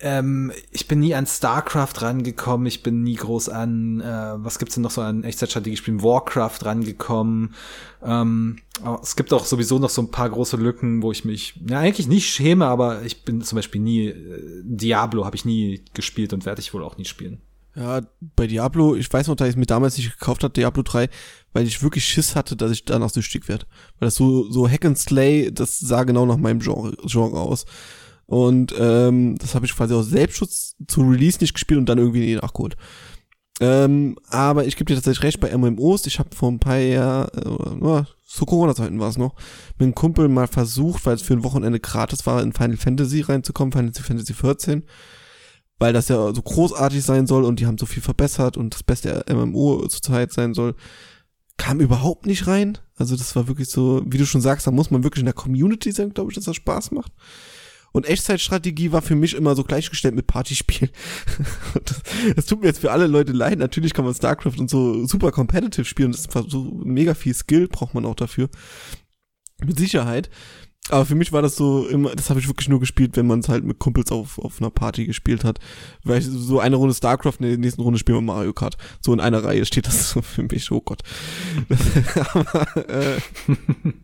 ähm, 0.00 0.50
ich 0.70 0.88
bin 0.88 1.00
nie 1.00 1.14
an 1.14 1.26
StarCraft 1.26 2.00
rangekommen, 2.00 2.66
ich 2.66 2.82
bin 2.82 3.02
nie 3.02 3.16
groß 3.16 3.50
an, 3.50 4.00
äh, 4.00 4.32
was 4.36 4.58
gibt's 4.58 4.74
denn 4.74 4.82
noch 4.82 4.90
so 4.90 5.02
an 5.02 5.24
Echtzeitstrategiespielen, 5.24 6.02
Warcraft 6.02 6.64
rangekommen. 6.64 7.54
Ähm, 8.02 8.58
es 9.02 9.16
gibt 9.16 9.32
auch 9.32 9.44
sowieso 9.44 9.78
noch 9.78 9.90
so 9.90 10.02
ein 10.02 10.10
paar 10.10 10.30
große 10.30 10.56
Lücken, 10.56 11.02
wo 11.02 11.12
ich 11.12 11.24
mich, 11.24 11.60
ja 11.68 11.80
eigentlich 11.80 12.08
nicht 12.08 12.28
schäme, 12.28 12.66
aber 12.66 13.02
ich 13.02 13.24
bin 13.24 13.42
zum 13.42 13.56
Beispiel 13.56 13.80
nie, 13.80 14.06
äh, 14.08 14.62
Diablo 14.64 15.24
habe 15.26 15.36
ich 15.36 15.44
nie 15.44 15.84
gespielt 15.92 16.32
und 16.32 16.46
werde 16.46 16.60
ich 16.60 16.72
wohl 16.72 16.82
auch 16.82 16.96
nie 16.96 17.04
spielen. 17.04 17.42
Ja, 17.76 18.02
bei 18.36 18.46
Diablo, 18.46 18.94
ich 18.94 19.12
weiß 19.12 19.26
noch, 19.26 19.34
dass 19.34 19.48
ich 19.48 19.54
es 19.54 19.58
mir 19.58 19.66
damals 19.66 19.96
nicht 19.96 20.18
gekauft 20.18 20.44
habe, 20.44 20.54
Diablo 20.54 20.82
3, 20.82 21.08
weil 21.52 21.66
ich 21.66 21.82
wirklich 21.82 22.04
Schiss 22.04 22.36
hatte, 22.36 22.56
dass 22.56 22.70
ich 22.70 22.84
danach 22.84 23.10
süchtig 23.10 23.48
werde. 23.48 23.66
Weil 23.98 24.06
das 24.06 24.14
so, 24.14 24.48
so 24.50 24.68
Hack 24.68 24.84
and 24.84 24.96
Slay, 24.96 25.50
das 25.52 25.80
sah 25.80 26.04
genau 26.04 26.24
nach 26.24 26.36
meinem 26.36 26.60
Genre, 26.60 26.96
Genre 27.04 27.40
aus. 27.40 27.66
Und 28.26 28.74
ähm, 28.78 29.36
das 29.38 29.54
habe 29.54 29.66
ich 29.66 29.74
quasi 29.74 29.94
aus 29.94 30.06
Selbstschutz 30.06 30.76
zu 30.86 31.02
Release 31.02 31.38
nicht 31.40 31.54
gespielt 31.54 31.78
und 31.78 31.88
dann 31.88 31.98
irgendwie 31.98 32.34
nachgeholt. 32.34 32.76
Ähm, 33.60 34.16
aber 34.28 34.66
ich 34.66 34.76
gebe 34.76 34.86
dir 34.86 34.96
tatsächlich 34.96 35.22
recht 35.22 35.40
bei 35.40 35.56
MMOs. 35.56 36.06
Ich 36.06 36.18
habe 36.18 36.34
vor 36.34 36.50
ein 36.50 36.58
paar 36.58 36.78
Jahren, 36.78 37.28
äh, 37.82 38.00
äh, 38.00 38.04
zu 38.26 38.46
Corona-Zeiten 38.46 38.98
war 38.98 39.10
es 39.10 39.18
noch, 39.18 39.34
mit 39.78 39.82
einem 39.82 39.94
Kumpel 39.94 40.28
mal 40.28 40.48
versucht, 40.48 41.06
weil 41.06 41.14
es 41.14 41.22
für 41.22 41.34
ein 41.34 41.44
Wochenende 41.44 41.78
gratis 41.78 42.26
war, 42.26 42.42
in 42.42 42.52
Final 42.52 42.76
Fantasy 42.76 43.20
reinzukommen, 43.20 43.72
Final 43.72 43.92
Fantasy 43.92 44.34
14 44.34 44.84
weil 45.78 45.92
das 45.92 46.08
ja 46.08 46.32
so 46.32 46.42
großartig 46.42 47.02
sein 47.02 47.26
soll 47.26 47.44
und 47.44 47.60
die 47.60 47.66
haben 47.66 47.78
so 47.78 47.86
viel 47.86 48.02
verbessert 48.02 48.56
und 48.56 48.74
das 48.74 48.82
beste 48.82 49.24
MMO 49.28 49.86
zurzeit 49.88 50.32
sein 50.32 50.54
soll, 50.54 50.74
kam 51.56 51.80
überhaupt 51.80 52.26
nicht 52.26 52.46
rein. 52.46 52.78
Also 52.96 53.16
das 53.16 53.34
war 53.36 53.48
wirklich 53.48 53.68
so, 53.68 54.02
wie 54.06 54.18
du 54.18 54.26
schon 54.26 54.40
sagst, 54.40 54.66
da 54.66 54.70
muss 54.70 54.90
man 54.90 55.04
wirklich 55.04 55.20
in 55.20 55.26
der 55.26 55.34
Community 55.34 55.92
sein, 55.92 56.14
glaube 56.14 56.30
ich, 56.30 56.36
dass 56.36 56.44
das 56.44 56.56
Spaß 56.56 56.92
macht. 56.92 57.12
Und 57.94 58.06
Echtzeitstrategie 58.06 58.90
war 58.90 59.02
für 59.02 59.14
mich 59.14 59.34
immer 59.34 59.54
so 59.54 59.62
gleichgestellt 59.62 60.16
mit 60.16 60.26
Partyspiel. 60.26 60.90
Und 61.74 61.90
das, 61.90 62.02
das 62.34 62.46
tut 62.46 62.60
mir 62.60 62.66
jetzt 62.66 62.80
für 62.80 62.90
alle 62.90 63.06
Leute 63.06 63.30
leid. 63.30 63.60
Natürlich 63.60 63.94
kann 63.94 64.04
man 64.04 64.12
StarCraft 64.12 64.58
und 64.58 64.68
so 64.68 65.06
super 65.06 65.30
competitive 65.30 65.84
spielen. 65.84 66.10
Das 66.10 66.22
ist 66.22 66.50
so 66.50 66.72
mega 66.84 67.14
viel 67.14 67.34
Skill 67.34 67.68
braucht 67.68 67.94
man 67.94 68.04
auch 68.04 68.16
dafür. 68.16 68.48
Mit 69.64 69.78
Sicherheit. 69.78 70.28
Aber 70.90 71.06
für 71.06 71.14
mich 71.14 71.32
war 71.32 71.40
das 71.40 71.56
so 71.56 71.86
immer, 71.86 72.14
das 72.14 72.28
habe 72.28 72.40
ich 72.40 72.46
wirklich 72.46 72.68
nur 72.68 72.78
gespielt, 72.78 73.16
wenn 73.16 73.26
man 73.26 73.40
es 73.40 73.48
halt 73.48 73.64
mit 73.64 73.78
Kumpels 73.78 74.12
auf, 74.12 74.38
auf 74.38 74.60
einer 74.60 74.68
Party 74.68 75.06
gespielt 75.06 75.42
hat. 75.42 75.58
Weil 76.02 76.18
ich 76.18 76.26
so 76.26 76.60
eine 76.60 76.76
Runde 76.76 76.94
StarCraft, 76.94 77.36
in 77.38 77.46
der 77.46 77.56
nächsten 77.56 77.80
Runde 77.80 77.98
spielen 77.98 78.18
wir 78.18 78.22
Mario 78.22 78.52
Kart. 78.52 78.76
So 79.00 79.14
in 79.14 79.20
einer 79.20 79.42
Reihe 79.42 79.64
steht 79.64 79.86
das 79.86 80.10
so 80.10 80.20
für 80.20 80.42
mich, 80.42 80.70
oh 80.70 80.82
Gott. 80.82 81.00
Aber, 82.34 82.76
äh, 82.90 83.16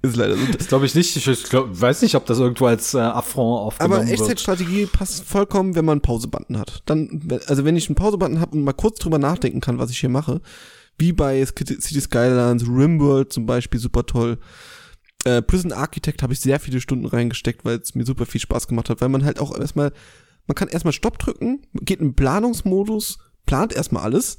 ist 0.01 0.16
leider 0.16 0.37
so. 0.37 0.47
Das 0.57 0.68
glaube 0.68 0.87
ich 0.87 0.95
nicht. 0.95 1.14
Ich, 1.14 1.43
glaub, 1.45 1.68
weiß 1.78 2.01
nicht, 2.01 2.14
ob 2.14 2.24
das 2.24 2.39
irgendwo 2.39 2.64
als 2.64 2.95
äh, 2.95 2.99
Affront 2.99 3.61
aufgenommen 3.61 3.95
Aber 3.95 4.09
wird. 4.09 4.18
Echtzeitstrategie 4.18 4.87
passt 4.87 5.24
vollkommen, 5.24 5.74
wenn 5.74 5.85
man 5.85 5.95
einen 5.95 6.03
Pausebutton 6.03 6.59
hat. 6.59 6.83
Dann, 6.87 7.41
also 7.47 7.66
wenn 7.66 7.76
ich 7.76 7.89
einen 7.89 7.97
Pausebutton 7.97 8.41
habe 8.41 8.57
und 8.57 8.64
mal 8.64 8.72
kurz 8.72 8.99
drüber 9.01 9.18
nachdenken 9.18 9.61
kann, 9.61 9.78
was 9.78 9.91
ich 9.91 9.99
hier 9.99 10.09
mache, 10.09 10.41
wie 10.97 11.12
bei 11.12 11.45
City 11.45 12.01
Skylines, 12.01 12.62
Rimworld 12.66 13.35
zum 13.35 13.45
Beispiel, 13.45 13.81
super 13.81 14.07
toll. 14.07 14.39
Äh, 15.25 15.43
Prison 15.43 15.73
Architect 15.73 16.23
habe 16.23 16.33
ich 16.33 16.41
sehr 16.41 16.61
viele 16.61 16.81
Stunden 16.81 17.07
reingesteckt, 17.07 17.64
weil 17.64 17.79
es 17.79 17.95
mir 17.95 18.05
super 18.05 18.27
viel 18.27 18.41
Spaß 18.41 18.68
gemacht 18.68 18.89
hat, 18.89 19.01
weil 19.01 19.09
man 19.09 19.25
halt 19.25 19.39
auch 19.39 19.57
erstmal, 19.57 19.93
man 20.47 20.55
kann 20.55 20.68
erstmal 20.68 20.93
Stopp 20.93 21.18
drücken, 21.18 21.62
geht 21.75 22.01
in 22.01 22.14
Planungsmodus, 22.14 23.18
plant 23.47 23.73
erstmal 23.73 24.03
alles. 24.05 24.39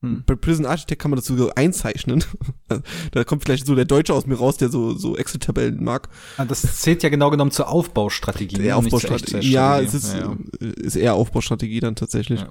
Hm. 0.00 0.22
Bei 0.26 0.34
Prison 0.34 0.66
Architect 0.66 1.00
kann 1.00 1.10
man 1.10 1.18
das 1.18 1.26
sogar 1.26 1.56
einzeichnen. 1.56 2.24
da 3.12 3.24
kommt 3.24 3.44
vielleicht 3.44 3.66
so 3.66 3.74
der 3.74 3.84
Deutsche 3.84 4.14
aus 4.14 4.26
mir 4.26 4.36
raus, 4.36 4.56
der 4.56 4.68
so, 4.68 4.94
so 4.94 5.16
Excel-Tabellen 5.16 5.82
mag. 5.82 6.08
Ah, 6.36 6.44
Das 6.44 6.80
zählt 6.80 7.02
ja 7.02 7.08
genau 7.08 7.30
genommen 7.30 7.50
zur 7.50 7.68
Aufbaustrategie. 7.68 8.56
Der 8.56 8.64
ne, 8.66 8.76
Aufbaustrategie. 8.76 9.50
Ja, 9.50 9.80
es 9.80 9.94
ist, 9.94 10.14
Ja, 10.14 10.36
ja. 10.60 10.68
ist 10.76 10.96
eher 10.96 11.14
Aufbaustrategie 11.14 11.80
dann 11.80 11.96
tatsächlich. 11.96 12.40
Ja. 12.40 12.48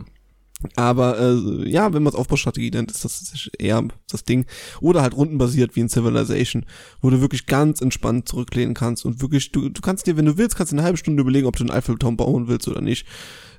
Aber 0.75 1.19
äh, 1.19 1.69
ja, 1.69 1.93
wenn 1.93 2.03
man 2.03 2.13
es 2.13 2.19
Aufbaustrategie 2.19 2.71
nennt, 2.71 2.91
ist 2.91 3.05
das 3.05 3.49
eher 3.57 3.83
das 4.09 4.23
Ding. 4.23 4.45
Oder 4.81 5.01
halt 5.01 5.15
rundenbasiert 5.15 5.75
wie 5.75 5.81
in 5.81 5.89
Civilization, 5.89 6.65
wo 7.01 7.09
du 7.09 7.21
wirklich 7.21 7.45
ganz 7.45 7.81
entspannt 7.81 8.27
zurücklehnen 8.29 8.73
kannst 8.73 9.05
und 9.05 9.21
wirklich, 9.21 9.51
du, 9.51 9.69
du 9.69 9.81
kannst 9.81 10.07
dir, 10.07 10.17
wenn 10.17 10.25
du 10.25 10.37
willst, 10.37 10.55
kannst 10.55 10.71
du 10.71 10.75
eine 10.75 10.83
halbe 10.83 10.97
Stunde 10.97 11.21
überlegen, 11.21 11.47
ob 11.47 11.55
du 11.55 11.63
einen 11.63 11.71
Eiffelturm 11.71 12.17
bauen 12.17 12.47
willst 12.47 12.67
oder 12.67 12.81
nicht. 12.81 13.05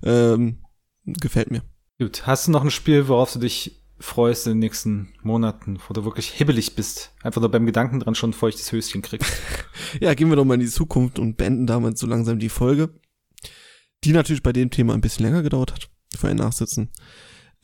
Ähm, 0.03 0.59
gefällt 1.05 1.51
mir. 1.51 1.63
Gut, 1.99 2.27
hast 2.27 2.47
du 2.47 2.51
noch 2.51 2.65
ein 2.65 2.71
Spiel, 2.71 3.09
worauf 3.09 3.33
du 3.33 3.39
dich 3.39 3.85
freust 3.99 4.47
in 4.47 4.55
den 4.55 4.59
nächsten 4.59 5.15
Monaten, 5.23 5.79
wo 5.87 5.95
du 5.95 6.05
wirklich 6.05 6.29
hibbelig 6.31 6.75
bist? 6.75 7.13
Einfach 7.23 7.41
nur 7.41 7.51
beim 7.51 7.67
Gedanken 7.67 8.01
dran 8.01 8.15
schon 8.15 8.31
ein 8.31 8.35
feuchtes 8.35 8.73
Höschen 8.73 9.03
kriegst. 9.03 9.33
Ja, 10.01 10.15
gehen 10.15 10.29
wir 10.29 10.37
doch 10.37 10.45
mal 10.45 10.55
in 10.55 10.61
die 10.61 10.67
Zukunft 10.67 11.19
und 11.19 11.37
beenden 11.37 11.67
damit 11.67 11.99
so 11.99 12.07
langsam 12.07 12.39
die 12.39 12.49
Folge. 12.49 12.91
Die 14.03 14.13
natürlich 14.13 14.43
bei 14.43 14.53
dem 14.53 14.71
Thema 14.71 14.95
ein 14.95 15.01
bisschen 15.01 15.25
länger 15.25 15.43
gedauert 15.43 15.73
hat, 15.73 15.91
für 16.19 16.29
ein 16.29 16.37
Nachsitzen. 16.37 16.91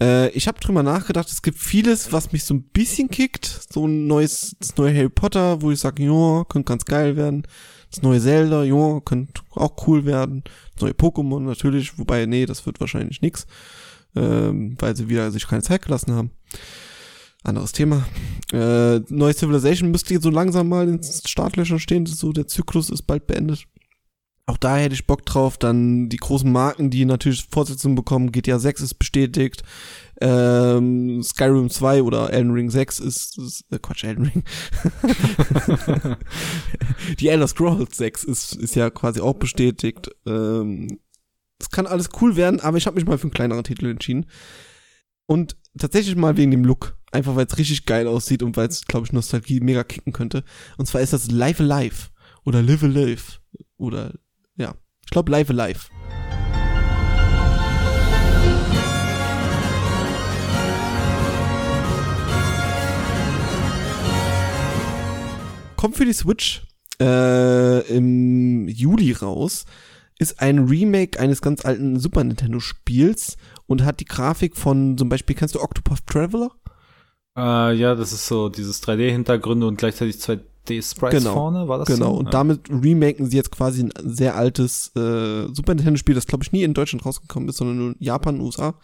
Äh, 0.00 0.30
ich 0.30 0.48
habe 0.48 0.60
drüber 0.60 0.82
nachgedacht, 0.82 1.28
es 1.28 1.42
gibt 1.42 1.58
vieles, 1.58 2.12
was 2.12 2.32
mich 2.32 2.44
so 2.44 2.54
ein 2.54 2.62
bisschen 2.62 3.08
kickt. 3.08 3.66
So 3.72 3.86
ein 3.86 4.06
neues, 4.06 4.56
das 4.58 4.76
neue 4.76 4.94
Harry 4.94 5.08
Potter, 5.08 5.62
wo 5.62 5.70
ich 5.70 5.80
sage, 5.80 6.04
ja, 6.04 6.44
könnte 6.44 6.68
ganz 6.68 6.84
geil 6.84 7.16
werden. 7.16 7.46
Das 7.90 8.02
neue 8.02 8.20
Zelda, 8.20 8.62
ja, 8.64 9.00
könnte 9.00 9.42
auch 9.50 9.86
cool 9.86 10.04
werden. 10.04 10.44
Das 10.74 10.82
neue 10.82 10.92
Pokémon 10.92 11.40
natürlich, 11.40 11.98
wobei, 11.98 12.26
nee, 12.26 12.46
das 12.46 12.64
wird 12.66 12.80
wahrscheinlich 12.80 13.20
nix. 13.20 13.46
Ähm, 14.16 14.76
weil 14.78 14.96
sie 14.96 15.08
wieder 15.08 15.30
sich 15.30 15.46
keine 15.46 15.62
Zeit 15.62 15.82
gelassen 15.82 16.14
haben. 16.14 16.30
Anderes 17.42 17.72
Thema. 17.72 18.06
Äh, 18.52 19.00
neue 19.08 19.34
Civilization 19.34 19.90
müsste 19.90 20.14
jetzt 20.14 20.24
so 20.24 20.30
langsam 20.30 20.68
mal 20.68 20.88
in 20.88 21.00
Startlöchern 21.02 21.78
stehen. 21.78 22.06
So, 22.06 22.32
der 22.32 22.46
Zyklus 22.46 22.90
ist 22.90 23.02
bald 23.02 23.26
beendet. 23.26 23.66
Auch 24.50 24.56
da 24.56 24.78
hätte 24.78 24.96
ich 24.96 25.06
Bock 25.06 25.24
drauf. 25.24 25.58
Dann 25.58 26.08
die 26.08 26.16
großen 26.16 26.50
Marken, 26.50 26.90
die 26.90 27.04
natürlich 27.04 27.46
Fortsetzungen 27.48 27.94
bekommen. 27.94 28.32
GTA 28.32 28.58
6 28.58 28.80
ist 28.80 28.94
bestätigt. 28.94 29.62
Ähm, 30.20 31.22
Skyrim 31.22 31.70
2 31.70 32.02
oder 32.02 32.32
Elden 32.32 32.50
Ring 32.50 32.68
6 32.68 32.98
ist, 32.98 33.38
ist 33.38 33.64
äh, 33.70 33.78
Quatsch, 33.78 34.02
Elden 34.02 34.26
Ring. 34.26 34.42
die 37.20 37.28
Elder 37.28 37.46
Scrolls 37.46 37.96
6 37.96 38.24
ist, 38.24 38.56
ist 38.56 38.74
ja 38.74 38.90
quasi 38.90 39.20
auch 39.20 39.34
bestätigt. 39.34 40.10
Ähm, 40.26 40.98
es 41.60 41.70
kann 41.70 41.86
alles 41.86 42.08
cool 42.20 42.34
werden, 42.34 42.58
aber 42.58 42.76
ich 42.76 42.88
habe 42.88 42.96
mich 42.96 43.06
mal 43.06 43.18
für 43.18 43.24
einen 43.24 43.32
kleineren 43.32 43.62
Titel 43.62 43.86
entschieden. 43.86 44.26
Und 45.26 45.56
tatsächlich 45.78 46.16
mal 46.16 46.36
wegen 46.36 46.50
dem 46.50 46.64
Look. 46.64 46.98
Einfach 47.12 47.36
weil 47.36 47.46
es 47.46 47.56
richtig 47.56 47.86
geil 47.86 48.08
aussieht 48.08 48.42
und 48.42 48.56
weil 48.56 48.66
es, 48.66 48.84
glaube 48.84 49.06
ich, 49.06 49.12
Nostalgie 49.12 49.60
mega 49.60 49.84
kicken 49.84 50.12
könnte. 50.12 50.42
Und 50.76 50.86
zwar 50.86 51.02
ist 51.02 51.12
das 51.12 51.30
Live 51.30 51.60
Alive. 51.60 52.08
Oder 52.44 52.62
Live 52.62 52.82
Alive. 52.82 53.38
Oder. 53.76 54.14
Ich 55.10 55.12
glaube 55.12 55.32
Live 55.32 55.50
Alive. 55.50 55.80
Kommt 65.76 65.96
für 65.96 66.04
die 66.04 66.12
Switch 66.12 66.62
äh, 67.00 67.80
im 67.88 68.68
Juli 68.68 69.10
raus. 69.10 69.64
Ist 70.20 70.40
ein 70.40 70.60
Remake 70.60 71.18
eines 71.18 71.42
ganz 71.42 71.64
alten 71.64 71.98
Super 71.98 72.22
Nintendo 72.22 72.60
Spiels 72.60 73.36
und 73.66 73.84
hat 73.84 73.98
die 73.98 74.04
Grafik 74.04 74.56
von 74.56 74.96
zum 74.96 75.08
Beispiel, 75.08 75.34
kennst 75.34 75.56
du 75.56 75.60
Octopath 75.60 76.06
Traveler? 76.06 76.52
äh, 77.36 77.74
ja, 77.74 77.96
das 77.96 78.12
ist 78.12 78.28
so 78.28 78.48
dieses 78.48 78.80
3D-Hintergründe 78.84 79.66
und 79.66 79.76
gleichzeitig 79.76 80.20
2D 80.70 80.78
2D-Sprites 80.94 81.18
Genau, 81.18 81.34
vorne, 81.34 81.68
war 81.68 81.78
das 81.78 81.88
Genau, 81.88 82.12
so? 82.12 82.18
und 82.18 82.26
Ja. 82.26 82.30
damit 82.30 82.60
remaken 82.70 83.28
sie 83.28 83.36
jetzt 83.36 83.50
quasi 83.50 83.82
ein 83.82 83.92
sehr 84.02 84.36
altes 84.36 84.88
äh, 84.96 85.46
Super 85.52 85.74
Nintendo-Spiel, 85.74 86.14
das 86.14 86.26
glaube 86.26 86.44
ich 86.44 86.52
nie 86.52 86.62
in 86.62 86.74
Deutschland 86.74 87.04
rausgekommen 87.04 87.48
ist, 87.48 87.56
sondern 87.56 87.78
nur 87.78 87.88
in 87.90 87.96
Japan 87.98 88.36
und 88.36 88.42
USA. 88.46 88.74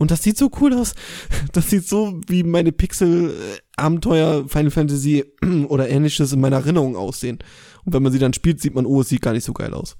Und 0.00 0.12
das 0.12 0.22
sieht 0.22 0.38
so 0.38 0.50
cool 0.60 0.72
aus. 0.74 0.94
Das 1.52 1.70
sieht 1.70 1.86
so 1.88 2.20
wie 2.28 2.44
meine 2.44 2.70
Pixel-Abenteuer 2.72 4.48
Final 4.48 4.70
Fantasy 4.70 5.24
oder 5.68 5.88
ähnliches 5.88 6.32
in 6.32 6.40
meiner 6.40 6.56
Erinnerung 6.56 6.96
aussehen. 6.96 7.38
Und 7.84 7.94
wenn 7.94 8.02
man 8.02 8.12
sie 8.12 8.18
dann 8.18 8.32
spielt, 8.32 8.60
sieht 8.60 8.74
man, 8.74 8.86
oh, 8.86 9.00
es 9.00 9.08
sieht 9.08 9.22
gar 9.22 9.32
nicht 9.32 9.44
so 9.44 9.52
geil 9.52 9.74
aus. 9.74 9.96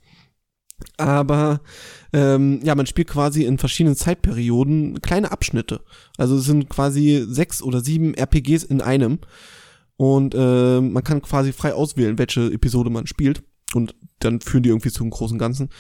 Aber 0.96 1.60
ähm, 2.12 2.60
ja, 2.62 2.74
man 2.76 2.86
spielt 2.86 3.08
quasi 3.08 3.44
in 3.44 3.58
verschiedenen 3.58 3.96
Zeitperioden 3.96 5.00
kleine 5.02 5.32
Abschnitte. 5.32 5.80
Also 6.16 6.36
es 6.36 6.44
sind 6.44 6.68
quasi 6.68 7.24
sechs 7.28 7.62
oder 7.62 7.80
sieben 7.80 8.14
RPGs 8.14 8.62
in 8.64 8.80
einem. 8.80 9.18
Und 9.98 10.32
äh, 10.34 10.80
man 10.80 11.02
kann 11.02 11.20
quasi 11.20 11.52
frei 11.52 11.74
auswählen, 11.74 12.18
welche 12.18 12.52
Episode 12.52 12.88
man 12.88 13.08
spielt. 13.08 13.42
Und 13.74 13.96
dann 14.20 14.40
führen 14.40 14.62
die 14.62 14.68
irgendwie 14.68 14.92
zum 14.92 15.10
großen 15.10 15.38
Ganzen. 15.38 15.70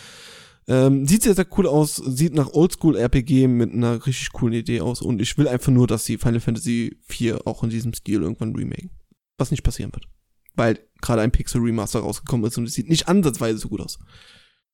Ähm, 0.66 1.06
sieht 1.06 1.22
sehr, 1.22 1.34
sehr 1.34 1.46
cool 1.56 1.66
aus, 1.66 1.96
sieht 1.96 2.34
nach 2.34 2.52
Oldschool-RPG 2.52 3.46
mit 3.46 3.72
einer 3.72 4.04
richtig 4.04 4.32
coolen 4.32 4.54
Idee 4.54 4.80
aus. 4.80 5.02
Und 5.02 5.22
ich 5.22 5.38
will 5.38 5.46
einfach 5.46 5.70
nur, 5.70 5.86
dass 5.86 6.04
sie 6.04 6.18
Final 6.18 6.40
Fantasy 6.40 6.98
IV 7.08 7.36
auch 7.46 7.62
in 7.62 7.70
diesem 7.70 7.94
Stil 7.94 8.22
irgendwann 8.22 8.56
remaken. 8.56 8.90
Was 9.38 9.52
nicht 9.52 9.62
passieren 9.62 9.92
wird. 9.94 10.08
Weil 10.56 10.80
gerade 11.00 11.22
ein 11.22 11.30
Pixel 11.30 11.60
Remaster 11.60 12.00
rausgekommen 12.00 12.44
ist 12.44 12.58
und 12.58 12.64
es 12.64 12.74
sieht 12.74 12.88
nicht 12.88 13.06
ansatzweise 13.06 13.58
so 13.58 13.68
gut 13.68 13.80
aus. 13.80 14.00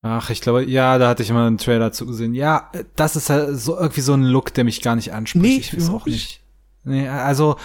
Ach, 0.01 0.31
ich 0.31 0.41
glaube, 0.41 0.65
ja, 0.65 0.97
da 0.97 1.11
hatte 1.11 1.23
ich 1.23 1.29
immer 1.29 1.47
einen 1.47 1.59
Trailer 1.59 1.93
zu 1.93 2.07
gesehen. 2.07 2.33
Ja, 2.33 2.73
das 2.97 3.15
ist 3.15 3.29
halt 3.29 3.59
so 3.59 3.77
irgendwie 3.79 4.01
so 4.01 4.15
ein 4.15 4.23
Look, 4.23 4.55
der 4.55 4.65
mich 4.65 4.81
gar 4.81 4.97
nicht 4.97 5.13
anspricht. 5.13 5.45
Nee, 5.45 5.57
ich 5.59 5.77
weiß 5.77 5.91
auch 5.91 6.07
nicht. 6.07 6.43
Nee, 6.85 7.09
also 7.09 7.57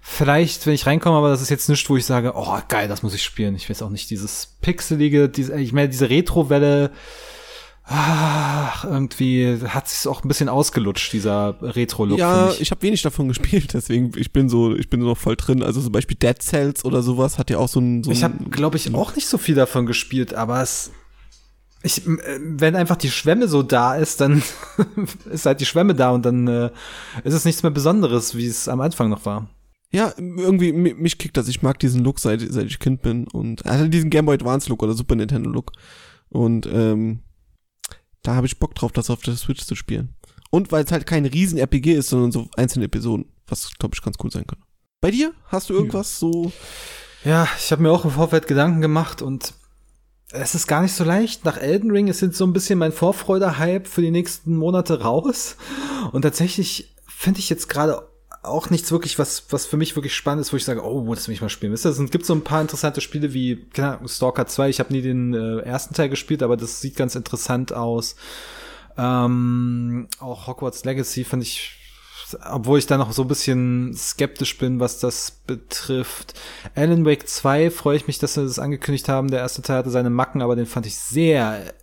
vielleicht, 0.00 0.66
wenn 0.66 0.72
ich 0.72 0.86
reinkomme, 0.86 1.16
aber 1.16 1.28
das 1.28 1.42
ist 1.42 1.50
jetzt 1.50 1.68
nicht, 1.68 1.88
wo 1.88 1.96
ich 1.96 2.06
sage, 2.06 2.32
oh 2.34 2.58
geil, 2.68 2.88
das 2.88 3.02
muss 3.02 3.14
ich 3.14 3.22
spielen. 3.22 3.54
Ich 3.54 3.68
weiß 3.68 3.82
auch 3.82 3.90
nicht, 3.90 4.10
dieses 4.10 4.56
pixelige, 4.60 5.28
diese, 5.28 5.58
ich 5.60 5.72
meine, 5.72 5.88
diese 5.88 6.08
Retro-Welle, 6.08 6.90
ach, 7.84 8.84
irgendwie 8.84 9.58
hat 9.66 9.88
sich 9.88 10.08
auch 10.08 10.24
ein 10.24 10.28
bisschen 10.28 10.48
ausgelutscht, 10.48 11.12
dieser 11.12 11.56
Retro-Look. 11.60 12.18
ja, 12.18 12.50
ich. 12.50 12.62
ich 12.62 12.70
habe 12.70 12.82
wenig 12.82 13.02
davon 13.02 13.28
gespielt, 13.28 13.74
deswegen 13.74 14.12
ich 14.16 14.32
bin 14.32 14.48
so, 14.48 14.74
ich 14.74 14.88
bin 14.88 15.00
so 15.00 15.08
noch 15.08 15.18
voll 15.18 15.36
drin. 15.36 15.62
Also 15.62 15.82
zum 15.82 15.92
Beispiel 15.92 16.16
Dead 16.16 16.40
Cells 16.40 16.84
oder 16.84 17.02
sowas 17.02 17.38
hat 17.38 17.50
ja 17.50 17.58
auch 17.58 17.68
so 17.68 17.80
ein. 17.80 18.02
So 18.02 18.10
Ich 18.10 18.24
habe, 18.24 18.44
glaube 18.50 18.76
ich, 18.76 18.94
auch 18.94 19.14
nicht 19.16 19.28
so 19.28 19.38
viel 19.38 19.54
davon 19.54 19.86
gespielt, 19.86 20.34
aber 20.34 20.62
es. 20.62 20.92
Ich, 21.82 22.06
äh, 22.06 22.38
wenn 22.42 22.76
einfach 22.76 22.96
die 22.96 23.10
Schwemme 23.10 23.48
so 23.48 23.62
da 23.62 23.96
ist, 23.96 24.20
dann 24.20 24.42
ist 25.30 25.46
halt 25.46 25.60
die 25.60 25.66
Schwemme 25.66 25.94
da 25.94 26.10
und 26.10 26.26
dann 26.26 26.46
äh, 26.46 26.70
ist 27.24 27.32
es 27.32 27.46
nichts 27.46 27.62
mehr 27.62 27.72
Besonderes, 27.72 28.34
wie 28.34 28.46
es 28.46 28.68
am 28.68 28.82
Anfang 28.82 29.08
noch 29.08 29.24
war. 29.24 29.48
Ja, 29.92 30.14
irgendwie, 30.16 30.72
mi- 30.72 30.94
mich 30.94 31.18
kickt 31.18 31.36
das. 31.36 31.48
Ich 31.48 31.62
mag 31.62 31.78
diesen 31.80 32.04
Look, 32.04 32.20
seit, 32.20 32.40
seit 32.40 32.66
ich 32.66 32.78
Kind 32.78 33.02
bin. 33.02 33.26
Und 33.28 33.62
er 33.62 33.72
hatte 33.74 33.88
diesen 33.88 34.10
Game 34.10 34.26
Boy 34.26 34.34
Advance 34.36 34.68
Look 34.68 34.82
oder 34.82 34.94
Super 34.94 35.16
Nintendo 35.16 35.50
Look. 35.50 35.72
Und 36.28 36.66
ähm, 36.72 37.20
da 38.22 38.36
habe 38.36 38.46
ich 38.46 38.58
Bock 38.60 38.74
drauf, 38.74 38.92
das 38.92 39.10
auf 39.10 39.22
der 39.22 39.34
Switch 39.36 39.64
zu 39.64 39.74
spielen. 39.74 40.14
Und 40.50 40.70
weil 40.72 40.84
es 40.84 40.92
halt 40.92 41.06
kein 41.06 41.24
riesen 41.26 41.58
RPG 41.58 41.94
ist, 41.94 42.08
sondern 42.10 42.30
so 42.32 42.48
einzelne 42.56 42.84
Episoden, 42.86 43.26
was, 43.48 43.70
glaube 43.78 43.94
ich, 43.96 44.02
ganz 44.02 44.16
cool 44.22 44.30
sein 44.30 44.46
kann. 44.46 44.58
Bei 45.00 45.10
dir? 45.10 45.32
Hast 45.46 45.70
du 45.70 45.74
irgendwas 45.74 46.18
so? 46.18 46.52
Ja, 47.24 47.48
ich 47.58 47.72
habe 47.72 47.82
mir 47.82 47.90
auch 47.90 48.04
im 48.04 48.10
Vorfeld 48.12 48.46
Gedanken 48.46 48.80
gemacht 48.80 49.22
und 49.22 49.54
es 50.32 50.54
ist 50.54 50.66
gar 50.68 50.82
nicht 50.82 50.92
so 50.92 51.02
leicht. 51.04 51.44
Nach 51.44 51.56
Elden 51.56 51.90
Ring 51.90 52.06
ist 52.06 52.20
jetzt 52.20 52.36
so 52.36 52.44
ein 52.44 52.52
bisschen 52.52 52.78
mein 52.78 52.92
Vorfreude-Hype 52.92 53.88
für 53.88 54.02
die 54.02 54.10
nächsten 54.12 54.54
Monate 54.56 55.00
raus. 55.02 55.56
Und 56.12 56.22
tatsächlich 56.22 56.94
finde 57.08 57.40
ich 57.40 57.48
jetzt 57.50 57.68
gerade 57.68 58.08
auch 58.42 58.70
nichts 58.70 58.90
wirklich, 58.90 59.18
was, 59.18 59.44
was 59.50 59.66
für 59.66 59.76
mich 59.76 59.96
wirklich 59.96 60.14
spannend 60.14 60.40
ist, 60.42 60.52
wo 60.52 60.56
ich 60.56 60.64
sage, 60.64 60.82
oh, 60.82 61.14
das 61.14 61.28
will 61.28 61.34
ich 61.34 61.42
mal 61.42 61.50
spielen. 61.50 61.72
Wisst 61.72 61.84
ihr, 61.84 61.90
Es 61.90 62.10
gibt 62.10 62.24
so 62.24 62.34
ein 62.34 62.44
paar 62.44 62.62
interessante 62.62 63.00
Spiele 63.00 63.34
wie, 63.34 63.66
keine 63.72 64.00
Stalker 64.08 64.46
2. 64.46 64.70
Ich 64.70 64.80
habe 64.80 64.92
nie 64.92 65.02
den 65.02 65.34
äh, 65.34 65.58
ersten 65.60 65.94
Teil 65.94 66.08
gespielt, 66.08 66.42
aber 66.42 66.56
das 66.56 66.80
sieht 66.80 66.96
ganz 66.96 67.14
interessant 67.14 67.72
aus. 67.72 68.16
Ähm, 68.96 70.08
auch 70.20 70.46
Hogwarts 70.46 70.84
Legacy 70.84 71.24
fand 71.24 71.42
ich, 71.42 71.76
obwohl 72.50 72.78
ich 72.78 72.86
da 72.86 72.96
noch 72.96 73.12
so 73.12 73.22
ein 73.22 73.28
bisschen 73.28 73.94
skeptisch 73.94 74.56
bin, 74.56 74.80
was 74.80 75.00
das 75.00 75.42
betrifft. 75.46 76.32
Alan 76.74 77.04
Wake 77.04 77.28
2 77.28 77.70
freue 77.70 77.96
ich 77.96 78.06
mich, 78.06 78.18
dass 78.18 78.34
sie 78.34 78.42
das 78.42 78.58
angekündigt 78.58 79.08
haben. 79.10 79.30
Der 79.30 79.40
erste 79.40 79.60
Teil 79.60 79.78
hatte 79.78 79.90
seine 79.90 80.10
Macken, 80.10 80.40
aber 80.40 80.56
den 80.56 80.66
fand 80.66 80.86
ich 80.86 80.96
sehr 80.96 81.74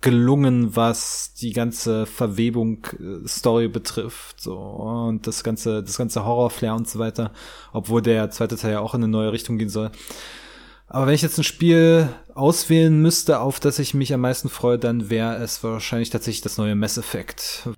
gelungen, 0.00 0.76
was 0.76 1.34
die 1.34 1.52
ganze 1.52 2.06
Verwebung 2.06 2.86
äh, 3.00 3.26
Story 3.26 3.68
betrifft, 3.68 4.40
so 4.40 4.56
und 4.56 5.26
das 5.26 5.42
ganze 5.42 5.82
das 5.82 5.98
ganze 5.98 6.24
Horrorflair 6.24 6.74
und 6.74 6.88
so 6.88 6.98
weiter, 6.98 7.32
obwohl 7.72 8.02
der 8.02 8.30
zweite 8.30 8.56
Teil 8.56 8.72
ja 8.72 8.80
auch 8.80 8.94
in 8.94 9.02
eine 9.02 9.10
neue 9.10 9.32
Richtung 9.32 9.58
gehen 9.58 9.68
soll. 9.68 9.90
Aber 10.86 11.06
wenn 11.06 11.14
ich 11.14 11.22
jetzt 11.22 11.36
ein 11.36 11.44
Spiel 11.44 12.08
auswählen 12.34 12.98
müsste, 13.02 13.40
auf 13.40 13.60
das 13.60 13.78
ich 13.78 13.92
mich 13.92 14.14
am 14.14 14.22
meisten 14.22 14.48
freue, 14.48 14.78
dann 14.78 15.10
wäre 15.10 15.36
es 15.36 15.62
wahrscheinlich 15.62 16.10
tatsächlich 16.10 16.40
das 16.40 16.56
neue 16.56 16.74
Mass 16.74 16.96
Effect. 16.96 17.68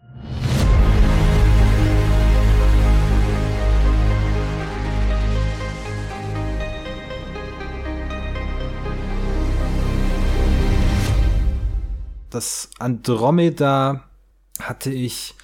Das 12.30 12.70
Andromeda 12.78 14.04
hatte 14.60 14.90
ich 14.92 15.34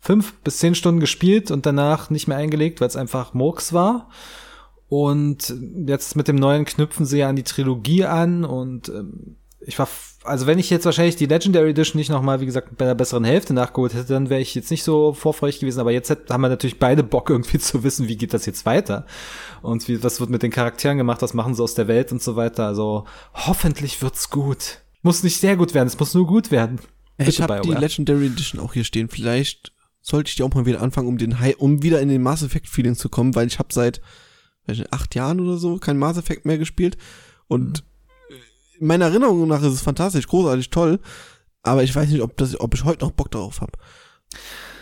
fünf 0.00 0.34
bis 0.40 0.58
zehn 0.58 0.74
Stunden 0.74 1.00
gespielt 1.00 1.50
und 1.50 1.64
danach 1.64 2.10
nicht 2.10 2.28
mehr 2.28 2.36
eingelegt, 2.36 2.80
weil 2.80 2.88
es 2.88 2.96
einfach 2.96 3.32
Murks 3.32 3.72
war. 3.72 4.10
Und 4.88 5.54
jetzt 5.86 6.14
mit 6.14 6.28
dem 6.28 6.36
neuen 6.36 6.66
knüpfen 6.66 7.06
sie 7.06 7.18
ja 7.18 7.28
an 7.28 7.36
die 7.36 7.42
Trilogie 7.42 8.04
an 8.04 8.44
und 8.44 8.90
ähm, 8.90 9.36
ich 9.66 9.78
war, 9.78 9.88
also 10.24 10.46
wenn 10.46 10.58
ich 10.58 10.70
jetzt 10.70 10.84
wahrscheinlich 10.84 11.16
die 11.16 11.26
Legendary 11.26 11.70
Edition 11.70 11.98
nicht 11.98 12.10
nochmal, 12.10 12.40
wie 12.40 12.46
gesagt, 12.46 12.76
bei 12.76 12.84
der 12.84 12.94
besseren 12.94 13.24
Hälfte 13.24 13.54
nachgeholt 13.54 13.94
hätte, 13.94 14.12
dann 14.12 14.28
wäre 14.28 14.40
ich 14.40 14.54
jetzt 14.54 14.70
nicht 14.70 14.84
so 14.84 15.14
vorfreudig 15.14 15.60
gewesen, 15.60 15.80
aber 15.80 15.90
jetzt 15.90 16.10
haben 16.10 16.40
wir 16.40 16.48
natürlich 16.48 16.78
beide 16.78 17.02
Bock 17.02 17.30
irgendwie 17.30 17.58
zu 17.58 17.82
wissen, 17.82 18.08
wie 18.08 18.16
geht 18.16 18.34
das 18.34 18.46
jetzt 18.46 18.66
weiter 18.66 19.06
und 19.62 19.88
wie, 19.88 20.02
was 20.02 20.20
wird 20.20 20.30
mit 20.30 20.42
den 20.42 20.50
Charakteren 20.50 20.98
gemacht, 20.98 21.22
was 21.22 21.34
machen 21.34 21.54
sie 21.54 21.62
aus 21.62 21.74
der 21.74 21.88
Welt 21.88 22.12
und 22.12 22.22
so 22.22 22.36
weiter, 22.36 22.66
also 22.66 23.04
hoffentlich 23.32 24.02
wird's 24.02 24.28
gut. 24.28 24.83
Muss 25.04 25.22
nicht 25.22 25.38
sehr 25.38 25.56
gut 25.56 25.72
werden, 25.74 25.86
es 25.86 25.98
muss 25.98 26.14
nur 26.14 26.26
gut 26.26 26.50
werden. 26.50 26.80
ich 27.18 27.26
Bitte, 27.26 27.42
habe 27.44 27.60
die. 27.62 27.70
Legendary 27.70 28.26
Edition 28.26 28.60
auch 28.60 28.72
hier 28.72 28.82
stehen. 28.84 29.08
Vielleicht 29.08 29.72
sollte 30.00 30.28
ich 30.30 30.34
die 30.34 30.42
auch 30.42 30.52
mal 30.52 30.66
wieder 30.66 30.82
anfangen, 30.82 31.06
um 31.08 31.16
den 31.18 31.38
High, 31.38 31.56
um 31.58 31.82
wieder 31.84 32.00
in 32.00 32.08
den 32.08 32.22
Mass 32.22 32.42
Effect 32.42 32.68
Feeling 32.68 32.96
zu 32.96 33.08
kommen, 33.08 33.34
weil 33.36 33.46
ich 33.46 33.58
habe 33.60 33.68
seit 33.72 34.00
weiß 34.66 34.78
nicht, 34.78 34.92
acht 34.92 35.14
Jahren 35.14 35.40
oder 35.40 35.58
so 35.58 35.76
kein 35.78 35.98
Mass 35.98 36.16
Effect 36.16 36.44
mehr 36.46 36.58
gespielt 36.58 36.96
und 37.48 37.84
Mhm. 38.30 38.86
meiner 38.86 39.04
Erinnerung 39.06 39.46
nach 39.46 39.62
ist 39.62 39.74
es 39.74 39.82
fantastisch, 39.82 40.26
großartig, 40.26 40.70
toll, 40.70 41.00
aber 41.62 41.82
ich 41.82 41.94
weiß 41.94 42.08
nicht, 42.08 42.22
ob 42.22 42.36
das, 42.38 42.58
ob 42.58 42.72
ich 42.74 42.84
heute 42.84 43.04
noch 43.04 43.12
Bock 43.12 43.30
darauf 43.30 43.60
habe. 43.60 43.72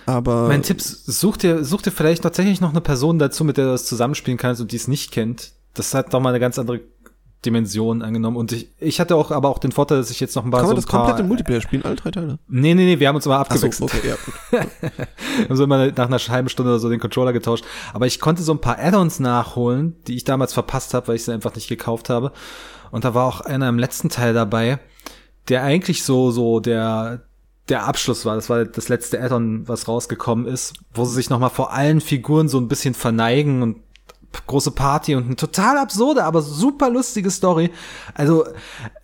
Aber 0.07 0.49
Mein 0.49 0.63
Tipp, 0.63 0.81
such 0.81 1.37
dir, 1.37 1.65
such 1.65 1.83
dir 1.83 1.91
vielleicht 1.93 2.23
tatsächlich 2.23 2.61
noch 2.61 2.71
eine 2.71 2.81
Person 2.81 3.19
dazu, 3.19 3.45
mit 3.45 3.57
der 3.57 3.67
du 3.67 3.71
das 3.73 3.87
zusammenspielen 3.87 4.39
kannst 4.39 4.61
und 4.61 4.73
die 4.73 4.77
es 4.77 4.89
nicht 4.89 5.13
kennt. 5.13 5.53
Das 5.75 5.95
hat 5.95 6.13
doch 6.13 6.21
mal 6.21 6.31
eine 6.31 6.41
ganz 6.41 6.59
andere 6.59 6.81
Dimension 7.45 8.03
angenommen. 8.03 8.37
Und 8.37 8.53
ich, 8.53 8.69
ich 8.79 9.01
hatte 9.01 9.17
auch 9.17 9.31
aber 9.31 9.49
auch 9.49 9.59
den 9.59 9.73
Vorteil, 9.73 9.99
dass 9.99 10.11
ich 10.11 10.21
jetzt 10.21 10.37
noch 10.37 10.45
ein 10.45 10.51
paar 10.51 10.61
kann 10.61 10.69
man 10.69 10.77
so 10.77 10.83
das 10.83 10.87
ein 10.87 10.91
paar, 10.91 11.01
komplett 11.07 11.21
im 11.21 11.29
Multiplayer 11.29 11.61
spielen, 11.61 11.85
alle 11.85 11.97
drei 11.97 12.11
Teile? 12.11 12.39
Nee, 12.49 12.75
nee, 12.75 12.85
nee, 12.85 13.01
wir 13.01 13.09
haben 13.09 13.17
uns 13.17 13.27
immer 13.27 13.37
Ach 13.41 13.47
so, 13.51 13.67
abgewechselt. 13.67 13.93
okay, 13.93 14.09
ja, 14.09 14.15
gut. 14.15 14.35
Wir 15.39 15.49
haben 15.49 15.57
so 15.57 15.65
immer 15.65 15.91
nach 15.91 16.07
einer 16.07 16.19
halben 16.19 16.49
Stunde 16.49 16.73
oder 16.73 16.79
so 16.79 16.89
den 16.89 17.01
Controller 17.01 17.33
getauscht. 17.33 17.65
Aber 17.95 18.07
ich 18.07 18.21
konnte 18.21 18.43
so 18.43 18.53
ein 18.53 18.61
paar 18.61 18.79
Add-ons 18.79 19.19
nachholen, 19.19 19.97
die 20.07 20.17
ich 20.17 20.25
damals 20.25 20.53
verpasst 20.53 20.95
habe, 20.95 21.09
weil 21.09 21.17
ich 21.17 21.25
sie 21.25 21.33
einfach 21.33 21.55
nicht 21.55 21.69
gekauft 21.69 22.11
habe. 22.11 22.33
Und 22.91 23.05
da 23.05 23.15
war 23.15 23.27
auch 23.27 23.41
einer 23.41 23.69
im 23.69 23.79
letzten 23.79 24.09
Teil 24.09 24.35
dabei, 24.35 24.79
der 25.49 25.65
eigentlich 25.65 26.05
so, 26.05 26.31
so 26.31 26.61
der, 26.61 27.23
der 27.69 27.87
Abschluss 27.87 28.25
war. 28.25 28.37
Das 28.37 28.51
war 28.51 28.65
das 28.65 28.89
letzte 28.89 29.21
Add-on, 29.21 29.67
was 29.67 29.89
rausgekommen 29.89 30.47
ist, 30.47 30.75
wo 30.93 31.05
sie 31.05 31.15
sich 31.15 31.31
nochmal 31.31 31.51
vor 31.51 31.73
allen 31.73 32.01
Figuren 32.01 32.49
so 32.49 32.59
ein 32.59 32.69
bisschen 32.69 32.95
verneigen 32.95 33.63
und 33.63 33.77
große 34.47 34.71
Party 34.71 35.15
und 35.15 35.27
eine 35.27 35.37
total 35.37 35.79
absurde, 35.79 36.25
aber 36.25 36.43
super 36.43 36.91
lustige 36.91 37.31
Story. 37.31 37.71
Also 38.15 38.45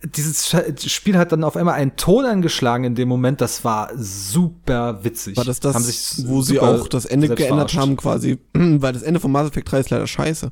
dieses 0.03 0.55
Spiel 0.85 1.17
hat 1.17 1.31
dann 1.31 1.43
auf 1.43 1.55
einmal 1.55 1.75
einen 1.75 1.95
Ton 1.95 2.25
angeschlagen 2.25 2.83
in 2.83 2.95
dem 2.95 3.07
Moment, 3.07 3.41
das 3.41 3.63
war 3.63 3.91
super 3.95 5.03
witzig. 5.03 5.37
War 5.37 5.45
das 5.45 5.59
das, 5.59 5.75
Haben 5.75 5.83
sich 5.83 6.27
wo 6.27 6.41
sie 6.41 6.59
auch 6.59 6.87
das 6.87 7.05
Ende 7.05 7.29
geändert 7.29 7.73
haben 7.75 7.95
quasi, 7.97 8.39
weil 8.53 8.93
das 8.93 9.03
Ende 9.03 9.19
von 9.19 9.31
Mass 9.31 9.47
Effect 9.49 9.71
3 9.71 9.79
ist 9.79 9.89
leider 9.89 10.07
scheiße. 10.07 10.51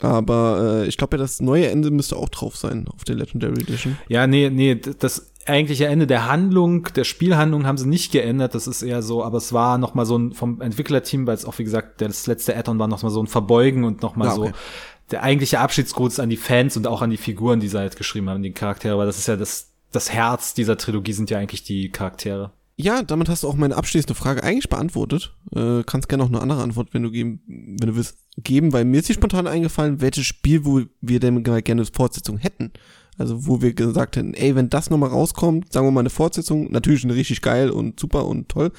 Aber 0.00 0.82
äh, 0.82 0.86
ich 0.88 0.96
glaube 0.96 1.16
ja, 1.16 1.22
das 1.22 1.40
neue 1.40 1.68
Ende 1.68 1.90
müsste 1.90 2.16
auch 2.16 2.28
drauf 2.28 2.56
sein 2.56 2.88
auf 2.88 3.04
der 3.04 3.14
Legendary 3.14 3.60
Edition. 3.60 3.96
Ja, 4.08 4.26
nee, 4.26 4.50
nee, 4.50 4.74
das 4.74 5.30
eigentliche 5.46 5.86
Ende 5.86 6.06
der 6.06 6.28
Handlung, 6.28 6.88
der 6.96 7.04
Spielhandlung 7.04 7.66
haben 7.66 7.78
sie 7.78 7.88
nicht 7.88 8.12
geändert. 8.12 8.54
Das 8.54 8.66
ist 8.66 8.82
eher 8.82 9.02
so, 9.02 9.22
aber 9.24 9.38
es 9.38 9.52
war 9.52 9.78
noch 9.78 9.94
mal 9.94 10.06
so 10.06 10.16
ein 10.16 10.32
vom 10.32 10.60
Entwicklerteam, 10.60 11.26
weil 11.26 11.34
es 11.34 11.44
auch 11.44 11.58
wie 11.58 11.64
gesagt 11.64 12.00
das 12.00 12.26
letzte 12.26 12.56
Add-on 12.56 12.78
war 12.78 12.88
noch 12.88 13.02
mal 13.02 13.10
so 13.10 13.22
ein 13.22 13.26
Verbeugen 13.26 13.84
und 13.84 14.02
noch 14.02 14.16
mal 14.16 14.26
Ja, 14.26 14.34
so 14.34 14.42
okay. 14.42 14.52
der 15.10 15.22
eigentliche 15.22 15.60
Abschiedsgruß 15.60 16.20
an 16.20 16.30
die 16.30 16.36
Fans 16.36 16.76
und 16.76 16.86
auch 16.86 17.02
an 17.02 17.10
die 17.10 17.16
Figuren, 17.16 17.60
die 17.60 17.68
sie 17.68 17.78
halt 17.78 17.96
geschrieben 17.96 18.30
haben, 18.30 18.42
die 18.42 18.52
Charaktere, 18.52 18.98
weil 18.98 19.06
das 19.06 19.18
ist 19.18 19.28
ja 19.28 19.36
das 19.36 19.70
das 19.92 20.12
Herz 20.12 20.54
dieser 20.54 20.76
Trilogie 20.76 21.12
sind 21.12 21.30
ja 21.30 21.38
eigentlich 21.38 21.62
die 21.62 21.90
Charaktere. 21.90 22.52
Ja, 22.76 23.02
damit 23.04 23.28
hast 23.28 23.44
du 23.44 23.48
auch 23.48 23.54
meine 23.54 23.76
abschließende 23.76 24.16
Frage 24.16 24.42
eigentlich 24.42 24.68
beantwortet. 24.68 25.36
Äh, 25.54 25.84
kannst 25.86 26.08
gerne 26.08 26.24
noch 26.24 26.30
eine 26.30 26.40
andere 26.40 26.62
Antwort, 26.62 26.88
wenn 26.92 27.04
du 27.04 27.12
geben, 27.12 27.40
wenn 27.46 27.88
du 27.88 27.94
willst, 27.94 28.18
geben, 28.36 28.72
weil 28.72 28.84
mir 28.84 28.98
ist 28.98 29.06
hier 29.06 29.14
spontan 29.14 29.46
eingefallen, 29.46 30.00
welches 30.00 30.26
Spiel, 30.26 30.64
wo 30.64 30.82
wir 31.00 31.20
denn 31.20 31.44
gerne 31.44 31.62
eine 31.64 31.84
Fortsetzung 31.84 32.36
hätten. 32.38 32.72
Also 33.16 33.46
wo 33.46 33.62
wir 33.62 33.74
gesagt 33.74 34.16
hätten, 34.16 34.34
ey, 34.34 34.54
wenn 34.56 34.70
das 34.70 34.90
nochmal 34.90 35.10
rauskommt, 35.10 35.72
sagen 35.72 35.86
wir 35.86 35.92
mal 35.92 36.00
eine 36.00 36.10
Fortsetzung, 36.10 36.70
natürlich 36.70 37.04
eine 37.04 37.14
richtig 37.14 37.42
geil 37.42 37.70
und 37.70 38.00
super 38.00 38.26
und 38.26 38.48
toll. 38.48 38.72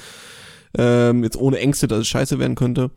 Ähm, 0.77 1.23
jetzt 1.23 1.37
ohne 1.37 1.59
Ängste, 1.59 1.87
dass 1.87 1.99
es 1.99 2.07
scheiße 2.07 2.37
werden 2.39 2.55
könnte. 2.55 2.91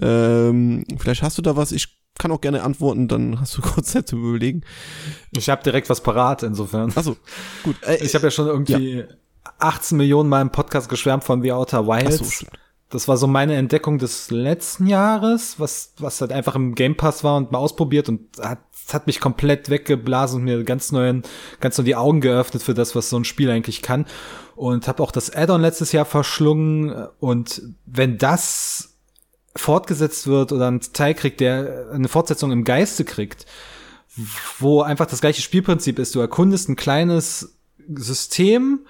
Ähm, 0.00 0.84
vielleicht 0.96 1.22
hast 1.22 1.36
du 1.36 1.42
da 1.42 1.56
was, 1.56 1.72
ich 1.72 1.98
kann 2.18 2.32
auch 2.32 2.40
gerne 2.40 2.62
antworten, 2.62 3.08
dann 3.08 3.40
hast 3.40 3.56
du 3.56 3.62
kurz 3.62 3.92
Zeit 3.92 4.08
zu 4.08 4.16
überlegen. 4.16 4.62
Ich 5.32 5.50
habe 5.50 5.62
direkt 5.62 5.90
was 5.90 6.02
parat, 6.02 6.42
insofern. 6.42 6.92
Achso, 6.94 7.16
gut. 7.62 7.76
Äh, 7.82 8.04
ich 8.04 8.14
habe 8.14 8.24
ja 8.24 8.30
schon 8.30 8.46
irgendwie 8.46 9.00
ja. 9.00 9.04
18 9.58 9.98
Millionen 9.98 10.28
Mal 10.28 10.40
im 10.40 10.50
Podcast 10.50 10.88
geschwärmt 10.88 11.24
von 11.24 11.42
The 11.42 11.52
Outer 11.52 11.86
Wilds. 11.86 12.20
Ach 12.22 12.26
so. 12.26 12.46
Das 12.88 13.08
war 13.08 13.16
so 13.16 13.26
meine 13.26 13.54
Entdeckung 13.56 13.96
des 13.96 14.30
letzten 14.30 14.86
Jahres, 14.86 15.58
was, 15.58 15.94
was 15.98 16.20
halt 16.20 16.30
einfach 16.30 16.54
im 16.54 16.74
Game 16.74 16.94
Pass 16.94 17.24
war 17.24 17.38
und 17.38 17.50
mal 17.50 17.58
ausprobiert 17.58 18.10
und 18.10 18.20
hat, 18.38 18.58
hat 18.90 19.06
mich 19.06 19.20
komplett 19.20 19.70
weggeblasen 19.70 20.40
und 20.40 20.44
mir 20.44 20.64
ganz 20.64 20.92
neuen, 20.92 21.22
ganz 21.60 21.78
neu 21.78 21.84
die 21.84 21.96
Augen 21.96 22.20
geöffnet 22.20 22.62
für 22.62 22.74
das, 22.74 22.94
was 22.94 23.10
so 23.10 23.16
ein 23.16 23.24
Spiel 23.24 23.50
eigentlich 23.50 23.82
kann. 23.82 24.06
Und 24.54 24.88
habe 24.88 25.02
auch 25.02 25.12
das 25.12 25.34
Add-on 25.34 25.60
letztes 25.60 25.92
Jahr 25.92 26.04
verschlungen 26.04 27.08
und 27.18 27.62
wenn 27.86 28.18
das 28.18 28.92
fortgesetzt 29.56 30.26
wird 30.26 30.52
oder 30.52 30.70
ein 30.70 30.80
Teil 30.80 31.14
kriegt, 31.14 31.40
der 31.40 31.90
eine 31.92 32.08
Fortsetzung 32.08 32.52
im 32.52 32.64
Geiste 32.64 33.04
kriegt, 33.04 33.46
wo 34.58 34.82
einfach 34.82 35.06
das 35.06 35.20
gleiche 35.20 35.42
Spielprinzip 35.42 35.98
ist, 35.98 36.14
du 36.14 36.20
erkundest 36.20 36.68
ein 36.68 36.76
kleines 36.76 37.56
System, 37.94 38.80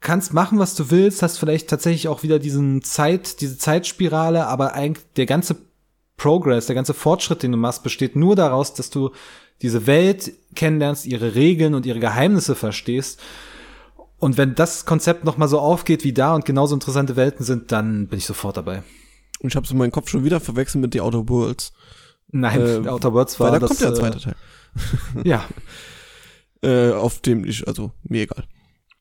kannst 0.00 0.32
machen, 0.32 0.58
was 0.58 0.74
du 0.74 0.90
willst, 0.90 1.22
hast 1.22 1.38
vielleicht 1.38 1.68
tatsächlich 1.68 2.08
auch 2.08 2.22
wieder 2.22 2.38
diesen 2.38 2.82
Zeit, 2.82 3.40
diese 3.40 3.58
Zeitspirale, 3.58 4.46
aber 4.46 4.74
eigentlich 4.74 5.04
der 5.16 5.26
ganze 5.26 5.56
Progress, 6.18 6.66
der 6.66 6.74
ganze 6.74 6.92
Fortschritt, 6.92 7.42
den 7.42 7.52
du 7.52 7.58
machst, 7.58 7.82
besteht 7.82 8.14
nur 8.14 8.36
daraus, 8.36 8.74
dass 8.74 8.90
du 8.90 9.12
diese 9.62 9.86
Welt 9.86 10.32
kennenlernst, 10.54 11.06
ihre 11.06 11.34
Regeln 11.34 11.74
und 11.74 11.86
ihre 11.86 12.00
Geheimnisse 12.00 12.54
verstehst. 12.54 13.18
Und 14.18 14.36
wenn 14.36 14.54
das 14.54 14.84
Konzept 14.84 15.24
noch 15.24 15.38
mal 15.38 15.48
so 15.48 15.60
aufgeht 15.60 16.04
wie 16.04 16.12
da 16.12 16.34
und 16.34 16.44
genauso 16.44 16.74
interessante 16.74 17.16
Welten 17.16 17.44
sind, 17.44 17.72
dann 17.72 18.08
bin 18.08 18.18
ich 18.18 18.26
sofort 18.26 18.56
dabei. 18.56 18.82
Und 19.40 19.50
ich 19.50 19.56
habe 19.56 19.66
so 19.66 19.74
meinen 19.74 19.92
Kopf 19.92 20.10
schon 20.10 20.24
wieder 20.24 20.40
verwechselt 20.40 20.82
mit 20.82 20.92
The 20.92 21.00
Outer 21.00 21.28
Worlds. 21.28 21.72
Nein, 22.30 22.84
äh, 22.84 22.88
Outer 22.88 23.14
Worlds 23.14 23.38
war 23.38 23.52
weil 23.52 23.60
da 23.60 23.66
das, 23.66 23.78
kommt 23.78 23.80
ja 23.80 23.90
der 23.90 23.96
zweite 23.96 24.20
Teil. 24.20 24.34
ja. 25.24 25.44
äh, 26.62 26.92
auf 26.92 27.20
dem 27.20 27.44
ich, 27.44 27.66
also 27.66 27.92
mir 28.02 28.22
egal. 28.22 28.44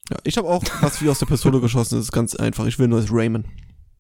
Ja, 0.10 0.18
ich 0.24 0.38
habe 0.38 0.48
auch 0.48 0.64
was 0.82 1.02
wie 1.02 1.10
aus 1.10 1.20
der 1.20 1.26
Pistole 1.26 1.60
geschossen. 1.62 1.96
Das 1.96 2.06
ist 2.06 2.12
ganz 2.12 2.36
einfach. 2.36 2.68
Ich 2.68 2.78
will 2.78 2.88
neues 2.88 3.12
Rayman. 3.12 3.46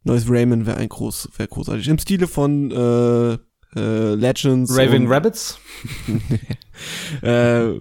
Neues 0.07 0.29
Rayman 0.29 0.65
wäre 0.65 0.77
ein 0.77 0.89
groß, 0.89 1.29
wäre 1.37 1.49
großartig. 1.49 1.87
Im 1.87 1.99
Stile 1.99 2.27
von 2.27 2.71
äh, 2.71 3.37
äh, 3.75 4.15
Legends. 4.15 4.75
Raving 4.75 5.07
Rabbits. 5.07 5.59
äh, 7.21 7.73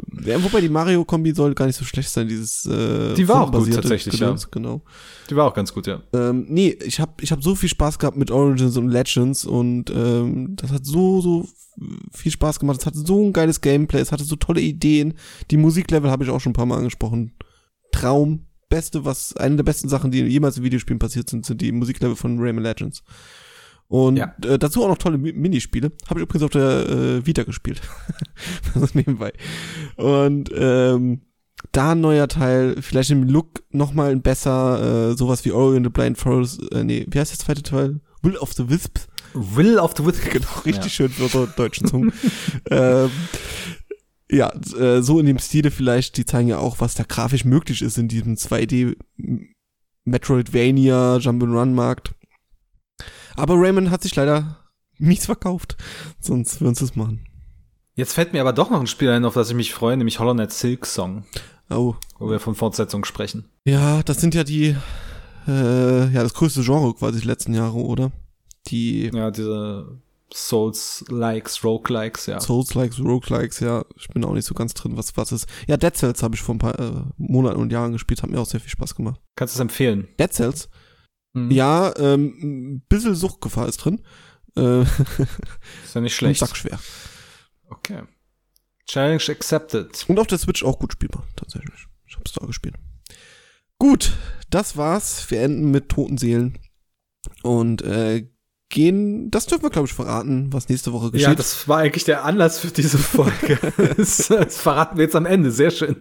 wobei 0.42 0.60
die 0.60 0.68
Mario-Kombi 0.68 1.32
soll 1.32 1.54
gar 1.54 1.66
nicht 1.66 1.76
so 1.76 1.84
schlecht 1.84 2.10
sein. 2.10 2.28
Dieses 2.28 2.66
äh, 2.66 3.14
Die 3.14 3.28
war 3.28 3.42
auch 3.42 3.52
gut 3.52 3.72
tatsächlich, 3.72 4.18
Gedöns, 4.18 4.42
ja. 4.42 4.48
Genau. 4.50 4.82
Die 5.30 5.36
war 5.36 5.46
auch 5.46 5.54
ganz 5.54 5.72
gut, 5.72 5.86
ja. 5.86 6.02
Ähm, 6.12 6.46
nee, 6.48 6.76
ich 6.84 7.00
habe 7.00 7.12
ich 7.20 7.30
hab 7.30 7.42
so 7.42 7.54
viel 7.54 7.68
Spaß 7.68 7.98
gehabt 7.98 8.16
mit 8.16 8.30
Origins 8.30 8.76
und 8.76 8.88
Legends 8.88 9.44
und 9.44 9.90
ähm, 9.90 10.56
das 10.56 10.72
hat 10.72 10.84
so, 10.84 11.20
so 11.20 11.48
viel 12.12 12.32
Spaß 12.32 12.58
gemacht. 12.58 12.80
Es 12.80 12.86
hatte 12.86 12.98
so 12.98 13.24
ein 13.24 13.32
geiles 13.32 13.60
Gameplay, 13.60 14.00
es 14.00 14.12
hatte 14.12 14.24
so 14.24 14.36
tolle 14.36 14.60
Ideen. 14.60 15.14
Die 15.50 15.56
Musiklevel 15.56 16.10
habe 16.10 16.24
ich 16.24 16.30
auch 16.30 16.40
schon 16.40 16.50
ein 16.50 16.54
paar 16.54 16.66
Mal 16.66 16.78
angesprochen. 16.78 17.32
Traum. 17.92 18.46
Beste, 18.68 19.04
was, 19.04 19.36
eine 19.36 19.56
der 19.56 19.64
besten 19.64 19.88
Sachen, 19.88 20.10
die 20.10 20.22
jemals 20.22 20.56
in 20.56 20.64
Videospielen 20.64 20.98
passiert 20.98 21.30
sind, 21.30 21.46
sind 21.46 21.60
die 21.60 21.72
Musiklevel 21.72 22.16
von 22.16 22.38
Rayman 22.38 22.64
Legends. 22.64 23.02
Und 23.88 24.16
ja. 24.16 24.34
äh, 24.44 24.58
dazu 24.58 24.82
auch 24.82 24.88
noch 24.88 24.98
tolle 24.98 25.18
Minispiele. 25.18 25.92
Habe 26.08 26.20
ich 26.20 26.24
übrigens 26.24 26.42
auf 26.42 26.50
der 26.50 26.88
äh, 26.88 27.26
Vita 27.26 27.44
gespielt. 27.44 27.80
also 28.74 28.88
nebenbei. 28.94 29.32
Und 29.96 30.50
ähm, 30.54 31.20
da 31.72 31.92
ein 31.92 32.00
neuer 32.00 32.28
Teil, 32.28 32.76
vielleicht 32.80 33.10
im 33.10 33.24
Look 33.24 33.62
nochmal 33.70 34.10
ein 34.10 34.22
besser, 34.22 35.10
äh, 35.12 35.16
sowas 35.16 35.44
wie 35.44 35.52
Ori 35.52 35.76
and 35.76 35.86
the 35.86 35.90
Blind 35.90 36.18
Forest, 36.18 36.60
äh, 36.72 36.84
nee, 36.84 37.06
wie 37.08 37.18
heißt 37.18 37.32
der 37.32 37.38
zweite 37.38 37.62
Teil? 37.62 38.00
Will 38.22 38.36
of 38.36 38.52
the 38.54 38.68
Wisps. 38.68 39.06
Will 39.34 39.78
of 39.78 39.94
the 39.96 40.04
Wisps. 40.04 40.28
Genau, 40.32 40.48
richtig 40.64 40.84
ja. 40.84 40.90
schön 40.90 41.10
für 41.10 41.28
so 41.28 41.46
deutschen 41.46 41.86
Zungen. 41.86 42.12
ähm, 42.70 43.10
ja, 44.30 44.52
äh, 44.78 45.02
so 45.02 45.20
in 45.20 45.26
dem 45.26 45.38
Stile 45.38 45.70
vielleicht, 45.70 46.16
die 46.16 46.26
zeigen 46.26 46.48
ja 46.48 46.58
auch, 46.58 46.80
was 46.80 46.94
da 46.94 47.04
grafisch 47.04 47.44
möglich 47.44 47.82
ist 47.82 47.98
in 47.98 48.08
diesem 48.08 48.34
2D 48.34 48.96
Metroidvania 50.04 51.16
Jump'n'Run 51.16 51.72
Markt. 51.72 52.14
Aber 53.36 53.54
Raymond 53.54 53.90
hat 53.90 54.02
sich 54.02 54.16
leider 54.16 54.64
mies 54.98 55.26
verkauft, 55.26 55.76
sonst 56.20 56.60
würden 56.60 56.74
sie 56.74 56.84
es 56.84 56.96
machen. 56.96 57.26
Jetzt 57.94 58.12
fällt 58.12 58.32
mir 58.32 58.40
aber 58.40 58.52
doch 58.52 58.70
noch 58.70 58.80
ein 58.80 58.86
Spiel 58.86 59.10
ein, 59.10 59.24
auf 59.24 59.34
das 59.34 59.50
ich 59.50 59.56
mich 59.56 59.72
freue, 59.72 59.96
nämlich 59.96 60.18
Hollow 60.18 60.34
Knight 60.34 60.52
Silk 60.52 60.86
Song. 60.86 61.24
Oh. 61.70 61.94
Wo 62.18 62.30
wir 62.30 62.40
von 62.40 62.54
Fortsetzung 62.54 63.04
sprechen. 63.04 63.46
Ja, 63.64 64.02
das 64.02 64.20
sind 64.20 64.34
ja 64.34 64.44
die, 64.44 64.76
äh, 65.48 66.12
ja, 66.12 66.22
das 66.22 66.34
größte 66.34 66.62
Genre 66.62 66.94
quasi 66.94 67.20
die 67.20 67.26
letzten 67.26 67.54
Jahre, 67.54 67.78
oder? 67.78 68.12
Die. 68.68 69.10
Ja, 69.12 69.30
diese 69.30 70.00
Souls-Likes, 70.32 71.62
Roguelikes, 71.62 72.26
ja. 72.26 72.40
Souls-Likes, 72.40 72.98
Roguelikes, 73.00 73.60
ja. 73.60 73.84
Ich 73.96 74.08
bin 74.08 74.24
auch 74.24 74.34
nicht 74.34 74.46
so 74.46 74.54
ganz 74.54 74.74
drin, 74.74 74.96
was 74.96 75.16
was 75.16 75.32
ist. 75.32 75.48
Ja, 75.68 75.76
Dead 75.76 75.94
Cells 75.96 76.22
habe 76.22 76.34
ich 76.34 76.42
vor 76.42 76.54
ein 76.54 76.58
paar 76.58 76.78
äh, 76.78 77.02
Monaten 77.16 77.60
und 77.60 77.72
Jahren 77.72 77.92
gespielt, 77.92 78.22
hat 78.22 78.30
mir 78.30 78.40
auch 78.40 78.46
sehr 78.46 78.60
viel 78.60 78.70
Spaß 78.70 78.94
gemacht. 78.94 79.20
Kannst 79.36 79.54
du 79.54 79.58
es 79.58 79.60
empfehlen? 79.60 80.08
Dead 80.18 80.32
Cells? 80.32 80.68
Mhm. 81.32 81.50
Ja, 81.50 81.94
ähm, 81.96 82.34
ein 82.42 82.80
bisschen 82.88 83.14
Suchtgefahr 83.14 83.68
ist 83.68 83.78
drin. 83.78 84.02
Äh, 84.56 84.82
ist 85.84 85.94
ja 85.94 86.00
nicht 86.00 86.16
schlecht. 86.16 86.40
Sackschwer. 86.40 86.78
Okay. 87.68 88.02
Challenge 88.86 89.22
accepted. 89.28 90.04
Und 90.08 90.18
auf 90.18 90.26
der 90.26 90.38
Switch 90.38 90.64
auch 90.64 90.78
gut 90.78 90.92
spielbar, 90.92 91.24
tatsächlich. 91.36 91.86
Ich 92.06 92.16
hab's 92.16 92.32
da 92.32 92.46
gespielt. 92.46 92.76
Gut, 93.78 94.12
das 94.50 94.76
war's. 94.76 95.30
Wir 95.30 95.42
enden 95.42 95.70
mit 95.70 95.88
toten 95.88 96.18
Seelen. 96.18 96.58
Und 97.42 97.82
äh, 97.82 98.28
gehen, 98.68 99.30
das 99.30 99.46
dürfen 99.46 99.62
wir, 99.62 99.70
glaube 99.70 99.86
ich, 99.86 99.94
verraten, 99.94 100.52
was 100.52 100.68
nächste 100.68 100.92
Woche 100.92 101.10
geschieht. 101.10 101.28
Ja, 101.28 101.34
das 101.34 101.68
war 101.68 101.78
eigentlich 101.78 102.04
der 102.04 102.24
Anlass 102.24 102.58
für 102.58 102.68
diese 102.68 102.98
Folge. 102.98 103.58
das, 103.96 104.26
das, 104.28 104.58
verraten 104.58 104.96
wir 104.96 105.04
jetzt 105.04 105.14
am 105.14 105.26
Ende, 105.26 105.52
sehr 105.52 105.70
schön. 105.70 105.96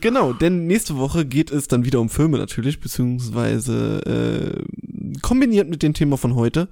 Genau, 0.00 0.32
denn 0.32 0.66
nächste 0.66 0.96
Woche 0.96 1.26
geht 1.26 1.50
es 1.50 1.68
dann 1.68 1.84
wieder 1.84 2.00
um 2.00 2.08
Filme 2.08 2.38
natürlich, 2.38 2.80
beziehungsweise 2.80 4.00
äh, 4.06 5.20
kombiniert 5.20 5.68
mit 5.68 5.82
dem 5.82 5.92
Thema 5.92 6.16
von 6.16 6.34
heute, 6.34 6.68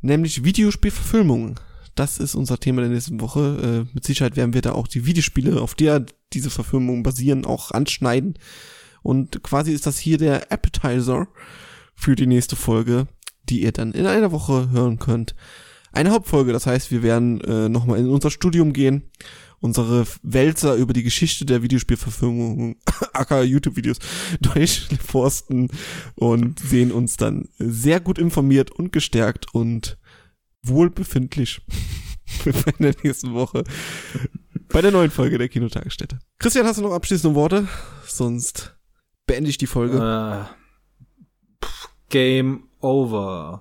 nämlich 0.00 0.44
Videospielverfilmungen. 0.44 1.56
Das 1.94 2.18
ist 2.18 2.34
unser 2.34 2.58
Thema 2.58 2.80
der 2.80 2.90
nächsten 2.90 3.20
Woche. 3.20 3.86
Äh, 3.90 3.94
mit 3.94 4.04
Sicherheit 4.04 4.36
werden 4.36 4.54
wir 4.54 4.62
da 4.62 4.72
auch 4.72 4.88
die 4.88 5.04
Videospiele, 5.04 5.60
auf 5.60 5.74
der 5.74 6.06
diese 6.32 6.48
Verfilmungen 6.48 7.02
basieren, 7.02 7.44
auch 7.44 7.70
anschneiden. 7.72 8.38
Und 9.02 9.42
quasi 9.42 9.72
ist 9.72 9.86
das 9.86 9.98
hier 9.98 10.16
der 10.16 10.50
Appetizer 10.50 11.28
für 11.94 12.16
die 12.16 12.26
nächste 12.26 12.56
Folge 12.56 13.06
die 13.50 13.62
ihr 13.62 13.72
dann 13.72 13.92
in 13.92 14.06
einer 14.06 14.32
Woche 14.32 14.70
hören 14.70 14.98
könnt. 14.98 15.34
Eine 15.92 16.12
Hauptfolge, 16.12 16.52
das 16.52 16.66
heißt, 16.66 16.90
wir 16.90 17.02
werden 17.02 17.40
äh, 17.40 17.68
nochmal 17.68 17.98
in 17.98 18.08
unser 18.08 18.30
Studium 18.30 18.72
gehen, 18.72 19.10
unsere 19.58 20.06
Wälzer 20.22 20.76
über 20.76 20.92
die 20.92 21.02
Geschichte 21.02 21.44
der 21.44 21.62
Videospielverfilmung, 21.62 22.76
aka 23.12 23.42
YouTube-Videos, 23.42 23.98
durchforsten 24.40 25.68
und 26.14 26.60
sehen 26.60 26.92
uns 26.92 27.16
dann 27.16 27.48
sehr 27.58 28.00
gut 28.00 28.18
informiert 28.18 28.70
und 28.70 28.92
gestärkt 28.92 29.52
und 29.52 29.98
wohlbefindlich 30.62 31.60
in 32.44 32.54
der 32.78 32.94
nächsten 33.02 33.34
Woche 33.34 33.64
bei 34.68 34.80
der 34.80 34.92
neuen 34.92 35.10
Folge 35.10 35.38
der 35.38 35.48
Kinotagesstätte. 35.48 36.20
Christian, 36.38 36.66
hast 36.66 36.78
du 36.78 36.82
noch 36.82 36.92
abschließende 36.92 37.34
Worte? 37.34 37.66
Sonst 38.06 38.76
beende 39.26 39.50
ich 39.50 39.58
die 39.58 39.66
Folge. 39.66 39.98
Uh, 40.00 40.44
Game 42.08 42.69
over. 42.82 43.60